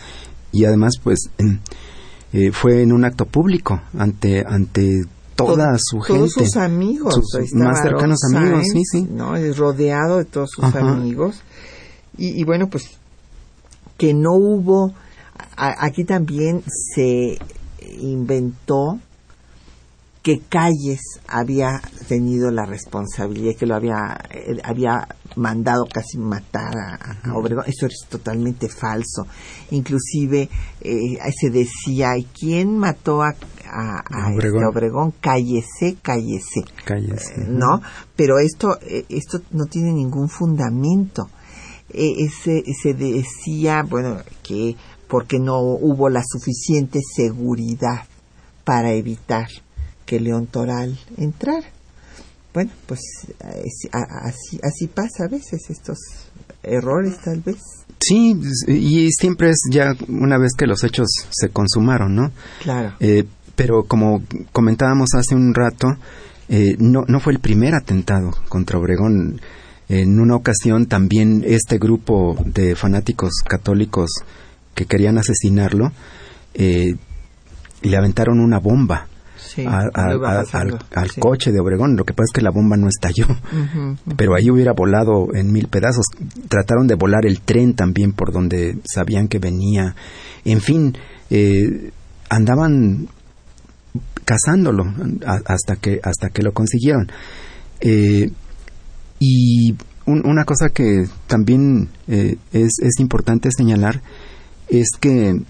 y 0.52 0.66
además 0.66 0.96
pues 1.04 1.30
eh, 2.34 2.52
fue 2.52 2.82
en 2.82 2.94
un 2.94 3.04
acto 3.04 3.26
público 3.26 3.82
ante 3.98 4.44
ante 4.48 5.04
toda 5.36 5.76
su 5.78 6.00
gente. 6.00 6.20
Todos 6.20 6.34
sus 6.34 6.58
amigos. 6.58 7.16
Sus 7.16 7.54
más 7.56 7.82
cercanos 7.82 8.20
amigos, 8.34 8.68
sí, 8.72 8.84
sí. 8.86 9.08
¿no? 9.10 9.34
Rodeado 9.54 10.20
de 10.20 10.26
todos 10.26 10.52
sus 10.52 10.76
amigos. 10.76 11.42
Y, 12.18 12.44
bueno, 12.44 12.68
pues 12.70 12.84
que 13.98 14.14
no 14.14 14.34
hubo, 14.34 14.94
aquí 15.56 16.04
también 16.04 16.62
se 16.94 17.40
inventó 18.00 19.00
que 20.22 20.40
Calles 20.40 21.02
había 21.28 21.82
tenido 22.08 22.52
la 22.52 22.66
responsabilidad, 22.66 23.56
que 23.58 23.66
lo 23.66 23.76
había, 23.76 24.20
eh, 24.30 24.58
había 24.64 25.08
mandado 25.36 25.86
casi 25.92 26.20
matar 26.20 26.74
a, 26.78 27.34
Obregón. 27.34 27.66
Eso 27.68 27.88
es 27.88 28.06
totalmente 28.08 28.70
falso. 28.70 29.26
Inclusive 29.72 30.48
eh, 30.82 31.18
se 31.40 31.50
decía, 31.50 32.18
¿y 32.18 32.26
quién 32.26 32.78
mató 32.78 33.24
a, 33.24 33.30
a, 33.30 34.30
este 34.30 34.36
Obregón? 34.36 34.66
Obregón? 34.66 35.14
Cállese, 35.20 35.98
cállese. 36.04 36.66
cállese. 36.86 37.46
¿No? 37.48 37.82
Pero 38.16 38.38
esto, 38.38 38.78
eh, 38.82 39.06
esto 39.10 39.40
no 39.52 39.66
tiene 39.66 39.92
ningún 39.92 40.30
fundamento. 40.30 41.30
se, 41.90 42.64
se 42.80 42.94
decía, 42.94 43.84
bueno, 43.90 44.18
que 44.44 44.76
porque 45.08 45.40
no 45.40 45.60
hubo 45.60 46.10
la 46.10 46.22
suficiente 46.24 47.00
seguridad 47.16 48.06
para 48.64 48.94
evitar 48.94 49.48
que 50.12 50.20
León 50.20 50.48
Toral 50.48 51.00
entrar. 51.16 51.64
Bueno, 52.54 52.70
pues 52.86 53.00
así, 53.40 54.60
así 54.62 54.88
pasa 54.88 55.24
a 55.24 55.30
veces 55.30 55.62
estos 55.70 55.98
errores 56.64 57.18
tal 57.24 57.40
vez. 57.40 57.56
Sí, 57.98 58.36
y 58.68 59.10
siempre 59.14 59.52
es 59.52 59.60
ya 59.72 59.94
una 60.10 60.38
vez 60.38 60.52
que 60.58 60.68
los 60.68 60.84
hechos 60.84 61.08
se 61.30 61.48
consumaron, 61.48 62.14
¿no? 62.14 62.32
Claro. 62.62 62.94
Eh, 63.00 63.24
pero 63.56 63.86
como 63.86 64.22
comentábamos 64.52 65.14
hace 65.14 65.34
un 65.34 65.54
rato, 65.54 65.88
eh, 66.50 66.76
no, 66.78 67.06
no 67.08 67.22
fue 67.22 67.32
el 67.32 67.40
primer 67.40 67.74
atentado 67.74 68.32
contra 68.50 68.80
Obregón. 68.80 69.40
En 69.88 70.20
una 70.20 70.36
ocasión 70.36 70.88
también 70.88 71.46
este 71.48 71.78
grupo 71.78 72.36
de 72.46 72.76
fanáticos 72.76 73.32
católicos 73.48 74.10
que 74.76 74.86
querían 74.86 75.18
asesinarlo 75.18 75.94
eh, 76.54 76.96
le 77.82 77.98
aventaron 77.98 78.42
una 78.42 78.60
bomba 78.60 79.08
al, 79.58 81.12
coche 81.20 81.52
de 81.52 81.60
Obregón. 81.60 81.96
Lo 81.96 82.04
que 82.04 82.14
pasa 82.14 82.26
es 82.30 82.34
que 82.34 82.42
la 82.42 82.52
bomba 82.52 82.78
no 82.78 82.88
estalló, 82.88 83.26
pero 84.18 84.36
ahí 84.36 84.50
hubiera 84.50 84.74
volado 84.74 85.34
en 85.34 85.52
mil 85.52 85.68
pedazos. 85.68 86.06
Trataron 86.48 86.88
de 86.88 86.96
volar 86.96 87.26
el 87.26 87.42
tren 87.42 87.76
también 87.76 88.14
por 88.14 88.32
donde 88.32 88.78
sabían 88.84 89.28
que 89.28 89.40
venía. 89.40 89.96
En 90.46 90.62
fin, 90.62 90.98
eh, 91.30 91.92
andaban 92.30 93.08
cazándolo 94.26 94.86
hasta 95.26 95.76
que 95.76 96.00
hasta 96.04 96.30
que 96.30 96.44
lo 96.44 96.54
consiguieron. 96.54 97.12
Eh, 97.82 98.32
y 99.20 99.76
una 100.06 100.46
cosa 100.46 100.70
que 100.70 101.06
también 101.28 101.90
eh, 102.08 102.38
es, 102.52 102.74
es, 102.82 103.00
importante 103.00 103.50
señalar 103.56 104.02
es 104.68 104.90
que 105.00 105.42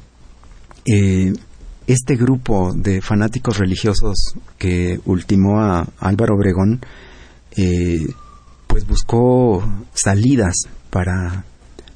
eh, 0.86 1.34
este 1.92 2.16
grupo 2.16 2.74
de 2.74 3.02
fanáticos 3.02 3.58
religiosos 3.58 4.36
que 4.58 5.00
ultimó 5.06 5.62
a 5.62 5.88
Álvaro 6.00 6.36
Obregón, 6.36 6.80
eh, 7.58 8.06
pues 8.68 8.88
buscó 8.88 9.64
salidas 9.94 10.56
para, 10.90 11.44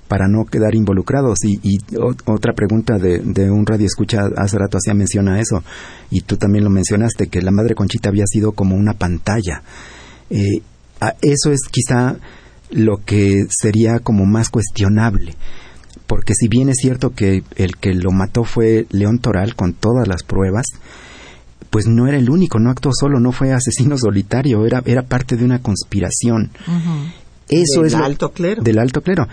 para 0.08 0.28
no 0.28 0.46
quedar 0.46 0.76
involucrados. 0.76 1.40
Y, 1.46 1.80
otra 2.26 2.54
pregunta 2.54 2.98
de, 2.98 3.50
un 3.50 3.66
radio 3.66 3.86
escucha 3.86 4.22
hace 4.38 4.58
rato 4.58 4.78
hacía 4.78 4.94
menciona 4.94 5.40
eso, 5.40 5.64
y 6.10 6.22
tú 6.22 6.38
también 6.38 6.64
lo 6.64 6.70
mencionaste, 6.70 7.28
que 7.28 7.42
la 7.42 7.52
Madre 7.52 7.76
Conchita 7.76 8.10
había 8.10 8.26
sido 8.28 8.52
como 8.52 8.76
una 8.76 8.94
pantalla. 8.94 9.64
Eh, 10.30 10.62
eso 11.22 11.52
es 11.52 11.62
quizá 11.72 12.18
lo 12.72 12.98
que 13.06 13.46
sería 13.50 14.00
como 14.00 14.26
más 14.26 14.50
cuestionable 14.50 15.36
porque 16.08 16.34
si 16.34 16.48
bien 16.48 16.70
es 16.70 16.78
cierto 16.80 17.12
que 17.12 17.44
el 17.56 17.78
que 17.78 17.94
lo 17.94 18.12
mató 18.12 18.44
fue 18.44 18.88
León 18.90 19.20
Toral 19.20 19.56
con 19.56 19.74
todas 19.74 20.08
las 20.08 20.24
pruebas, 20.24 20.66
pues 21.70 21.88
no 21.88 22.08
era 22.08 22.18
el 22.18 22.30
único, 22.30 22.60
no 22.60 22.70
actuó 22.70 22.92
solo, 22.94 23.20
no 23.20 23.32
fue 23.32 23.52
asesino 23.52 23.98
solitario, 23.98 24.66
era, 24.66 24.82
era 24.86 25.04
parte 25.04 25.36
de 25.36 25.44
una 25.44 25.62
conspiración. 25.62 26.52
Eso 27.50 27.82
del 27.82 27.88
es 27.88 27.96
alto 27.96 28.32
clero. 28.32 28.64
Del 28.64 28.80
alto 28.80 29.02
clero. 29.02 29.28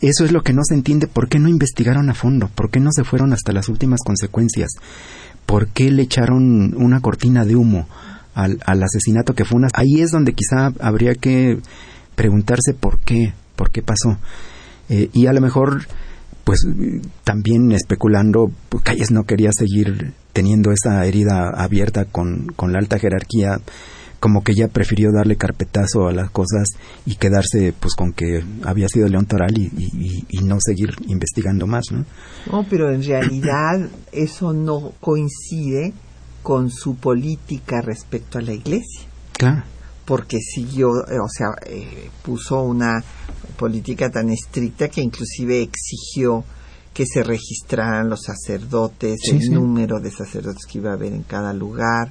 Eso 0.00 0.24
es 0.24 0.32
lo 0.32 0.42
que 0.42 0.52
no 0.52 0.62
se 0.64 0.74
entiende. 0.74 1.06
¿Por 1.06 1.28
qué 1.28 1.38
no 1.38 1.48
investigaron 1.48 2.10
a 2.10 2.14
fondo? 2.14 2.48
¿Por 2.54 2.70
qué 2.70 2.80
no 2.80 2.90
se 2.92 3.04
fueron 3.04 3.32
hasta 3.32 3.52
las 3.52 3.68
últimas 3.68 4.00
consecuencias? 4.04 4.70
¿Por 5.46 5.68
qué 5.68 5.90
le 5.90 6.02
echaron 6.02 6.74
una 6.74 7.00
cortina 7.00 7.44
de 7.44 7.54
humo 7.54 7.86
al, 8.34 8.58
al 8.66 8.82
asesinato 8.82 9.34
que 9.34 9.44
fue 9.44 9.58
una... 9.58 9.68
Ahí 9.74 10.00
es 10.00 10.10
donde 10.10 10.32
quizá 10.32 10.72
habría 10.80 11.14
que 11.14 11.58
preguntarse 12.14 12.74
por 12.74 13.00
qué, 13.00 13.34
por 13.56 13.70
qué 13.70 13.82
pasó. 13.82 14.18
Eh, 14.88 15.10
y 15.12 15.26
a 15.26 15.32
lo 15.32 15.40
mejor 15.40 15.86
pues 16.44 16.60
también 17.24 17.72
especulando, 17.72 18.50
pues, 18.68 18.84
Calles 18.84 19.10
no 19.10 19.24
quería 19.24 19.50
seguir 19.52 20.12
teniendo 20.32 20.72
esa 20.72 21.04
herida 21.06 21.50
abierta 21.56 22.04
con, 22.04 22.48
con 22.54 22.72
la 22.72 22.78
alta 22.78 22.98
jerarquía, 22.98 23.58
como 24.20 24.42
que 24.42 24.54
ya 24.54 24.68
prefirió 24.68 25.10
darle 25.12 25.36
carpetazo 25.36 26.06
a 26.08 26.12
las 26.12 26.30
cosas 26.30 26.66
y 27.04 27.16
quedarse 27.16 27.74
pues 27.78 27.94
con 27.94 28.12
que 28.12 28.42
había 28.64 28.88
sido 28.88 29.08
León 29.08 29.26
Toral 29.26 29.56
y, 29.56 29.70
y, 30.28 30.44
no 30.44 30.56
seguir 30.60 30.94
investigando 31.08 31.66
más, 31.66 31.84
¿no? 31.92 32.04
No, 32.50 32.66
pero 32.68 32.90
en 32.90 33.02
realidad 33.02 33.88
eso 34.12 34.52
no 34.52 34.92
coincide 35.00 35.92
con 36.42 36.70
su 36.70 36.96
política 36.96 37.80
respecto 37.82 38.38
a 38.38 38.42
la 38.42 38.52
iglesia. 38.52 39.02
Claro. 39.32 39.62
Porque 40.04 40.38
siguió, 40.38 40.88
eh, 41.08 41.18
o 41.18 41.28
sea, 41.28 41.48
eh, 41.66 42.10
puso 42.22 42.62
una 42.62 43.02
política 43.56 44.10
tan 44.10 44.30
estricta 44.30 44.88
que 44.88 45.00
inclusive 45.00 45.62
exigió 45.62 46.44
que 46.92 47.06
se 47.06 47.22
registraran 47.24 48.08
los 48.08 48.22
sacerdotes, 48.22 49.18
el 49.30 49.50
número 49.50 49.98
de 50.00 50.10
sacerdotes 50.10 50.64
que 50.66 50.78
iba 50.78 50.90
a 50.90 50.94
haber 50.94 51.12
en 51.12 51.24
cada 51.24 51.52
lugar, 51.52 52.10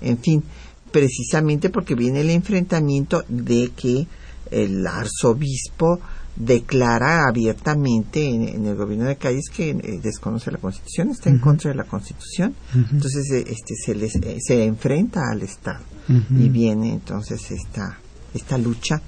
en 0.00 0.18
fin, 0.18 0.44
precisamente 0.92 1.68
porque 1.68 1.96
viene 1.96 2.20
el 2.20 2.30
enfrentamiento 2.30 3.24
de 3.28 3.72
que 3.76 4.06
el 4.50 4.86
arzobispo 4.86 6.00
declara 6.36 7.28
abiertamente 7.28 8.26
en, 8.26 8.66
el 8.66 8.76
gobierno 8.76 9.06
de 9.06 9.16
Calles 9.16 9.50
que 9.52 9.70
eh, 9.70 10.00
desconoce 10.02 10.50
la 10.50 10.58
Constitución, 10.58 11.10
está 11.10 11.28
en 11.28 11.38
contra 11.38 11.70
de 11.70 11.76
la 11.76 11.84
Constitución, 11.84 12.54
entonces 12.74 13.30
eh, 13.32 13.44
este 13.46 13.74
se 13.74 13.94
les, 13.94 14.16
eh, 14.16 14.38
se 14.40 14.64
enfrenta 14.64 15.20
al 15.30 15.42
Estado. 15.42 15.84
Y 16.08 16.48
viene 16.48 16.92
entonces 16.92 17.52
esta 17.52 17.96
esta 18.34 18.58
lucha 18.58 19.00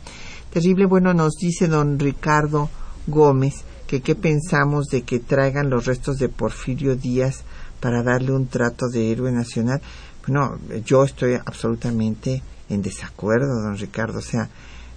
Terrible, 0.53 0.85
bueno, 0.85 1.15
nos 1.15 1.37
dice 1.37 1.67
don 1.67 1.99
Ricardo 1.99 2.69
Gómez 3.07 3.65
que 3.87 4.03
qué 4.03 4.15
pensamos 4.15 4.89
de 4.89 5.01
que 5.01 5.19
traigan 5.19 5.71
los 5.71 5.87
restos 5.87 6.19
de 6.19 6.29
Porfirio 6.29 6.95
Díaz 6.95 7.43
para 7.81 8.03
darle 8.03 8.33
un 8.33 8.49
trato 8.49 8.89
de 8.89 9.11
héroe 9.11 9.33
nacional. 9.33 9.81
Bueno, 10.27 10.59
yo 10.85 11.05
estoy 11.05 11.37
absolutamente 11.43 12.43
en 12.69 12.83
desacuerdo, 12.83 13.63
don 13.63 13.79
Ricardo. 13.79 14.19
O 14.19 14.23
sea, 14.23 14.51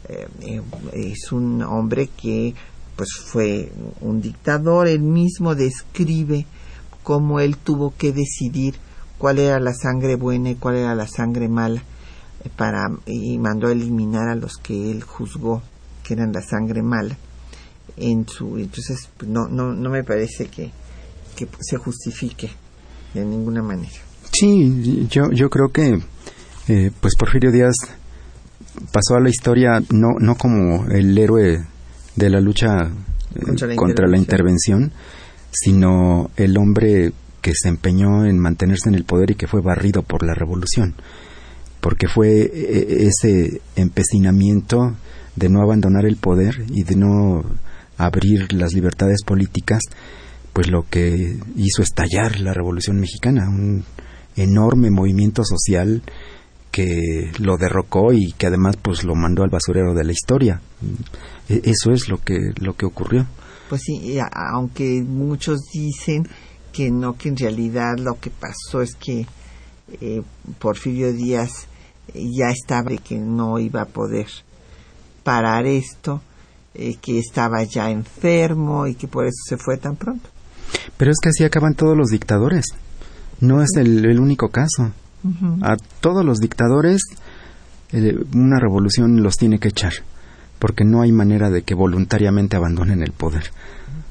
eh, 0.10 0.28
eh, 0.42 0.62
es 0.94 1.32
un 1.32 1.62
hombre 1.62 2.10
que 2.16 2.54
pues 2.96 3.10
fue 3.26 3.72
un 4.02 4.22
dictador, 4.22 4.88
él 4.88 5.02
mismo 5.02 5.54
describe 5.54 6.46
cómo 7.04 7.40
él 7.40 7.58
tuvo 7.58 7.94
que 7.98 8.14
decidir 8.14 8.76
cuál 9.18 9.40
era 9.40 9.60
la 9.60 9.74
sangre 9.74 10.16
buena 10.16 10.52
y 10.52 10.56
cuál 10.56 10.78
era 10.78 10.96
la 10.96 11.08
sangre 11.08 11.48
mala 11.50 11.84
para 12.56 12.90
y 13.06 13.38
mandó 13.38 13.68
a 13.68 13.72
eliminar 13.72 14.30
a 14.30 14.36
los 14.36 14.58
que 14.58 14.92
él 14.92 15.04
juzgó 15.04 15.62
que 16.04 16.14
eran 16.14 16.32
la 16.32 16.42
sangre 16.42 16.82
mala 16.82 17.18
en 17.98 18.28
su 18.28 18.58
entonces 18.58 19.10
pues, 19.18 19.30
no 19.30 19.48
no 19.48 19.74
no 19.74 19.90
me 19.90 20.04
parece 20.04 20.48
que, 20.48 20.72
que 21.36 21.48
se 21.60 21.78
justifique 21.78 22.50
de 23.14 23.26
ninguna 23.26 23.62
manera. 23.62 24.00
Sí 24.32 25.08
yo 25.10 25.32
yo 25.32 25.50
creo 25.50 25.70
que 25.70 26.00
eh, 26.68 26.92
pues 27.00 27.16
Porfirio 27.18 27.52
Díaz 27.52 27.76
pasó 28.92 29.16
a 29.16 29.22
la 29.22 29.30
historia 29.30 29.82
no 29.92 30.14
no 30.20 30.36
como 30.36 30.86
el 30.88 31.18
héroe 31.18 31.64
de 32.16 32.30
la 32.30 32.40
lucha 32.40 32.90
eh, 33.36 33.76
contra, 33.76 34.08
la, 34.08 34.18
intervención. 34.18 34.92
sino 35.52 36.32
el 36.38 36.58
hombre 36.58 37.14
que 37.42 37.54
se 37.54 37.70
empeñó 37.70 38.26
en 38.26 38.40
mantenerse 38.40 38.90
en 38.90 38.96
el 38.96 39.04
poder 39.04 39.32
y 39.32 39.36
que 39.36 39.48
fue 39.48 39.62
barrido 39.62 40.02
por 40.02 40.26
la 40.26 40.34
revolución. 40.34 40.96
Porque 41.82 42.08
fue 42.08 42.42
eh, 42.42 43.08
ese 43.08 43.62
empecinamiento 43.76 44.96
de 45.36 45.50
no 45.50 45.62
abandonar 45.62 46.06
el 46.06 46.16
poder 46.16 46.66
y 46.70 46.84
de 46.84 46.96
no 46.96 47.44
abrir 47.98 48.52
las 48.54 48.74
libertades 48.74 49.24
políticas, 49.24 49.82
pues 50.54 50.70
lo 50.70 50.88
que 50.90 51.38
hizo 51.56 51.82
estallar 51.82 52.40
la 52.40 52.54
Revolución 52.54 53.00
Mexicana, 53.00 53.48
un 53.50 53.84
enorme 54.36 54.90
movimiento 54.90 55.44
social 55.44 56.02
que 56.76 57.32
lo 57.40 57.56
derrocó 57.56 58.12
y 58.12 58.34
que 58.34 58.48
además 58.48 58.76
pues 58.76 59.06
lo 59.06 59.16
mandó 59.16 59.44
al 59.44 59.50
basurero 59.50 59.94
de 59.94 60.04
la 60.04 60.12
historia. 60.12 60.60
E, 61.48 61.62
eso 61.64 61.94
es 61.94 62.10
lo 62.10 62.18
que 62.18 62.52
lo 62.58 62.76
que 62.76 62.86
ocurrió. 62.86 63.26
Pues 63.70 63.84
sí, 63.86 64.18
aunque 64.34 65.02
muchos 65.02 65.62
dicen 65.74 66.28
que 66.74 66.92
no, 66.92 67.18
que 67.18 67.30
en 67.30 67.38
realidad 67.38 67.98
lo 67.98 68.20
que 68.20 68.30
pasó 68.30 68.82
es 68.82 68.94
que 68.96 69.26
eh, 70.02 70.22
Porfirio 70.60 71.14
Díaz 71.14 71.68
ya 72.14 72.50
estaba 72.50 72.90
de 72.90 72.98
que 72.98 73.16
no 73.16 73.58
iba 73.58 73.84
a 73.84 73.86
poder 73.86 74.28
parar 75.24 75.66
esto, 75.66 76.22
eh, 76.74 76.98
que 77.02 77.20
estaba 77.20 77.64
ya 77.64 77.90
enfermo 77.90 78.86
y 78.86 78.96
que 78.96 79.08
por 79.08 79.26
eso 79.26 79.38
se 79.48 79.56
fue 79.56 79.78
tan 79.78 79.96
pronto. 79.96 80.30
Pero 80.98 81.10
es 81.10 81.18
que 81.22 81.30
así 81.30 81.46
acaban 81.46 81.74
todos 81.74 81.96
los 81.96 82.10
dictadores. 82.10 82.66
No 83.40 83.62
es 83.62 83.70
el, 83.78 84.20
único 84.20 84.50
caso. 84.50 84.92
A 85.62 85.78
todos 86.02 86.24
los 86.24 86.40
dictadores 86.40 87.02
eh, 87.92 88.16
una 88.34 88.60
revolución 88.60 89.24
los 89.24 89.38
tiene 89.38 89.60
que 89.60 89.70
echar, 89.70 89.94
porque 90.60 90.84
no 90.84 91.02
hay 91.02 91.12
manera 91.12 91.50
de 91.50 91.64
que 91.64 91.76
voluntariamente 91.76 92.56
abandonen 92.56 93.02
el 93.02 93.12
poder. 93.12 93.52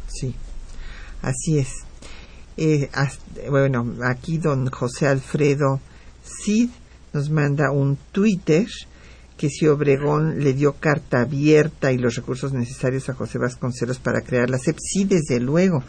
Sí, 0.09 0.35
así 1.23 1.59
es. 1.59 1.69
Eh, 2.57 2.89
bueno, 3.51 3.95
aquí 4.05 4.39
don 4.39 4.67
José 4.71 5.09
Alfredo 5.09 5.81
Cid 6.25 6.71
nos 7.13 7.31
manda 7.31 7.73
un 7.73 7.99
Twitter 8.13 8.67
que 9.37 9.49
si 9.51 9.67
Obregón 9.67 10.39
le 10.43 10.53
dio 10.53 10.75
carta 10.75 11.23
abierta 11.23 11.91
y 11.91 11.99
los 11.99 12.15
recursos 12.15 12.53
necesarios 12.53 13.09
a 13.09 13.15
José 13.15 13.39
Vasconcelos 13.39 13.99
para 13.99 14.21
crear 14.21 14.49
la 14.49 14.59
CEP, 14.59 14.77
sí, 14.81 15.05
desde 15.05 15.41
luego. 15.41 15.83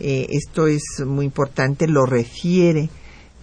Eh, 0.00 0.26
esto 0.30 0.66
es 0.66 0.82
muy 1.06 1.24
importante, 1.24 1.86
lo 1.86 2.04
refiere 2.04 2.90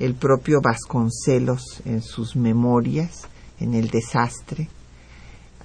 el 0.01 0.15
propio 0.15 0.61
Vasconcelos 0.61 1.81
en 1.85 2.01
sus 2.01 2.35
memorias, 2.35 3.27
en 3.59 3.75
el 3.75 3.89
desastre. 3.89 4.67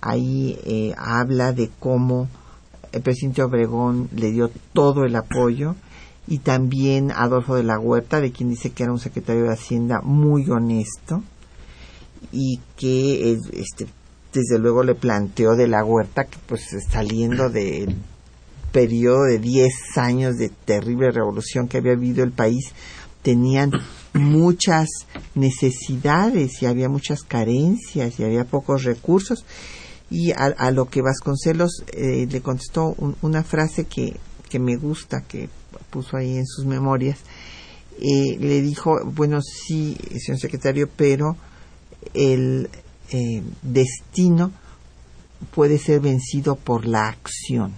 Ahí 0.03 0.59
eh, 0.65 0.95
habla 0.99 1.53
de 1.53 1.71
cómo 1.79 2.29
el 2.93 3.01
presidente 3.01 3.43
Obregón 3.43 4.11
le 4.15 4.31
dio 4.33 4.51
todo 4.75 5.05
el 5.05 5.17
apoyo 5.17 5.75
y 6.29 6.39
también 6.39 7.13
Adolfo 7.13 7.55
de 7.55 7.63
la 7.63 7.79
Huerta, 7.79 8.21
de 8.21 8.31
quien 8.31 8.51
dice 8.51 8.71
que 8.71 8.83
era 8.83 8.93
un 8.93 8.99
secretario 8.99 9.45
de 9.45 9.55
Hacienda 9.55 10.03
muy 10.03 10.51
honesto 10.51 11.23
y 12.31 12.61
que 12.77 13.39
este, 13.55 13.87
desde 14.35 14.59
luego 14.59 14.83
le 14.83 14.95
planteó 14.95 15.57
de 15.57 15.67
la 15.67 15.83
huerta 15.83 16.25
que 16.25 16.39
pues 16.47 16.63
saliendo 16.91 17.49
del 17.49 17.97
periodo 18.71 19.23
de 19.25 19.39
10 19.39 19.73
años 19.97 20.37
de 20.37 20.51
terrible 20.51 21.11
revolución 21.11 21.69
que 21.69 21.79
había 21.79 21.95
vivido 21.95 22.23
el 22.23 22.33
país 22.33 22.75
tenían 23.23 23.71
muchas 24.17 24.89
necesidades 25.35 26.63
y 26.63 26.67
había 26.67 26.89
muchas 26.89 27.23
carencias 27.23 28.19
y 28.19 28.25
había 28.25 28.45
pocos 28.45 28.85
recursos 28.85 29.45
y 30.11 30.31
a, 30.31 30.71
lo 30.71 30.89
que 30.89 31.03
Vasconcelos 31.03 31.83
eh, 31.93 32.27
le 32.31 32.41
contestó 32.41 32.95
una 33.23 33.43
frase 33.43 33.85
que, 33.85 34.17
que 34.49 34.59
me 34.59 34.77
gusta 34.77 35.23
que 35.23 35.49
puso 35.91 36.17
ahí 36.17 36.37
en 36.37 36.47
sus 36.47 36.65
memorias 36.65 37.19
eh, 37.99 38.37
le 38.39 38.63
dijo 38.63 38.99
bueno 39.05 39.41
sí 39.43 39.97
señor 40.19 40.39
secretario 40.39 40.89
pero 40.95 41.37
el 42.15 42.69
eh, 43.11 43.43
destino 43.63 44.53
puede 45.55 45.79
ser 45.79 46.01
vencido 46.01 46.57
por 46.57 46.87
la 46.87 47.09
acción. 47.09 47.73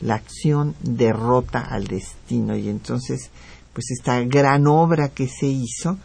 La 0.00 0.14
acción 0.14 0.74
derrota 0.82 1.60
al 1.60 1.86
destino 1.86 2.56
y 2.56 2.68
entonces 2.68 3.30
pues 3.72 3.90
esta 3.90 4.20
gran 4.22 4.66
obra 4.66 5.08
que 5.08 5.28
se 5.28 5.46
hizo 5.46 5.98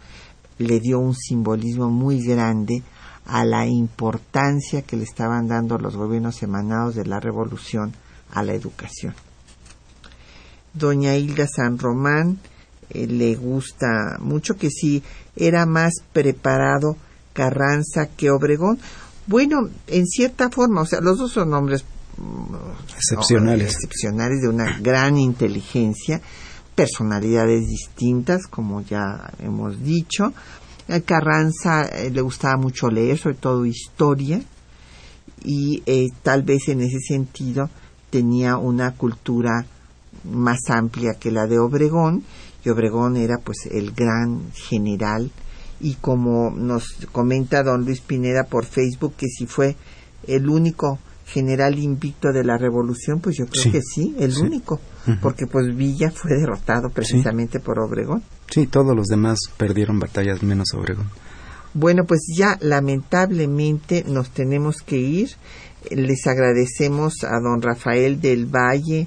le 0.58 0.80
dio 0.80 0.98
un 0.98 1.14
simbolismo 1.14 1.88
muy 1.90 2.22
grande 2.24 2.82
a 3.26 3.44
la 3.44 3.66
importancia 3.66 4.82
que 4.82 4.96
le 4.96 5.04
estaban 5.04 5.48
dando 5.48 5.78
los 5.78 5.96
gobiernos 5.96 6.42
emanados 6.42 6.94
de 6.94 7.04
la 7.04 7.20
revolución 7.20 7.92
a 8.32 8.42
la 8.42 8.54
educación. 8.54 9.14
Doña 10.72 11.16
Hilda 11.16 11.46
San 11.46 11.78
Román 11.78 12.38
eh, 12.90 13.06
le 13.06 13.34
gusta 13.34 14.16
mucho 14.20 14.56
que 14.56 14.70
si 14.70 15.02
era 15.36 15.66
más 15.66 15.94
preparado 16.12 16.96
Carranza 17.32 18.08
que 18.16 18.30
Obregón. 18.30 18.78
Bueno, 19.26 19.68
en 19.86 20.06
cierta 20.06 20.50
forma, 20.50 20.80
o 20.80 20.86
sea, 20.86 21.00
los 21.00 21.18
dos 21.18 21.32
son 21.32 21.52
hombres 21.52 21.84
mm, 22.16 22.54
excepcionales, 22.96 23.74
excepcionales 23.74 24.40
de 24.40 24.48
una 24.48 24.78
gran 24.80 25.18
inteligencia, 25.18 26.20
personalidades 26.78 27.66
distintas, 27.66 28.46
como 28.46 28.82
ya 28.82 29.32
hemos 29.40 29.82
dicho. 29.82 30.32
A 30.88 31.00
Carranza 31.00 31.82
eh, 31.86 32.08
le 32.08 32.20
gustaba 32.20 32.56
mucho 32.56 32.88
leer, 32.88 33.18
sobre 33.18 33.34
todo 33.34 33.66
historia, 33.66 34.40
y 35.42 35.82
eh, 35.86 36.06
tal 36.22 36.44
vez 36.44 36.68
en 36.68 36.80
ese 36.82 37.00
sentido 37.00 37.68
tenía 38.10 38.58
una 38.58 38.92
cultura 38.92 39.66
más 40.22 40.70
amplia 40.70 41.14
que 41.18 41.32
la 41.32 41.48
de 41.48 41.58
Obregón, 41.58 42.22
y 42.64 42.68
Obregón 42.68 43.16
era 43.16 43.38
pues 43.38 43.66
el 43.72 43.90
gran 43.90 44.52
general, 44.52 45.32
y 45.80 45.94
como 45.94 46.52
nos 46.52 46.84
comenta 47.10 47.64
don 47.64 47.86
Luis 47.86 48.02
Pineda 48.02 48.44
por 48.44 48.66
Facebook, 48.66 49.14
que 49.16 49.26
si 49.26 49.46
fue 49.46 49.74
el 50.28 50.48
único 50.48 51.00
general 51.26 51.76
invicto 51.76 52.28
de 52.32 52.44
la 52.44 52.56
revolución, 52.56 53.18
pues 53.18 53.36
yo 53.36 53.46
creo 53.46 53.72
que 53.72 53.82
sí, 53.82 54.14
el 54.20 54.38
único, 54.38 54.80
porque 55.20 55.46
pues 55.46 55.74
Villa 55.74 56.10
fue 56.10 56.36
derrotado 56.36 56.90
precisamente 56.90 57.60
por 57.60 57.78
Obregón. 57.78 58.22
Sí, 58.50 58.66
todos 58.66 58.94
los 58.94 59.06
demás 59.06 59.38
perdieron 59.56 59.98
batallas 59.98 60.42
menos 60.42 60.68
Obregón. 60.74 61.08
Bueno, 61.74 62.04
pues 62.04 62.20
ya 62.34 62.58
lamentablemente 62.60 64.04
nos 64.06 64.30
tenemos 64.30 64.76
que 64.78 64.96
ir. 64.96 65.30
Les 65.90 66.26
agradecemos 66.26 67.24
a 67.24 67.40
don 67.40 67.62
Rafael 67.62 68.20
del 68.20 68.46
Valle 68.46 69.06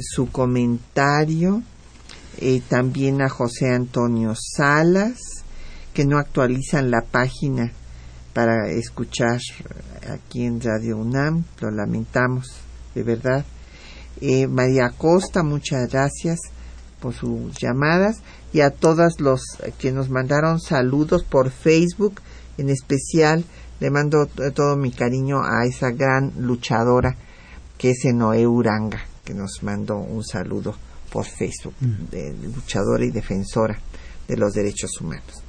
su 0.00 0.30
comentario, 0.30 1.62
eh, 2.38 2.62
también 2.68 3.22
a 3.22 3.28
José 3.28 3.70
Antonio 3.70 4.34
Salas, 4.36 5.18
que 5.92 6.04
no 6.04 6.18
actualizan 6.18 6.90
la 6.90 7.02
página 7.02 7.72
para 8.32 8.70
escuchar 8.70 9.40
aquí 10.08 10.44
en 10.44 10.60
Radio 10.60 10.96
UNAM, 10.96 11.44
lo 11.60 11.70
lamentamos, 11.70 12.46
de 12.94 13.02
verdad. 13.02 13.44
Eh, 14.20 14.46
María 14.46 14.90
Costa, 14.96 15.42
muchas 15.42 15.90
gracias 15.90 16.38
por 17.00 17.14
sus 17.14 17.56
llamadas 17.58 18.16
y 18.52 18.60
a 18.60 18.70
todos 18.70 19.20
los 19.20 19.40
que 19.78 19.92
nos 19.92 20.10
mandaron 20.10 20.60
saludos 20.60 21.22
por 21.24 21.50
Facebook, 21.50 22.20
en 22.56 22.70
especial 22.70 23.44
le 23.80 23.90
mando 23.90 24.26
todo 24.26 24.76
mi 24.76 24.90
cariño 24.90 25.42
a 25.42 25.64
esa 25.64 25.90
gran 25.90 26.32
luchadora 26.38 27.16
que 27.76 27.90
es 27.90 28.04
Enoe 28.04 28.46
Uranga, 28.46 29.00
que 29.24 29.34
nos 29.34 29.62
mandó 29.62 29.98
un 29.98 30.24
saludo 30.24 30.74
por 31.12 31.24
Facebook, 31.24 31.74
mm. 31.80 32.10
de 32.10 32.34
luchadora 32.54 33.04
y 33.04 33.10
defensora 33.10 33.78
de 34.26 34.36
los 34.36 34.52
derechos 34.52 34.90
humanos. 35.00 35.42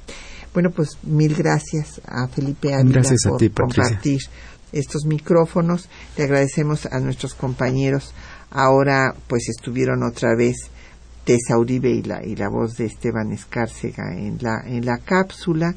Bueno, 0.54 0.70
pues 0.70 0.90
mil 1.02 1.34
gracias 1.34 2.00
a 2.06 2.26
Felipe 2.28 2.74
Ávila 2.74 3.02
por 3.02 3.52
compartir 3.52 4.20
estos 4.72 5.04
micrófonos. 5.04 5.88
Le 6.16 6.24
agradecemos 6.24 6.86
a 6.86 6.98
nuestros 7.00 7.34
compañeros. 7.34 8.12
Ahora 8.50 9.14
pues 9.28 9.48
estuvieron 9.48 10.02
otra 10.02 10.34
vez 10.36 10.70
Tessa 11.24 11.58
Uribe 11.58 11.90
y 11.90 12.02
la, 12.02 12.24
y 12.24 12.36
la 12.36 12.48
voz 12.48 12.76
de 12.76 12.86
Esteban 12.86 13.32
Escárcega 13.32 14.14
en 14.14 14.38
la, 14.40 14.62
en 14.66 14.84
la 14.84 14.98
cápsula 14.98 15.74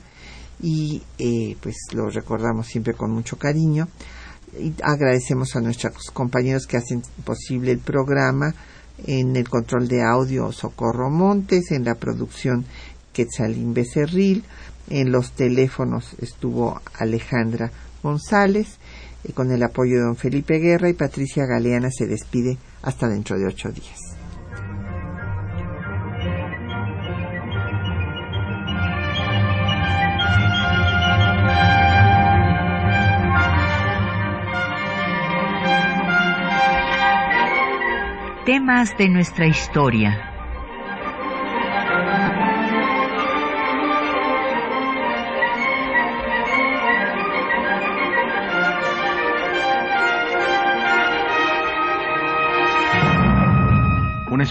y 0.61 1.01
eh, 1.19 1.57
pues 1.61 1.75
lo 1.93 2.09
recordamos 2.09 2.67
siempre 2.67 2.93
con 2.93 3.11
mucho 3.11 3.37
cariño. 3.37 3.87
Y 4.57 4.73
agradecemos 4.83 5.55
a 5.55 5.61
nuestros 5.61 6.11
compañeros 6.11 6.67
que 6.67 6.77
hacen 6.77 7.01
posible 7.23 7.71
el 7.71 7.79
programa 7.79 8.53
en 9.05 9.35
el 9.35 9.49
control 9.49 9.87
de 9.87 10.03
audio 10.03 10.51
Socorro 10.51 11.09
Montes, 11.09 11.71
en 11.71 11.83
la 11.83 11.95
producción 11.95 12.65
Quetzalín 13.11 13.73
Becerril, 13.73 14.43
en 14.89 15.11
los 15.11 15.31
teléfonos 15.31 16.15
estuvo 16.19 16.81
Alejandra 16.97 17.71
González, 18.01 18.77
y 19.23 19.31
con 19.31 19.51
el 19.51 19.63
apoyo 19.63 19.95
de 19.95 20.01
don 20.01 20.15
Felipe 20.15 20.59
Guerra 20.59 20.89
y 20.89 20.93
Patricia 20.93 21.45
Galeana 21.45 21.89
se 21.91 22.07
despide 22.07 22.57
hasta 22.81 23.07
dentro 23.07 23.37
de 23.37 23.47
ocho 23.47 23.69
días. 23.71 23.99
Temas 38.45 38.97
de 38.97 39.07
nuestra 39.07 39.47
historia 39.47 40.32